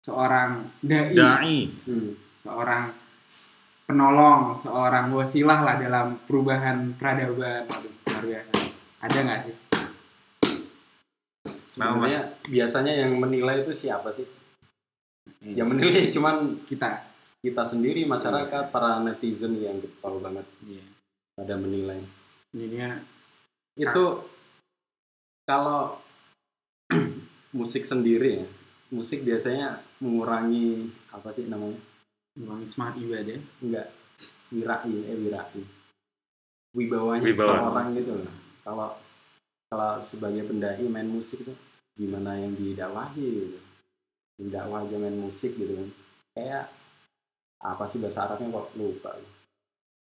seorang 0.02 0.66
dai, 0.82 1.14
Dai. 1.14 1.70
Hmm. 1.86 2.10
seorang 2.42 2.90
penolong, 3.86 4.58
seorang 4.58 5.14
wasilah 5.14 5.62
lah 5.62 5.78
dalam 5.78 6.18
perubahan 6.26 6.90
peradaban. 6.98 7.66
Luar 7.68 8.22
biasa. 8.24 8.52
Ada 8.98 9.18
nggak 9.20 9.40
sih? 9.44 9.56
Sebenarnya 11.68 12.20
biasanya 12.44 12.92
yang 12.98 13.14
menilai 13.16 13.62
itu 13.62 13.72
siapa 13.76 14.10
sih? 14.10 14.26
Hmm. 15.42 15.54
Yang 15.54 15.68
menilai 15.70 16.02
cuman 16.10 16.36
Kita. 16.64 17.11
Kita 17.42 17.66
sendiri 17.66 18.06
masyarakat 18.06 18.70
para 18.70 19.02
netizen 19.02 19.58
yang 19.58 19.82
getol 19.82 20.22
banget 20.22 20.46
Iya. 20.62 20.84
pada 21.34 21.58
menilai. 21.58 21.98
Jadinya 22.54 23.02
Itu 23.72 24.28
kalau 25.42 25.96
musik 27.58 27.82
sendiri 27.82 28.38
ya, 28.38 28.46
musik 28.92 29.24
biasanya 29.24 29.80
mengurangi 29.98 30.86
apa 31.08 31.32
sih 31.32 31.48
namanya? 31.48 31.80
mengurangi 32.36 32.68
semangat 32.68 32.94
ibadah. 33.00 33.40
Enggak 33.60 33.86
wirai 34.48 34.92
eh 35.08 35.16
wirai. 35.18 35.62
Wibawanya 36.72 37.26
Wibawa. 37.26 37.52
seorang 37.58 37.88
gitu 37.96 38.12
loh. 38.16 38.34
Kalau 38.62 38.88
kalau 39.68 39.92
sebagai 40.04 40.44
pendai 40.46 40.84
main 40.84 41.08
musik 41.08 41.42
itu 41.42 41.52
gimana 41.96 42.36
yang 42.36 42.52
didakwahi 42.52 43.24
gitu. 43.24 43.58
Didakwah 44.36 44.84
aja 44.84 44.96
main 44.96 45.16
musik 45.16 45.56
gitu 45.56 45.72
kan. 45.74 45.88
Kayak 46.36 46.64
apa 47.62 47.86
sih 47.86 48.02
bahasa 48.02 48.26
Arabnya 48.26 48.50
kok 48.50 48.74
lupa. 48.74 49.14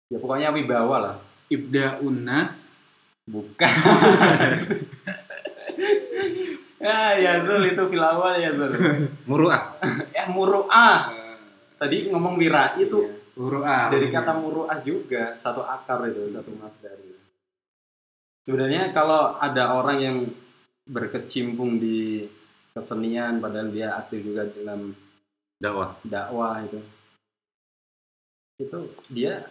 Ya 0.08 0.18
pokoknya 0.18 0.56
wibawa 0.56 0.96
lah. 1.00 1.16
Ibda 1.52 2.00
unas 2.00 2.72
Bukan. 3.24 3.56
ya, 6.84 7.16
ya 7.16 7.40
Zul 7.40 7.72
itu 7.72 7.84
fil 7.88 8.04
awal 8.04 8.36
ya 8.36 8.52
Zul. 8.52 8.76
Muruah. 9.24 9.80
Ya 10.12 10.28
muru'ah. 10.36 11.08
Tadi 11.80 12.12
ngomong 12.12 12.36
wirai 12.36 12.84
itu 12.84 13.00
Uru'ah. 13.40 13.88
dari 13.92 14.12
kata 14.12 14.36
muru'ah 14.36 14.80
juga 14.84 15.40
satu 15.40 15.64
akar 15.64 16.04
itu 16.12 16.36
satu 16.36 16.52
masdar 16.60 17.00
itu. 17.00 17.16
Sebenarnya 18.44 18.92
kalau 18.92 19.40
ada 19.40 19.80
orang 19.80 19.98
yang 20.04 20.18
berkecimpung 20.84 21.80
di 21.80 22.28
kesenian 22.76 23.40
padahal 23.40 23.72
dia 23.72 23.96
aktif 23.96 24.20
juga 24.20 24.44
dalam 24.52 24.92
Dakwah. 25.64 25.96
dakwah 26.04 26.60
itu 26.60 26.76
itu 28.60 28.80
dia 29.10 29.48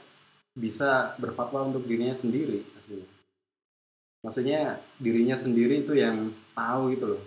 bisa 0.52 1.16
berfatwa 1.16 1.72
untuk 1.72 1.88
dirinya 1.88 2.14
sendiri. 2.14 2.62
Maksudnya 4.22 4.78
dirinya 5.02 5.34
sendiri 5.34 5.82
itu 5.82 5.98
yang 5.98 6.30
tahu 6.54 6.94
gitu 6.94 7.16
loh. 7.16 7.22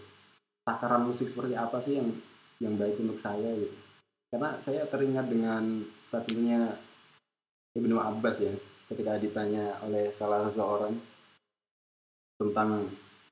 Takaran 0.64 1.06
musik 1.06 1.28
seperti 1.28 1.54
apa 1.54 1.78
sih 1.84 2.00
yang 2.00 2.10
yang 2.64 2.74
baik 2.80 2.96
untuk 3.04 3.20
saya 3.20 3.52
gitu. 3.60 3.76
Karena 4.32 4.56
saya 4.64 4.88
teringat 4.88 5.28
dengan 5.28 5.84
statementnya 6.08 6.80
Ibnu 7.76 8.00
Abbas 8.00 8.40
ya 8.40 8.56
ketika 8.88 9.18
ditanya 9.20 9.82
oleh 9.84 10.14
salah 10.16 10.48
seseorang 10.48 10.96
tentang 12.38 12.88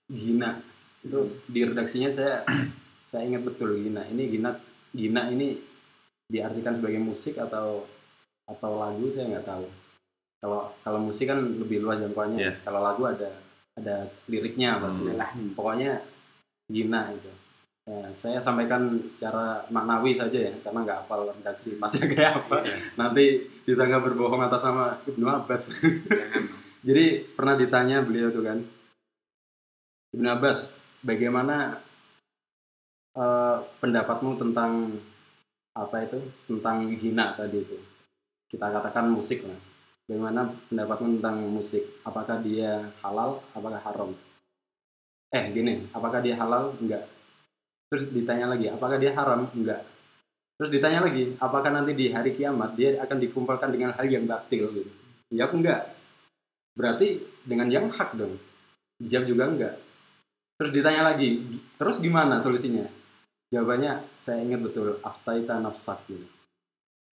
gina 0.10 0.60
itu 1.04 1.28
di 1.48 1.62
redaksinya 1.64 2.10
saya 2.12 2.44
saya 3.12 3.24
ingat 3.28 3.44
betul 3.46 3.76
gina 3.78 4.04
ini 4.10 4.24
gina 4.32 4.58
gina 4.92 5.30
ini 5.30 5.60
diartikan 6.28 6.80
sebagai 6.80 7.02
musik 7.04 7.38
atau 7.38 7.86
atau 8.58 8.72
lagu 8.78 9.06
saya 9.10 9.26
nggak 9.34 9.48
tahu. 9.48 9.66
Kalau 10.44 10.62
kalau 10.84 11.00
musik 11.00 11.26
kan 11.32 11.40
lebih 11.40 11.80
luas 11.80 12.04
jangkauannya. 12.04 12.38
Iya. 12.40 12.54
kalau 12.68 12.84
lagu 12.84 13.08
ada 13.08 13.32
ada 13.80 13.96
liriknya 14.30 14.78
pasti 14.84 15.10
Hmm. 15.10 15.56
Pokoknya 15.58 16.04
gina 16.70 17.10
itu 17.16 17.32
Ya, 17.84 18.08
saya 18.16 18.40
sampaikan 18.40 18.96
secara 19.12 19.68
maknawi 19.68 20.16
saja 20.16 20.40
ya 20.48 20.56
karena 20.64 20.88
nggak 20.88 21.00
hafal 21.04 21.36
redaksi 21.36 21.76
masnya 21.76 22.08
kayak 22.08 22.40
apa. 22.40 22.64
Nanti 22.96 23.44
disangka 23.68 24.00
berbohong 24.00 24.40
atas 24.40 24.64
sama 24.64 25.04
Ibnu 25.04 25.28
Abbas. 25.28 25.76
Jangan. 25.84 26.44
jadi 26.88 27.28
pernah 27.36 27.60
ditanya 27.60 28.00
beliau 28.00 28.32
tuh 28.32 28.40
kan 28.48 28.64
Ibnu 30.16 30.28
Abbas 30.32 30.80
bagaimana 31.04 31.84
eh, 33.20 33.58
pendapatmu 33.84 34.40
tentang 34.40 35.04
apa 35.76 36.08
itu? 36.08 36.24
Tentang 36.48 36.88
hina 36.88 37.36
tadi 37.36 37.68
itu 37.68 37.93
kita 38.54 38.70
katakan 38.70 39.10
musik 39.10 39.42
lah 39.42 39.58
bagaimana 40.06 40.54
pendapatmu 40.70 41.18
tentang 41.18 41.38
musik 41.50 41.82
apakah 42.06 42.38
dia 42.46 42.94
halal 43.02 43.42
apakah 43.58 43.82
haram 43.82 44.14
eh 45.34 45.46
gini 45.50 45.90
apakah 45.90 46.22
dia 46.22 46.38
halal 46.38 46.78
enggak 46.78 47.10
terus 47.90 48.06
ditanya 48.14 48.54
lagi 48.54 48.70
apakah 48.70 49.02
dia 49.02 49.12
haram 49.18 49.50
enggak 49.58 49.82
Terus 50.54 50.70
ditanya 50.70 51.04
lagi, 51.04 51.34
apakah 51.42 51.74
nanti 51.74 51.92
di 51.98 52.14
hari 52.14 52.38
kiamat 52.38 52.78
dia 52.78 53.02
akan 53.02 53.18
dikumpulkan 53.18 53.74
dengan 53.74 53.92
hal 53.98 54.06
yang 54.06 54.30
batil 54.30 54.70
gitu? 54.70 54.92
Jawab 55.34 55.60
enggak. 55.60 55.82
Berarti 56.78 57.08
dengan 57.42 57.68
yang 57.74 57.90
hak 57.90 58.14
dong. 58.14 58.38
Dijawab 59.02 59.26
juga 59.26 59.44
enggak. 59.50 59.76
Terus 60.56 60.72
ditanya 60.72 61.02
lagi, 61.10 61.42
terus 61.82 61.98
gimana 61.98 62.38
solusinya? 62.40 62.86
Jawabannya 63.50 64.06
saya 64.22 64.46
ingat 64.46 64.62
betul, 64.62 65.02
aftaita 65.02 65.58
nafsak 65.58 66.06
gitu. 66.08 66.26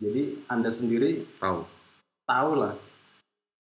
Jadi 0.00 0.22
Anda 0.48 0.72
sendiri 0.72 1.28
Tahu. 1.36 1.60
tahu 2.24 2.50
lah 2.56 2.72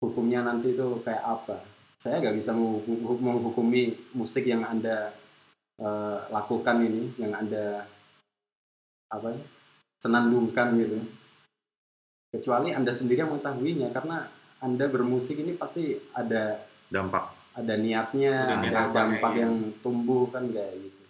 hukumnya 0.02 0.42
nanti 0.42 0.74
itu 0.74 1.02
kayak 1.06 1.22
apa. 1.22 1.58
Saya 2.02 2.22
nggak 2.22 2.38
bisa 2.38 2.52
menghukum- 2.54 3.22
menghukumi 3.22 3.94
musik 4.14 4.46
yang 4.46 4.62
anda 4.62 5.14
eh, 5.76 6.20
lakukan 6.32 6.88
ini, 6.88 7.12
yang 7.20 7.36
anda 7.36 7.84
apa 9.12 9.28
ya, 9.28 9.44
senandungkan 10.00 10.72
gitu. 10.80 11.04
Kecuali 12.32 12.72
anda 12.72 12.96
sendiri 12.96 13.20
yang 13.20 13.36
mengetahuinya, 13.36 13.92
karena 13.92 14.24
anda 14.64 14.88
bermusik 14.88 15.36
ini 15.44 15.60
pasti 15.60 16.00
ada 16.16 16.64
Dampak. 16.88 17.28
ada 17.60 17.76
niatnya, 17.76 18.56
Ada 18.56 18.72
ada 18.72 18.82
dampak 18.88 19.34
yang 19.36 19.54
tumbuh 19.84 20.32
kan 20.32 20.48
kayak 20.48 20.80
gitu. 20.80 21.04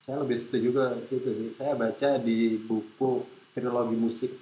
Saya 0.00 0.24
lebih 0.24 0.40
setuju 0.40 0.68
ke 0.72 0.84
situ 1.12 1.30
sih. 1.36 1.50
Saya 1.52 1.76
baca 1.76 2.16
di 2.16 2.56
buku 2.64 3.20
trilogi 3.52 3.96
musik 4.00 4.32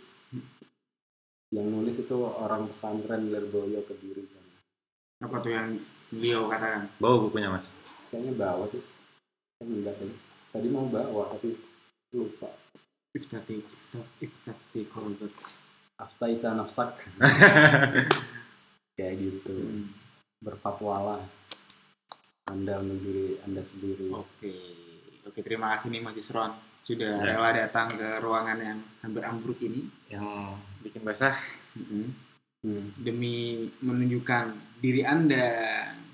yang 1.55 1.71
nulis 1.71 1.97
itu 1.97 2.17
orang 2.19 2.67
pesantren 2.67 3.31
Lerboyo 3.31 3.87
Kediri 3.87 4.27
sana. 4.27 4.59
Apa 5.23 5.39
tuh 5.39 5.55
yang 5.55 5.79
beliau 6.11 6.51
katakan? 6.51 6.91
Bawa 6.99 7.17
bukunya 7.23 7.49
mas. 7.49 7.71
Kayaknya 8.11 8.33
bawa 8.35 8.65
sih. 8.69 8.83
Kan 9.57 9.67
enggak 9.71 9.95
tadi. 9.95 10.15
Tadi 10.51 10.67
mau 10.69 10.87
bawa 10.87 11.31
tapi 11.31 11.55
lupa. 12.11 12.51
Iftati, 13.15 13.63
iftati, 13.63 14.27
iftati, 14.27 14.81
kolbat. 14.91 15.31
Aftaita 15.95 16.59
nafsak 16.59 16.99
kayak 18.99 19.15
gitu. 19.15 19.55
Hmm. 19.55 19.95
Berfatwalah. 20.43 21.23
Anda 22.45 22.77
menurut 22.77 23.01
diri 23.01 23.27
Anda 23.41 23.63
sendiri. 23.65 24.11
Oke, 24.13 24.53
oke 25.25 25.41
terima 25.41 25.73
kasih 25.75 25.89
nih 25.89 26.03
Mas 26.03 26.19
Isron 26.19 26.53
sudah 26.85 27.17
Ya. 27.17 27.25
rela 27.25 27.51
datang 27.57 27.89
ke 27.89 28.21
ruangan 28.21 28.61
yang 28.61 28.79
hampir 29.01 29.25
ambruk 29.25 29.57
ini 29.65 29.89
Yang 30.13 30.29
bikin 30.85 31.03
basah. 31.03 31.35
Mm-mm. 31.75 32.13
Hmm. 32.65 32.97
demi 32.97 33.69
menunjukkan 33.85 34.57
diri 34.81 35.05
Anda 35.05 35.53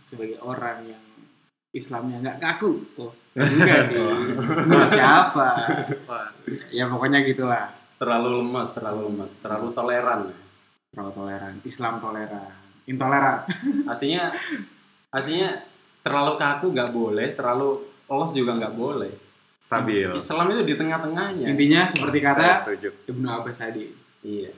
sebagai 0.02 0.42
orang 0.42 0.82
yang 0.82 1.04
Islamnya 1.70 2.18
nggak 2.18 2.38
kaku. 2.42 2.82
Oh, 2.98 3.14
enggak 3.38 3.80
sih. 3.88 4.02
Buat 4.66 4.90
siapa? 4.90 5.48
Ya 6.74 6.90
pokoknya 6.90 7.22
gitulah. 7.22 7.70
Terlalu 8.02 8.42
lemas, 8.42 8.74
terlalu 8.74 9.06
lemas, 9.06 9.32
terlalu 9.38 9.70
toleran. 9.70 10.34
Terlalu 10.90 11.10
toleran. 11.14 11.54
Islam 11.62 12.02
toleran. 12.02 12.50
Intoleran. 12.90 13.46
Aslinya 13.94 14.34
aslinya 15.14 15.62
terlalu 16.02 16.34
kaku 16.34 16.74
nggak 16.74 16.90
boleh, 16.90 17.38
terlalu 17.38 17.86
los 18.10 18.34
juga 18.34 18.58
nggak 18.58 18.74
boleh. 18.74 19.14
Stabil. 19.62 20.10
Islam 20.18 20.50
itu 20.50 20.62
di 20.66 20.74
tengah-tengahnya. 20.74 21.46
Intinya 21.46 21.86
seperti 21.86 22.18
kata. 22.18 22.66
Ibnu 23.06 23.26
Abbas 23.30 23.62
tadi. 23.62 24.09
Iya. 24.20 24.52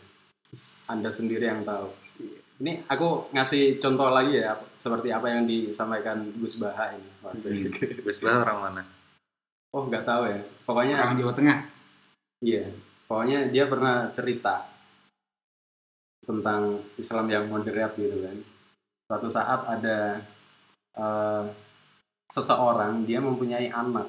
Anda 0.91 1.09
sendiri 1.09 1.49
yang 1.49 1.63
tahu. 1.63 1.89
Iya. 2.21 2.39
Ini 2.63 2.73
aku 2.87 3.33
ngasih 3.35 3.83
contoh 3.83 4.13
lagi 4.13 4.39
ya, 4.39 4.55
seperti 4.79 5.11
apa 5.11 5.27
yang 5.33 5.49
disampaikan 5.49 6.31
Gus 6.39 6.59
Baha 6.61 6.95
ini. 6.95 7.11
Mas. 7.23 7.43
Gus 8.07 8.19
Bah 8.23 8.47
orang 8.47 8.59
mana? 8.61 8.83
Oh 9.73 9.89
nggak 9.89 10.05
tahu 10.05 10.29
ya. 10.29 10.41
Pokoknya 10.69 10.97
Orang 11.01 11.19
Jawa 11.19 11.33
Tengah. 11.35 11.59
iya. 12.45 12.65
Pokoknya 13.09 13.49
dia 13.53 13.69
pernah 13.69 14.09
cerita 14.17 14.69
tentang 16.23 16.81
Islam 16.97 17.27
yang 17.29 17.45
moderat 17.51 17.93
gitu 17.99 18.25
kan. 18.25 18.39
Suatu 19.11 19.29
saat 19.29 19.61
ada 19.69 20.23
eh, 20.97 21.45
seseorang 22.33 23.05
dia 23.05 23.21
mempunyai 23.21 23.69
anak. 23.69 24.09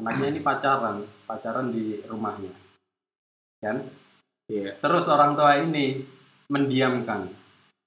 Anaknya 0.00 0.26
ini 0.36 0.40
pacaran, 0.46 1.04
pacaran 1.28 1.68
di 1.74 2.00
rumahnya. 2.06 2.52
Kan? 3.60 3.84
Iya. 4.50 4.74
Terus 4.82 5.06
orang 5.06 5.38
tua 5.38 5.62
ini 5.62 6.02
mendiamkan. 6.50 7.30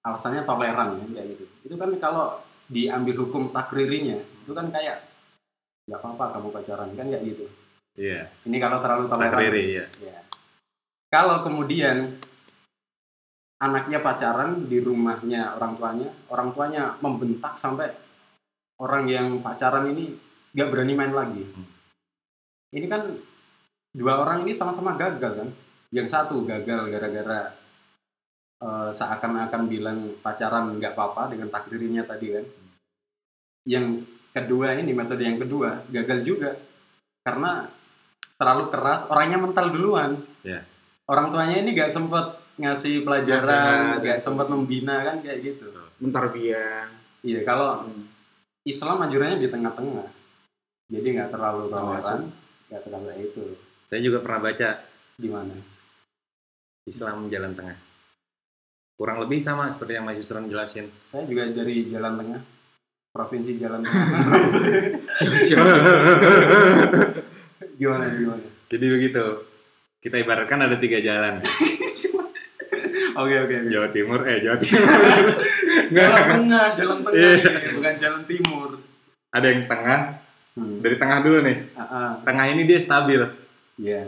Alasannya 0.03 0.47
toleran 0.47 0.99
kan 0.99 1.09
kayak 1.11 1.27
gitu. 1.35 1.45
Itu 1.67 1.75
kan 1.75 1.91
kalau 1.99 2.39
diambil 2.71 3.27
hukum 3.27 3.51
takririnya, 3.51 4.19
itu 4.19 4.51
kan 4.55 4.71
kayak 4.71 5.03
nggak 5.83 5.99
apa-apa 5.99 6.39
kamu 6.39 6.47
pacaran 6.55 6.89
kan 6.95 7.07
kayak 7.11 7.23
gitu. 7.27 7.45
Iya. 7.99 8.31
Ini 8.47 8.57
kalau 8.63 8.79
terlalu 8.79 9.11
toleran. 9.11 9.31
Takriri 9.35 9.63
ya. 9.75 9.85
Ya. 9.99 10.19
Kalau 11.11 11.43
kemudian 11.43 12.19
anaknya 13.63 14.03
pacaran 14.03 14.67
di 14.67 14.83
rumahnya 14.83 15.55
orang 15.55 15.79
tuanya, 15.79 16.09
orang 16.27 16.49
tuanya 16.51 16.83
membentak 16.99 17.55
sampai 17.55 17.95
orang 18.79 19.07
yang 19.07 19.27
pacaran 19.39 19.87
ini 19.87 20.19
nggak 20.51 20.69
berani 20.71 20.93
main 20.99 21.13
lagi. 21.15 21.43
Hmm. 21.47 21.67
Ini 22.75 22.87
kan 22.91 23.07
dua 23.95 24.19
orang 24.19 24.43
ini 24.43 24.51
sama-sama 24.51 24.99
gagal 24.99 25.31
kan. 25.39 25.49
Yang 25.93 26.07
satu 26.09 26.41
gagal 26.43 26.89
gara-gara 26.89 27.53
eh, 28.57 28.89
seakan-akan 28.91 29.61
bilang 29.69 30.17
pacaran 30.25 30.73
nggak 30.81 30.97
apa-apa 30.97 31.29
dengan 31.29 31.53
takdirnya 31.53 32.03
tadi 32.09 32.33
kan. 32.33 32.45
Yang 33.69 34.09
kedua 34.33 34.73
ini 34.81 34.91
metode 34.91 35.21
yang 35.21 35.37
kedua 35.37 35.85
gagal 35.93 36.25
juga 36.25 36.57
karena 37.21 37.69
terlalu 38.35 38.73
keras 38.73 39.07
orangnya 39.07 39.39
mental 39.39 39.69
duluan. 39.69 40.17
Ya. 40.41 40.65
Orang 41.05 41.29
tuanya 41.29 41.61
ini 41.61 41.77
nggak 41.77 41.93
sempet 41.93 42.41
ngasih 42.57 43.01
pelajaran, 43.01 44.01
nggak 44.01 44.17
gitu. 44.19 44.25
sempat 44.25 44.47
membina 44.49 45.05
kan 45.05 45.21
kayak 45.21 45.39
gitu. 45.41 45.69
Bentar 46.01 46.33
biar. 46.33 46.89
Iya 47.23 47.39
kalau 47.47 47.87
Islam 48.67 49.07
anjurannya 49.07 49.39
di 49.39 49.47
tengah-tengah, 49.47 50.07
jadi 50.91 51.07
nggak 51.19 51.29
terlalu 51.31 51.71
toleran, 51.71 52.21
nggak 52.67 52.81
terlalu 52.83 53.11
itu. 53.23 53.45
Saya 53.87 53.99
juga 54.03 54.23
pernah 54.23 54.39
baca 54.49 54.69
Di 55.13 55.29
mana? 55.29 55.53
Islam 56.83 57.31
jalan 57.31 57.55
tengah. 57.55 57.77
Kurang 58.93 59.17
lebih 59.19 59.39
sama 59.39 59.67
seperti 59.67 59.97
yang 59.97 60.05
Mas 60.05 60.19
Yusron 60.19 60.45
jelasin. 60.45 60.87
Saya 61.09 61.25
juga 61.25 61.49
dari 61.49 61.89
Jalan 61.89 62.13
Tengah, 62.13 62.41
provinsi 63.09 63.57
Jalan 63.57 63.81
Tengah. 63.87 64.13
gimana 67.73 68.05
gimana? 68.13 68.45
Jadi 68.69 68.85
begitu. 68.85 69.25
Kita 69.97 70.19
ibaratkan 70.19 70.59
ada 70.59 70.75
tiga 70.75 70.99
jalan. 70.99 71.39
Oke 73.15 73.35
oke. 73.39 73.55
Jawa 73.71 73.87
Timur, 73.89 74.19
eh 74.27 74.43
Jawa 74.43 74.57
Timur. 74.59 74.83
Jalan 75.95 76.23
Tengah, 76.27 76.65
Jalan 76.75 76.97
Tengah, 77.01 77.13
Iya. 77.15 77.71
bukan 77.71 77.93
Jalan 77.97 78.23
Timur. 78.27 78.69
ada 79.33 79.47
yang 79.49 79.63
tengah. 79.65 79.99
Hmm. 80.53 80.77
Dari 80.85 80.95
tengah 81.01 81.17
dulu 81.25 81.41
nih. 81.41 81.57
Ah, 81.73 81.81
ah. 81.81 82.09
Tengah 82.21 82.45
ini 82.45 82.69
dia 82.69 82.77
stabil. 82.77 83.17
Iya. 83.81 84.05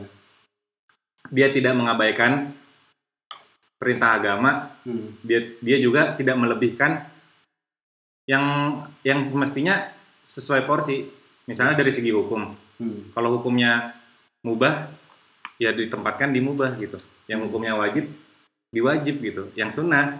Dia 1.33 1.49
tidak 1.49 1.73
mengabaikan 1.73 2.53
perintah 3.75 4.19
agama. 4.19 4.75
Hmm. 4.83 5.15
Dia 5.21 5.55
dia 5.59 5.77
juga 5.79 6.15
tidak 6.15 6.35
melebihkan 6.39 7.05
yang 8.25 8.43
yang 9.05 9.21
semestinya 9.21 9.91
sesuai 10.25 10.65
porsi. 10.65 11.05
Misalnya 11.45 11.77
dari 11.77 11.93
segi 11.93 12.09
hukum. 12.09 12.57
Hmm. 12.81 13.13
Kalau 13.13 13.39
hukumnya 13.39 13.93
mubah, 14.41 14.89
ya 15.61 15.71
ditempatkan 15.71 16.33
di 16.33 16.41
mubah 16.41 16.73
gitu. 16.81 16.97
Yang 17.29 17.49
hukumnya 17.49 17.77
wajib, 17.77 18.09
diwajib 18.73 19.21
gitu. 19.21 19.43
Yang 19.53 19.81
sunnah, 19.81 20.19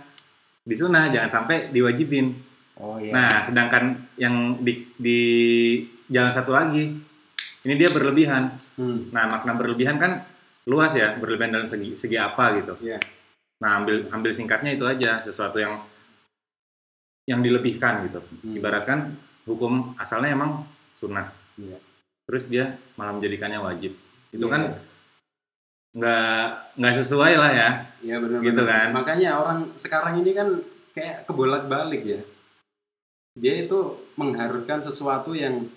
di 0.61 0.75
sunnah, 0.77 1.09
jangan 1.09 1.29
sampai 1.29 1.73
diwajibin. 1.73 2.33
Oh 2.75 3.01
iya. 3.01 3.11
Nah, 3.11 3.31
sedangkan 3.39 4.13
yang 4.19 4.61
di, 4.61 4.85
di 4.99 5.19
jalan 6.11 6.33
satu 6.33 6.51
lagi, 6.53 6.93
ini 7.65 7.73
dia 7.73 7.89
berlebihan. 7.89 8.53
Hmm. 8.77 9.09
Nah, 9.09 9.25
makna 9.25 9.57
berlebihan 9.57 9.97
kan 9.97 10.21
luas 10.69 10.93
ya, 10.93 11.17
berlebihan 11.17 11.53
dalam 11.53 11.69
segi 11.69 11.97
segi 11.97 12.17
apa 12.17 12.61
gitu. 12.61 12.73
Iya. 12.85 12.99
Nah, 13.63 13.79
ambil 13.79 14.11
ambil 14.11 14.31
singkatnya 14.35 14.75
itu 14.75 14.83
aja, 14.83 15.23
sesuatu 15.23 15.55
yang 15.59 15.79
yang 17.25 17.41
dilebihkan 17.41 18.05
gitu. 18.09 18.19
Hmm. 18.21 18.55
Ibaratkan 18.59 18.99
hukum 19.49 19.95
asalnya 19.97 20.35
emang 20.35 20.65
sunnah. 20.97 21.31
Iya. 21.57 21.79
Terus 22.25 22.43
dia 22.49 22.77
malah 22.97 23.15
menjadikannya 23.15 23.59
wajib. 23.61 23.93
Itu 24.33 24.45
Iya. 24.45 24.53
kan 24.53 24.61
nggak 25.95 26.45
nggak 26.75 26.95
sesuai 27.01 27.33
lah 27.39 27.51
ya. 27.55 27.69
Iya 28.03 28.15
benar. 28.19 28.39
Gitu 28.43 28.61
kan. 28.67 28.87
Makanya 28.91 29.29
orang 29.39 29.59
sekarang 29.79 30.19
ini 30.19 30.31
kan 30.35 30.47
kayak 30.91 31.23
kebolak-balik 31.25 32.03
ya. 32.03 32.21
Dia 33.35 33.67
itu 33.67 33.79
mengharuskan 34.15 34.83
sesuatu 34.83 35.35
yang 35.35 35.67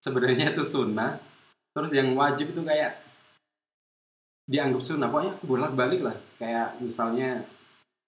sebenarnya 0.00 0.52
itu 0.56 0.64
sunnah, 0.64 1.20
terus 1.76 1.92
yang 1.92 2.12
wajib 2.16 2.52
itu 2.56 2.62
kayak 2.64 3.00
dianggap 4.46 4.82
sunnah. 4.82 5.10
Pokoknya 5.10 5.32
kebolak-balik 5.42 6.00
lah. 6.02 6.16
Kayak 6.38 6.78
misalnya 6.78 7.42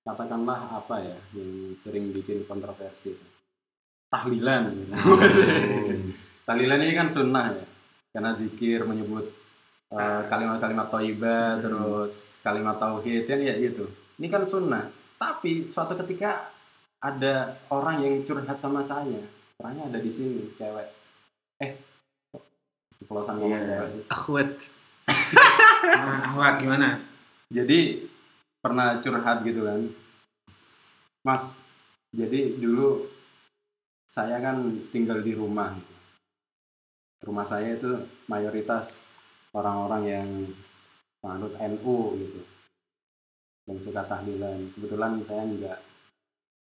katakanlah 0.02 0.72
apa 0.72 0.96
ya 1.02 1.18
yang 1.36 1.74
sering 1.76 2.14
bikin 2.14 2.46
kontroversi. 2.46 3.12
Tahlilan. 4.08 4.88
Tahlilan 6.48 6.80
ini 6.80 6.94
kan 6.96 7.08
sunnah 7.12 7.52
ya. 7.52 7.66
Karena 8.08 8.32
zikir 8.34 8.82
menyebut 8.88 9.28
eh, 9.92 10.22
kalimat-kalimat 10.26 10.88
toibah 10.88 11.56
Hmm. 11.56 11.62
terus 11.64 12.12
kalimat 12.40 12.76
tauhid 12.76 13.24
kan 13.24 13.40
ya 13.40 13.56
gitu 13.56 13.84
ini 14.16 14.28
kan 14.28 14.44
sunnah 14.44 14.88
tapi 15.16 15.68
suatu 15.68 15.96
ketika 16.04 16.48
ada 16.98 17.56
orang 17.68 18.04
yang 18.04 18.14
curhat 18.24 18.58
sama 18.58 18.80
saya 18.82 19.20
orangnya 19.60 19.88
ada 19.92 19.98
di 20.00 20.12
sini 20.12 20.50
cewek 20.56 20.88
eh 21.60 21.72
ngomong 23.08 23.48
Iya. 23.48 23.60
cewek 23.64 24.04
Akhwat. 24.08 24.52
Nah, 26.38 26.54
gimana? 26.60 27.02
jadi 27.48 28.04
pernah 28.60 29.00
curhat 29.00 29.40
gitu 29.42 29.64
kan 29.64 29.80
mas 31.24 31.44
jadi 32.12 32.56
dulu 32.60 33.08
saya 34.08 34.40
kan 34.40 34.60
tinggal 34.92 35.20
di 35.24 35.32
rumah 35.32 35.72
gitu. 35.76 35.94
rumah 37.28 37.44
saya 37.48 37.76
itu 37.76 38.04
mayoritas 38.28 39.04
orang-orang 39.56 40.02
yang 40.04 40.28
menganut 41.24 41.52
NU 41.56 41.98
gitu 42.20 42.40
yang 43.68 43.78
suka 43.80 44.04
tahlilan 44.06 44.68
kebetulan 44.76 45.24
saya 45.24 45.44
juga 45.48 45.74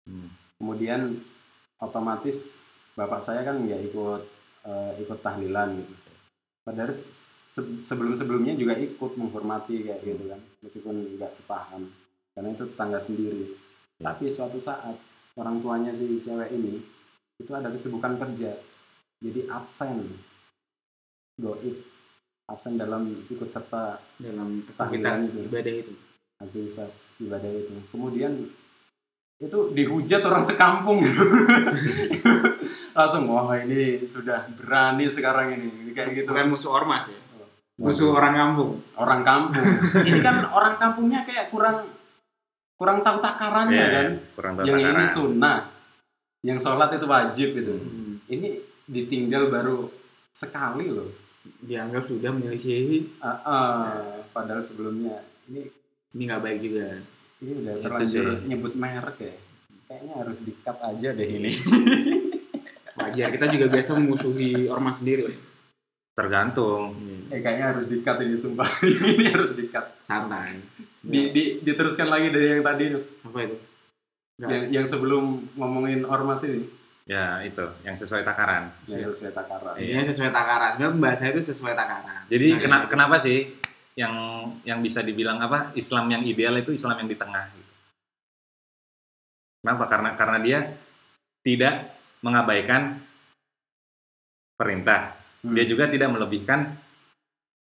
Hmm. 0.06 0.30
kemudian 0.62 1.18
otomatis 1.82 2.54
bapak 2.94 3.18
saya 3.18 3.42
kan 3.42 3.58
nggak 3.58 3.90
ikut 3.90 4.22
eh, 4.62 5.02
ikut 5.02 5.18
tahlilan 5.18 5.82
gitu 5.82 6.10
padahal 6.62 6.94
sebelum-sebelumnya 7.56 8.52
juga 8.60 8.76
ikut 8.76 9.16
menghormati 9.16 9.88
kayak 9.88 10.04
gitu 10.04 10.28
kan 10.28 10.40
meskipun 10.60 11.16
nggak 11.16 11.32
sepaham 11.32 11.88
karena 12.36 12.52
itu 12.52 12.64
tetangga 12.68 13.00
sendiri 13.00 13.56
tapi 13.96 14.28
suatu 14.28 14.60
saat 14.60 15.00
orang 15.40 15.64
tuanya 15.64 15.96
si 15.96 16.20
cewek 16.20 16.52
ini 16.52 16.84
itu 17.40 17.50
ada 17.56 17.72
kesibukan 17.72 18.20
kerja 18.20 18.60
jadi 19.24 19.40
absen 19.48 20.20
goib 21.40 21.96
absen 22.46 22.78
dalam 22.78 23.26
ikut 23.26 23.50
serta 23.50 23.98
Dalam 24.22 24.62
aktivitas 24.78 25.34
itu. 25.34 25.50
ibadah 25.50 25.74
itu. 25.74 25.92
aktivitas 26.38 26.92
ibadah 27.18 27.50
itu. 27.50 27.74
Kemudian 27.90 28.32
itu 29.36 29.58
dihujat 29.74 30.22
orang 30.24 30.44
sekampung 30.46 31.02
gitu. 31.04 31.22
Langsung 32.96 33.28
wah 33.28 33.52
ini 33.60 34.00
sudah 34.06 34.48
berani 34.56 35.10
sekarang 35.10 35.58
ini 35.58 35.92
kayak 35.92 36.22
gitu. 36.22 36.30
Bukan 36.30 36.48
musuh 36.54 36.72
ormas 36.72 37.10
ya. 37.10 37.18
Musuh 37.76 38.08
orang 38.10 38.32
kampung. 38.32 38.80
orang 38.96 39.20
kampung. 39.20 39.68
ini 40.08 40.18
kan 40.18 40.48
orang 40.48 40.74
kampungnya 40.76 41.20
kayak 41.22 41.48
kurang 41.48 41.84
kurang 42.74 43.00
tahu 43.00 43.20
takarannya 43.20 43.72
Iya, 43.74 43.88
kan. 43.90 44.06
kurang 44.32 44.52
tahu 44.54 44.64
Yang 44.64 44.78
ini 44.78 44.88
takaran. 44.90 45.12
sunnah, 45.12 45.58
yang 46.40 46.58
sholat 46.58 46.88
itu 46.90 47.06
wajib 47.06 47.48
gitu. 47.52 47.74
Hmm. 47.74 48.16
Ini 48.26 48.48
ditinggal 48.86 49.48
baru 49.48 49.92
sekali 50.30 50.88
loh. 50.88 51.12
Dianggap 51.58 52.04
sudah 52.06 52.30
menyelisihi. 52.30 53.20
Ah, 53.20 53.38
ah, 53.40 53.92
padahal 54.30 54.60
sebelumnya 54.60 55.20
ini 55.46 55.68
Ini 56.10 56.22
nggak 56.24 56.42
baik 56.42 56.58
juga. 56.60 56.86
ini 57.36 57.50
udah 57.60 57.72
Itu 57.76 57.84
terlanjur 57.84 58.24
sih. 58.34 58.46
nyebut 58.46 58.72
merek 58.72 59.16
ya. 59.20 59.34
Kayaknya 59.86 60.12
harus 60.16 60.38
di-cut 60.40 60.78
aja 60.80 61.08
deh 61.12 61.28
ini. 61.30 61.52
Wajar. 62.98 63.28
Kita 63.28 63.46
juga 63.46 63.66
biasa 63.68 63.90
memusuhi 63.94 64.64
ormas 64.66 64.96
sendiri. 64.96 65.36
Tergantung. 66.16 66.96
Eh 67.28 67.44
kayaknya 67.44 67.76
harus 67.76 67.84
di-cut 67.92 68.16
ini 68.24 68.36
sumpah. 68.40 68.64
ini 69.12 69.28
harus 69.28 69.52
di-cut. 69.52 69.84
Santai. 70.08 70.56
Di, 71.04 71.30
di, 71.30 71.42
diteruskan 71.60 72.08
lagi 72.08 72.32
dari 72.32 72.56
yang 72.56 72.64
tadi 72.64 72.84
tuh. 72.88 73.02
Apa 73.28 73.38
itu? 73.44 73.56
Nggak. 74.40 74.48
Yang, 74.48 74.62
yang 74.72 74.86
sebelum 74.88 75.24
ngomongin 75.54 76.08
ormas 76.08 76.40
ini. 76.48 76.64
Ya 77.06 77.38
itu, 77.46 77.62
yang 77.86 77.94
sesuai 77.94 78.26
takaran. 78.26 78.72
Yang 78.90 79.14
sesuai 79.14 79.32
takaran. 79.36 79.78
Iya. 79.78 80.02
Ini 80.02 80.04
sesuai 80.10 80.32
takaran. 80.34 80.72
Kan 80.74 80.98
bahasa 80.98 81.30
itu 81.30 81.38
sesuai 81.38 81.76
takaran. 81.76 82.26
Jadi 82.26 82.46
Nah, 82.50 82.58
kena- 82.58 82.82
gitu. 82.82 82.90
kenapa 82.96 83.16
sih 83.22 83.38
yang 83.96 84.12
yang 84.66 84.80
bisa 84.84 85.00
dibilang 85.00 85.38
apa 85.38 85.72
Islam 85.72 86.10
yang 86.10 86.20
ideal 86.26 86.52
itu 86.58 86.74
Islam 86.74 87.00
yang 87.04 87.08
di 87.08 87.16
tengah 87.16 87.44
gitu. 87.52 87.72
Kenapa? 89.62 89.84
Karena 89.86 90.10
karena 90.18 90.38
dia 90.42 90.58
tidak 91.44 91.74
mengabaikan 92.20 93.00
perintah. 94.56 95.15
Hmm. 95.46 95.54
Dia 95.54 95.64
juga 95.70 95.86
tidak 95.86 96.10
melebihkan 96.10 96.74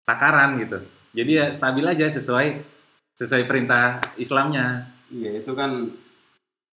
takaran 0.09 0.57
gitu. 0.57 0.81
Jadi 1.13 1.31
ya 1.37 1.45
stabil 1.53 1.85
aja 1.85 2.09
sesuai 2.09 2.65
sesuai 3.13 3.45
perintah 3.45 4.01
Islamnya. 4.17 4.89
Iya 5.13 5.45
itu 5.45 5.51
kan 5.53 5.93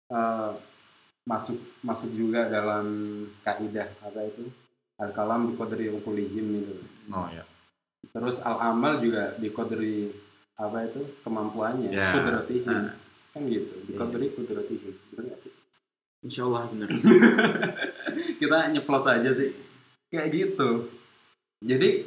eh, 0.10 0.52
masuk 1.26 1.58
masuk 1.86 2.10
juga 2.14 2.50
dalam 2.50 2.86
kaidah 3.46 3.86
apa 4.02 4.20
itu 4.26 4.50
al 4.98 5.14
kalam 5.14 5.54
biqadri 5.54 5.94
uqulihim 5.94 6.48
itu. 6.66 6.76
Oh 7.14 7.30
ya. 7.30 7.46
Terus 8.10 8.42
al 8.42 8.58
amal 8.62 8.98
juga 9.02 9.38
biqadri 9.38 10.10
apa 10.56 10.88
itu 10.88 11.20
kemampuannya, 11.22 11.92
Ya. 11.92 12.16
kudratihim. 12.16 12.72
Ah. 12.72 12.96
Kan 13.36 13.44
gitu, 13.52 13.76
biqadri 13.92 14.32
kudratihim. 14.32 14.94
Benar 15.12 15.24
nggak 15.36 15.40
sih? 15.44 15.52
Insya 16.24 16.48
Allah 16.48 16.64
benar. 16.72 16.90
Kita 18.40 18.58
nyeplos 18.72 19.06
aja 19.06 19.32
sih. 19.36 19.52
Kayak 20.12 20.30
gitu. 20.34 20.90
Jadi 21.66 22.06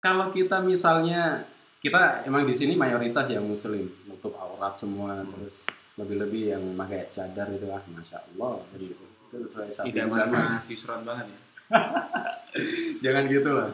kalau 0.00 0.32
kita 0.32 0.62
misalnya 0.62 1.44
kita 1.80 2.24
emang 2.28 2.44
di 2.44 2.54
sini 2.56 2.76
mayoritas 2.76 3.28
yang 3.32 3.44
muslim, 3.48 3.88
nutup 4.04 4.36
aurat 4.36 4.76
semua 4.76 5.24
terus 5.24 5.64
lebih-lebih 5.96 6.56
yang 6.56 6.64
pakai 6.76 7.08
cadar 7.12 7.48
itu 7.52 7.68
ah 7.72 7.82
masya 7.92 8.20
Allah 8.20 8.60
gitu. 8.76 9.04
Itu 9.28 9.36
sesuai 9.48 9.68
sabda 9.72 9.86
Tidak 9.88 10.06
ulama. 10.08 10.60
mas 10.60 10.66
Yusron 10.68 11.02
banget 11.04 11.26
ya. 11.32 11.40
Jangan 13.04 13.24
gitu 13.28 13.50
lah. 13.52 13.70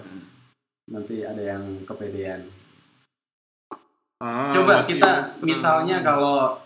Nanti 0.86 1.26
ada 1.26 1.42
yang 1.42 1.82
kepedean. 1.86 2.46
Ah, 4.22 4.48
Coba 4.54 4.80
kita 4.80 5.26
misalnya 5.44 6.00
kalau 6.00 6.56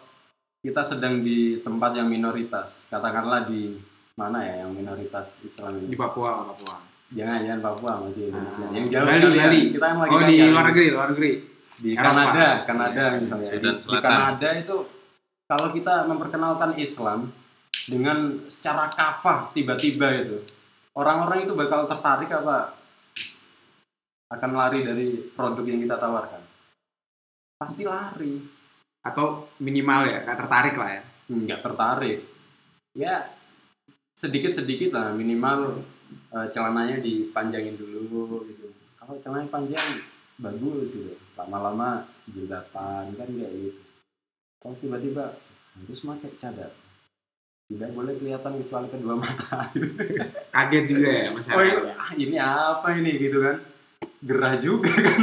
kita 0.60 0.84
sedang 0.84 1.24
di 1.24 1.58
tempat 1.64 1.96
yang 1.96 2.06
minoritas, 2.06 2.84
katakanlah 2.92 3.48
di 3.48 3.80
mana 4.20 4.38
ya 4.44 4.54
yang 4.60 4.76
minoritas 4.76 5.40
Islam 5.40 5.80
Di 5.80 5.88
ini? 5.88 5.96
Papua, 5.96 6.44
Papua. 6.44 6.76
Jangan 7.10 7.38
jangan 7.40 7.60
Papua 7.64 7.92
masih 8.04 8.28
Indonesia. 8.28 8.62
Ah. 8.62 8.70
yang 8.70 8.86
jauh 8.86 9.06
Bali, 9.08 9.16
sekali 9.18 9.32
ya. 9.32 9.42
Bali. 9.42 9.60
Kita 9.72 9.86
yang 9.88 9.98
lagi 9.98 10.12
Oh 10.12 10.20
di 10.22 10.36
luar 10.44 10.64
negeri, 10.68 10.86
luar 10.92 11.08
negeri. 11.10 11.32
di 11.80 11.90
Eropa. 11.90 12.04
Kanada, 12.12 12.48
Kanada 12.68 13.02
Iya, 13.08 13.18
misalnya. 13.18 13.48
Sudan 13.48 13.72
Di, 13.72 13.78
di 13.80 13.84
Selatan. 13.88 14.10
Kanada 14.12 14.48
itu 14.52 14.76
kalau 15.48 15.68
kita 15.72 15.94
memperkenalkan 16.04 16.70
Islam 16.76 17.18
dengan 17.88 18.18
secara 18.46 18.84
kafah 18.86 19.38
tiba-tiba 19.50 20.06
itu, 20.20 20.38
orang-orang 20.92 21.48
itu 21.48 21.56
bakal 21.56 21.88
tertarik 21.88 22.28
apa 22.28 22.76
akan 24.30 24.50
lari 24.52 24.84
dari 24.84 25.06
produk 25.32 25.64
yang 25.64 25.80
kita 25.80 25.96
tawarkan? 25.96 26.42
Pasti 27.56 27.82
lari. 27.82 28.38
Atau 29.00 29.48
minimal 29.58 30.04
ya, 30.06 30.18
nggak 30.22 30.38
tertarik 30.38 30.76
lah 30.76 30.90
ya. 30.92 31.02
nggak 31.30 31.62
tertarik 31.62 32.18
ya 32.90 33.22
sedikit 34.20 34.52
sedikit 34.52 34.92
lah 34.92 35.16
minimal 35.16 35.80
eh, 36.36 36.46
celananya 36.52 37.00
dipanjangin 37.00 37.80
dulu 37.80 38.44
gitu. 38.44 38.68
Kalau 39.00 39.16
celananya 39.24 39.48
panjang 39.48 39.88
bagus 40.36 40.92
gitu. 40.92 41.16
Lama-lama 41.40 42.04
jilbaban 42.28 43.16
kan 43.16 43.28
kayak 43.32 43.52
gitu. 43.56 43.80
Kalau 44.60 44.76
tiba-tiba 44.76 45.40
harus 45.72 46.00
pakai 46.04 46.36
cadar. 46.36 46.72
Tidak 47.70 47.90
boleh 47.96 48.18
kelihatan 48.20 48.60
kecuali 48.60 48.86
kedua 48.92 49.14
mata. 49.16 49.72
Kaget 50.54 50.84
juga 50.90 51.08
ya 51.08 51.26
oh 51.30 51.34
masyarakat. 51.38 51.80
ini, 51.80 51.92
ah, 51.96 52.12
ini 52.18 52.36
apa 52.36 52.88
ini? 52.98 53.12
Gitu 53.16 53.38
kan. 53.40 53.56
Gerah 54.20 54.54
juga 54.60 54.90
kan. 54.92 55.22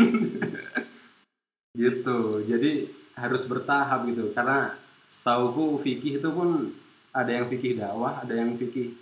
Gitu. 1.77 2.19
Jadi 2.49 2.71
harus 3.13 3.43
bertahap 3.45 4.09
gitu. 4.09 4.33
Karena 4.33 4.73
setauku 5.05 5.77
fikih 5.85 6.17
itu 6.23 6.29
pun 6.33 6.73
ada 7.11 7.31
yang 7.31 7.45
fikih 7.47 7.75
dakwah 7.75 8.19
ada 8.19 8.33
yang 8.33 8.53
fikih 8.53 8.95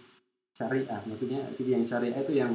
syariah 0.51 0.99
maksudnya 1.03 1.41
fikih 1.53 1.74
yang 1.76 1.86
syariah 1.86 2.18
itu 2.18 2.34
yang 2.34 2.51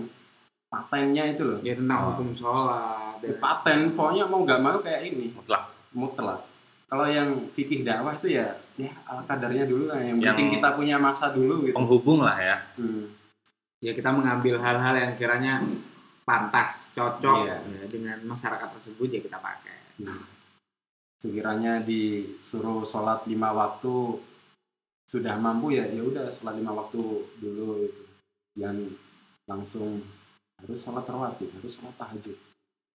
patennya 0.66 1.24
itu 1.28 1.42
loh 1.44 1.58
Ya 1.60 1.74
tentang 1.74 1.98
Oh. 1.98 2.06
hukum 2.14 2.30
sholat. 2.30 3.18
Ya, 3.18 3.28
dan- 3.28 3.38
paten 3.38 3.78
pokoknya 3.92 4.24
mau 4.24 4.40
nggak 4.40 4.60
mau 4.60 4.78
kayak 4.78 5.02
ini 5.06 5.26
Mutlak. 5.32 5.62
mutlak 5.90 6.40
kalau 6.86 7.06
yang 7.06 7.28
fikih 7.50 7.82
dakwah 7.82 8.14
itu 8.14 8.34
ya 8.34 8.46
ya 8.74 8.90
ala 9.04 9.22
kadarnya 9.22 9.62
dulu 9.64 9.86
lah 9.86 9.98
yang, 9.98 10.16
Yang- 10.16 10.26
penting 10.32 10.48
kita 10.52 10.68
punya 10.72 10.96
masa 10.96 11.30
dulu 11.30 11.62
gitu 11.62 11.74
Penghubung 11.74 12.20
lah 12.20 12.34
ya. 12.34 12.56
Hmm. 12.76 13.06
Ya 13.78 13.92
kita 13.92 14.10
mengambil 14.10 14.58
hal-hal 14.58 14.92
yang 14.94 15.12
kiranya 15.14 15.62
pantas, 16.22 16.92
cocok 16.92 17.44
Iya. 17.44 17.56
ya, 17.64 17.84
dengan 17.86 18.18
masyarakat 18.24 18.68
tersebut 18.72 19.08
ya 19.08 19.20
kita 19.20 19.38
pakai. 19.38 19.78
Hmm. 19.98 20.22
Sekiranya 21.16 21.78
disuruh 21.80 22.82
sholat 22.82 23.22
lima 23.24 23.52
waktu 23.52 24.16
sudah 25.10 25.34
mampu 25.42 25.74
ya 25.74 25.90
ya 25.90 26.06
udah 26.06 26.30
sholat 26.30 26.54
lima 26.62 26.70
waktu 26.70 27.02
dulu 27.42 27.82
itu 27.82 28.04
jangan 28.54 28.94
langsung 29.50 29.98
harus 30.62 30.78
sholat 30.78 31.02
rawatib 31.10 31.50
harus 31.58 31.74
sholat 31.74 31.94
tahajud 31.98 32.38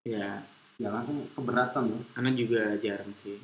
Ya, 0.05 0.45
ya 0.77 0.93
langsung 0.93 1.25
keberatan 1.33 1.89
loh 1.89 2.03
karena 2.12 2.31
juga 2.37 2.77
jarang 2.77 3.09
sih. 3.17 3.41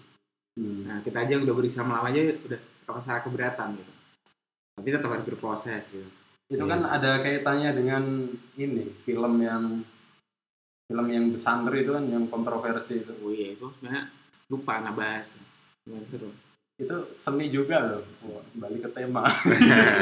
hmm. 0.60 0.84
Nah 0.84 1.00
kita 1.00 1.24
aja 1.24 1.40
yang 1.40 1.48
udah 1.48 1.56
berislam 1.56 1.88
lama 1.88 2.12
aja 2.12 2.20
udah 2.36 2.60
rasa 2.84 3.24
keberatan 3.24 3.80
gitu. 3.80 3.92
Tapi 4.76 4.88
tetap 4.92 5.08
harus 5.08 5.24
berproses 5.24 5.88
gitu. 5.88 6.04
itu 6.50 6.60
Iya 6.60 6.68
kan 6.68 6.82
ada 6.84 7.24
kaitannya 7.24 7.70
dengan 7.72 8.28
ini 8.60 8.92
film 9.08 9.40
yang 9.40 9.80
film 10.90 11.06
yang 11.06 11.30
Besander 11.30 11.74
itu 11.78 11.94
kan 11.94 12.04
yang 12.10 12.26
kontroversi 12.26 13.06
itu 13.06 13.14
oh 13.22 13.30
iya 13.30 13.54
itu 13.54 13.70
sebenarnya 13.78 14.10
lupa 14.50 14.82
nggak 14.82 14.96
bahas 14.98 15.30
Lumayan 15.86 16.06
seru 16.10 16.34
itu 16.80 16.96
seni 17.14 17.52
juga 17.52 17.76
loh 17.84 18.02
Wah, 18.24 18.44
balik 18.56 18.88
ke 18.88 18.90
tema 18.96 19.28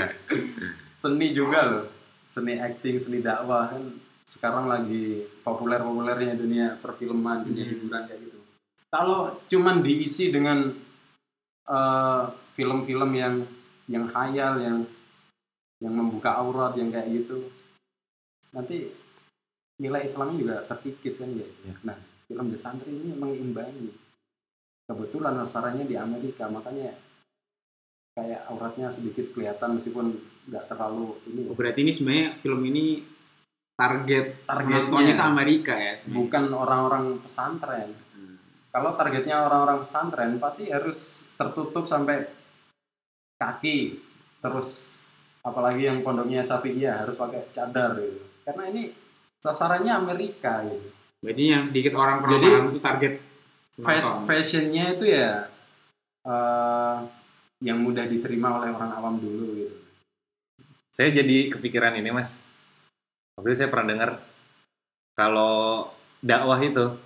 seni 1.03 1.35
juga 1.35 1.61
loh 1.66 1.85
seni 2.31 2.55
acting 2.62 2.97
seni 3.03 3.18
dakwah 3.18 3.66
kan 3.74 3.83
sekarang 4.29 4.70
lagi 4.70 5.26
populer 5.43 5.81
populernya 5.83 6.39
dunia 6.39 6.79
perfilman 6.79 7.43
dunia 7.49 7.64
Hmm. 7.66 7.72
hiburan 7.74 8.03
kayak 8.07 8.20
gitu 8.31 8.39
kalau 8.89 9.37
cuman 9.51 9.83
diisi 9.83 10.31
dengan 10.31 10.70
eh, 11.68 12.22
film-film 12.55 13.11
yang 13.12 13.35
yang 13.89 14.05
hayal 14.12 14.61
yang 14.61 14.79
yang 15.79 15.95
membuka 15.95 16.35
aurat 16.37 16.76
yang 16.76 16.91
kayak 16.91 17.09
gitu 17.11 17.49
nanti 18.53 18.91
nilai 19.79 20.03
Islamnya 20.05 20.37
juga 20.37 20.57
terkikis 20.66 21.22
kan 21.22 21.31
gitu. 21.31 21.53
Ya. 21.64 21.74
Nah 21.87 21.97
film 22.26 22.51
The 22.51 22.59
Santri 22.59 22.91
ini 22.93 23.14
mengimbangi 23.14 23.95
kebetulan 24.89 25.36
asalnya 25.45 25.84
di 25.84 25.95
Amerika 25.95 26.49
makanya 26.49 26.97
kayak 28.16 28.49
auratnya 28.51 28.89
sedikit 28.91 29.30
kelihatan 29.36 29.78
meskipun 29.78 30.16
nggak 30.49 30.64
terlalu 30.66 31.20
ini. 31.28 31.43
Oh, 31.53 31.55
berarti 31.55 31.84
ini 31.84 31.93
sebenarnya 31.95 32.28
film 32.41 32.61
ini 32.66 33.05
target 33.78 34.43
Targetnya. 34.43 35.14
itu 35.14 35.22
Amerika 35.22 35.74
ya 35.76 35.95
sebenarnya? 36.03 36.18
Bukan 36.18 36.45
orang-orang 36.51 37.05
pesantren. 37.22 37.91
Hmm. 38.16 38.36
kalau 38.74 38.99
targetnya 38.99 39.47
orang-orang 39.47 39.86
pesantren 39.86 40.32
pasti 40.43 40.72
harus 40.72 41.22
tertutup 41.39 41.86
sampai 41.86 42.26
kaki. 43.39 44.03
Terus 44.43 44.99
apalagi 45.47 45.86
yang 45.86 46.03
pondoknya 46.03 46.43
Syafi'iyah 46.43 47.07
harus 47.07 47.14
pakai 47.14 47.47
cadar 47.55 47.95
gitu. 48.03 48.24
Karena 48.43 48.64
ini 48.72 48.91
sasarannya 49.39 49.93
Amerika 49.95 50.66
gitu. 50.66 50.91
Berarti 51.22 51.45
yang 51.47 51.62
sedikit 51.62 51.95
orang 51.99 52.22
pernah 52.22 52.39
Jadi, 52.39 52.49
paham 52.51 52.66
itu 52.70 52.80
target 52.82 53.14
Fas- 53.79 54.22
fashionnya 54.24 54.95
itu 54.95 55.05
ya 55.07 55.47
eh, 56.22 56.97
yang 57.61 57.79
mudah 57.79 58.05
diterima 58.05 58.59
oleh 58.59 58.70
orang 58.70 58.91
awam 58.93 59.14
dulu 59.16 59.45
gitu 59.57 59.76
Saya 60.89 61.14
jadi 61.14 61.47
kepikiran 61.49 61.95
ini 61.95 62.11
mas. 62.11 62.43
Waktu 63.35 63.49
itu 63.49 63.59
saya 63.61 63.70
pernah 63.70 63.87
dengar 63.89 64.11
kalau 65.14 65.87
dakwah 66.18 66.59
itu 66.59 66.99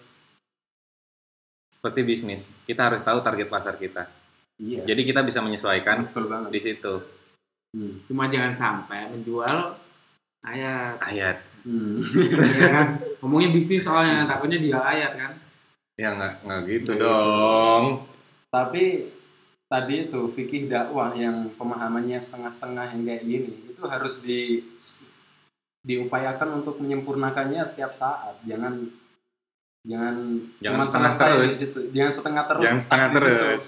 seperti 1.69 2.01
bisnis, 2.03 2.49
kita 2.63 2.89
harus 2.89 3.01
tahu 3.01 3.21
target 3.21 3.49
pasar 3.49 3.77
kita. 3.77 4.09
iya 4.57 4.81
Jadi 4.83 5.03
kita 5.03 5.21
bisa 5.21 5.41
menyesuaikan 5.41 6.09
di 6.49 6.61
situ. 6.61 7.05
Hmm. 7.73 8.05
cuma 8.05 8.29
jangan 8.29 8.53
sampai 8.53 9.09
menjual 9.09 9.81
ayat 10.43 11.01
Ayat, 11.01 11.37
Hmm. 11.65 12.05
ya 12.61 12.69
kan 12.69 12.89
ngomongnya 13.19 13.49
bisnis 13.51 13.81
soalnya 13.81 14.27
takutnya 14.27 14.59
jual 14.59 14.77
ayat 14.79 15.17
kan 15.17 15.33
ya 16.03 16.19
nggak 16.19 16.35
nggak 16.43 16.61
gitu 16.67 16.91
Nggak 16.93 16.99
gitu. 16.99 17.07
dong. 17.07 17.85
Tapi 18.51 18.85
tadi 19.71 19.95
itu 20.11 20.21
fikih 20.35 20.67
dakwah 20.67 21.15
yang 21.15 21.49
pemahamannya 21.55 22.19
setengah-setengah 22.19 22.93
yang 22.93 23.03
kayak 23.07 23.23
gini 23.25 23.53
itu 23.71 23.83
harus 23.87 24.19
di 24.21 24.61
diupayakan 25.83 26.63
untuk 26.63 26.79
menyempurnakannya 26.83 27.63
setiap 27.63 27.95
saat. 27.95 28.39
Jangan 28.47 28.87
jangan 29.83 30.15
Jangan 30.63 30.83
setengah 30.83 31.13
terus. 31.15 31.51
situ. 31.59 31.81
Jangan 31.91 32.13
setengah 32.15 32.45
terus. 32.51 32.63
Jangan 32.67 32.81
setengah 32.83 33.09
situ. 33.09 33.17
terus. 33.19 33.65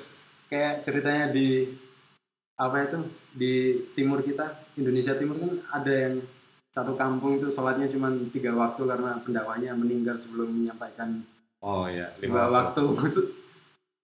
Kayak 0.50 0.74
ceritanya 0.86 1.26
di 1.30 1.48
apa 2.54 2.76
itu 2.86 2.98
di 3.34 3.54
timur 3.98 4.22
kita 4.22 4.46
Indonesia 4.78 5.18
Timur 5.18 5.42
kan 5.42 5.52
ada 5.74 5.90
yang 5.90 6.22
satu 6.70 6.94
kampung 6.94 7.42
itu 7.42 7.50
sholatnya 7.50 7.90
cuma 7.90 8.14
tiga 8.30 8.54
waktu 8.54 8.82
karena 8.86 9.18
pendakwanya 9.26 9.74
meninggal 9.74 10.14
sebelum 10.22 10.54
menyampaikan 10.54 11.22
Oh 11.64 11.88
ya, 11.88 12.12
lima 12.20 12.44
lima 12.44 12.68
waktu. 12.68 12.84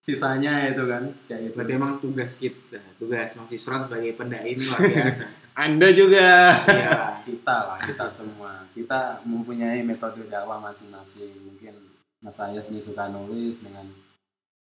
sisanya 0.00 0.72
itu 0.72 0.80
kan 0.88 1.12
kayak 1.28 1.52
gitu. 1.52 1.54
berarti 1.60 1.72
emang 1.76 1.92
tugas 2.00 2.32
kita 2.40 2.80
tugas 2.96 3.36
Mas 3.36 3.52
Yusron 3.52 3.84
sebagai 3.84 4.16
pendai 4.16 4.56
ini 4.56 4.64
luar 4.64 4.80
biasa. 4.96 5.24
Anda 5.52 5.88
juga. 5.92 6.56
iya 6.72 7.20
kita 7.20 7.56
lah 7.68 7.78
kita 7.84 8.08
semua. 8.08 8.64
Kita 8.72 9.20
mempunyai 9.28 9.84
metode 9.84 10.24
dakwah 10.32 10.56
masing-masing. 10.56 11.36
Mungkin 11.44 11.76
Mas 12.24 12.40
Ayas 12.40 12.72
ini 12.72 12.80
suka 12.80 13.12
nulis 13.12 13.60
dengan 13.60 13.92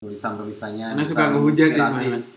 tulisan 0.01 0.40
tulisannya 0.40 0.97
karena 0.97 1.05
suka 1.05 1.24
ngehujat 1.36 1.68
ya 1.76 1.84
Mas. 1.92 2.28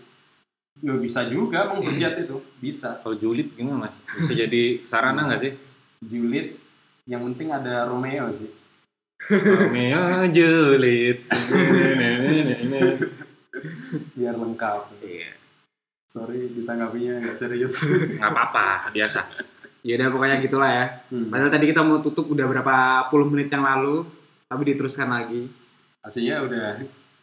ya 0.84 0.94
bisa 1.00 1.24
juga 1.32 1.72
menghujat 1.72 2.20
itu. 2.20 2.36
Bisa. 2.60 3.00
Kalau 3.00 3.16
julid 3.16 3.56
gimana 3.56 3.88
mas? 3.88 3.96
Bisa 4.20 4.36
jadi 4.36 4.84
sarana 4.84 5.24
nggak 5.24 5.40
sih? 5.40 5.52
julid 6.04 6.56
yang 7.04 7.20
penting 7.32 7.52
ada 7.52 7.84
Romeo 7.84 8.32
sih 8.32 8.59
Romeo 9.28 10.04
julid. 10.30 11.18
biar 14.16 14.34
lengkap 14.34 14.82
iya 15.02 15.34
sorry 16.06 16.48
ditanggapinya 16.50 17.20
nggak 17.20 17.36
serius 17.36 17.84
Nggak 17.84 18.24
apa-apa, 18.26 18.90
biasa. 18.90 19.20
ya 19.80 19.96
udah 19.96 20.08
pokoknya 20.08 20.36
gitulah 20.38 20.70
ya 20.70 20.84
hmm. 21.08 21.28
padahal 21.28 21.50
tadi 21.50 21.64
kita 21.66 21.80
mau 21.80 21.98
tutup 21.98 22.28
udah 22.28 22.44
berapa 22.44 22.76
puluh 23.08 23.24
menit 23.24 23.48
yang 23.48 23.62
lalu 23.62 24.04
tapi 24.44 24.62
diteruskan 24.66 25.08
lagi 25.08 25.48
aslinya 26.00 26.44
udah 26.44 26.66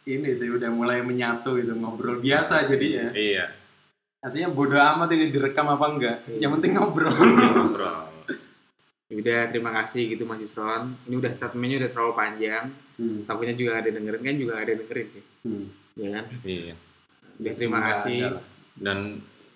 ini 0.04 0.30
sih 0.32 0.48
udah 0.48 0.66
mulai 0.68 0.98
menyatu 1.00 1.54
gitu 1.54 1.74
ngobrol 1.74 2.18
biasa 2.18 2.66
jadi 2.66 2.86
ya 2.86 3.06
Iya. 3.12 3.44
aslinya 4.18 4.50
bodo 4.50 4.74
amat 4.74 5.10
ini 5.12 5.30
direkam 5.30 5.68
apa 5.68 5.86
enggak 5.86 6.16
Iya. 6.26 6.38
yang 6.42 6.50
penting 6.58 6.74
ngobrol 6.74 7.14
Ngobrol. 7.14 8.17
Ya 9.08 9.14
udah 9.16 9.40
terima 9.48 9.70
kasih 9.74 10.02
gitu 10.10 10.22
Mas 10.22 10.38
Yusron 10.38 10.92
ini 11.04 11.16
udah 11.16 11.32
statementnya 11.32 11.80
udah 11.80 11.90
terlalu 11.90 12.12
panjang 12.14 12.64
hmm. 12.94 13.24
takutnya 13.24 13.54
juga 13.54 13.72
ada 13.76 13.88
dengerin 13.88 14.22
kan 14.22 14.36
juga 14.36 14.54
ada 14.56 14.72
dengerin 14.74 15.08
sih 15.10 15.24
Hmm. 15.40 15.66
ya 15.94 16.08
kan 16.12 16.24
Iya. 16.42 16.74
udah 17.38 17.52
terima 17.54 17.78
Semoga 17.78 17.90
kasih. 17.94 18.20
Dan 18.76 18.98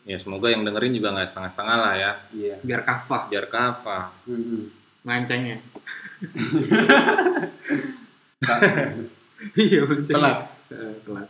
ya 0.03 0.17
semoga 0.17 0.49
yang 0.49 0.63
dengerin 0.63 0.93
juga 0.93 1.09
nggak 1.13 1.29
setengah-setengah 1.29 1.77
lah 1.77 1.95
ya. 1.95 2.13
iya 2.33 2.55
biar 2.59 2.83
kafah 2.83 3.23
Biar 3.29 3.47
kafah. 3.47 4.05
Hmm. 4.25 4.67
ngancengnya 5.03 5.59
iya 9.55 9.81
ngancengnya. 9.83 10.15
Telat. 10.17 10.39
Eh, 10.73 10.95
telat 11.03 11.29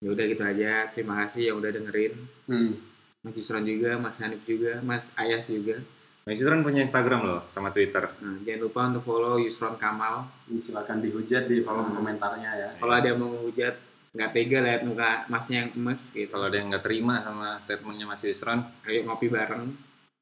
ya 0.00 0.08
udah 0.08 0.24
gitu 0.24 0.42
aja 0.42 0.72
terima 0.88 1.14
kasih 1.20 1.52
yang 1.52 1.56
udah 1.58 1.70
dengerin 1.70 2.12
hmm. 2.46 2.72
Mas 3.20 3.36
Yusron 3.36 3.66
juga 3.66 3.98
Mas 3.98 4.16
Hanif 4.16 4.40
juga 4.46 4.80
Mas 4.80 5.12
Ayas 5.12 5.44
juga 5.44 5.76
Yusron 6.22 6.60
punya 6.60 6.80
Instagram 6.80 7.20
loh 7.22 7.40
sama 7.46 7.68
Twitter. 7.68 8.04
nah, 8.14 8.36
jangan 8.38 8.60
lupa 8.60 8.80
untuk 8.86 9.02
follow 9.04 9.34
Yusron 9.36 9.74
Kamal 9.74 10.28
Ini 10.46 10.60
silakan 10.60 11.00
dihujat 11.00 11.44
di 11.44 11.60
kolom 11.60 11.86
Hmm. 11.86 11.96
komentarnya 11.96 12.50
ya. 12.56 12.68
kalau 12.76 12.92
ada 12.92 13.06
yang 13.06 13.18
mau 13.18 13.32
hujat 13.40 13.74
nggak 14.10 14.30
tega 14.30 14.58
lihat 14.60 14.82
muka 14.82 15.22
masnya 15.26 15.56
yang 15.60 15.70
emes 15.72 16.10
gitu 16.10 16.28
Kalau 16.28 16.46
ada 16.46 16.56
yang 16.56 16.68
nggak 16.68 16.82
terima 16.82 17.14
sama 17.20 17.56
statementnya 17.56 18.04
Mas 18.04 18.20
Yusron, 18.20 18.58
ayo 18.84 19.04
ngopi 19.04 19.26
bareng 19.26 19.70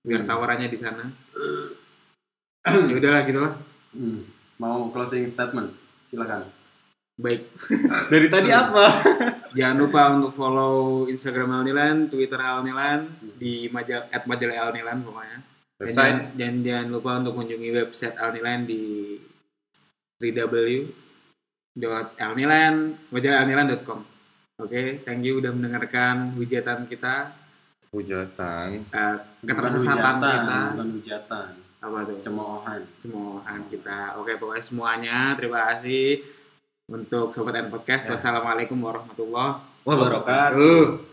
biar 0.01 0.23
Hmm. 0.23 0.29
tawarannya 0.29 0.67
di 0.67 0.79
sana 0.79 1.05
ya 2.89 2.95
udahlah 2.95 3.23
gitulah 3.25 3.55
Hmm. 3.89 4.21
Mau 4.57 4.91
closing 4.91 5.25
statement? 5.25 5.73
Silakan. 6.07 6.45
baik 7.17 7.51
dari 8.13 8.29
tadi 8.29 8.49
apa? 8.49 9.03
jangan 9.59 9.77
lupa 9.77 10.03
untuk 10.13 10.33
follow 10.33 10.77
Instagram 11.05 11.51
Alnilan 11.53 12.07
Twitter 12.07 12.39
Alnilan 12.39 13.11
di 13.35 13.67
majal 13.69 14.07
at 14.07 14.23
majalah 14.23 14.71
Alnilan 14.71 15.03
pokoknya 15.03 15.39
Website. 15.79 15.95
jangan, 15.95 16.35
dan 16.35 16.53
jangan 16.61 16.87
lupa 16.91 17.11
untuk 17.19 17.35
kunjungi 17.37 17.71
website 17.73 18.15
Alnilan 18.15 18.67
di 18.67 19.15
www.alnilan 21.77 22.75
majalahAlnilan.com 23.09 24.01
Oke, 24.59 24.99
thank 25.07 25.23
you 25.23 25.39
udah 25.39 25.55
mendengarkan 25.55 26.35
hujatan 26.35 26.91
kita, 26.91 27.31
Hujatan. 27.89 28.83
eh, 28.85 29.17
Bukan 29.39 29.47
ketersesatan 29.47 30.19
hujatan, 30.19 30.35
kita, 30.35 30.59
Bukan 30.75 30.89
hujatan. 30.99 31.49
apa 31.79 31.99
tuh? 32.03 32.19
Cemoohan. 32.19 32.81
Cemoohan 32.99 33.61
kita. 33.71 34.19
Oke, 34.19 34.35
pokoknya 34.35 34.59
semuanya 34.61 35.39
terima 35.39 35.63
kasih 35.63 36.27
untuk 36.91 37.31
Sobat 37.31 37.55
N 37.55 37.71
Podcast. 37.71 38.11
Ya. 38.11 38.19
Wassalamualaikum 38.19 38.75
warahmatullahi 38.77 39.63
wabarakatuh. 39.87 41.07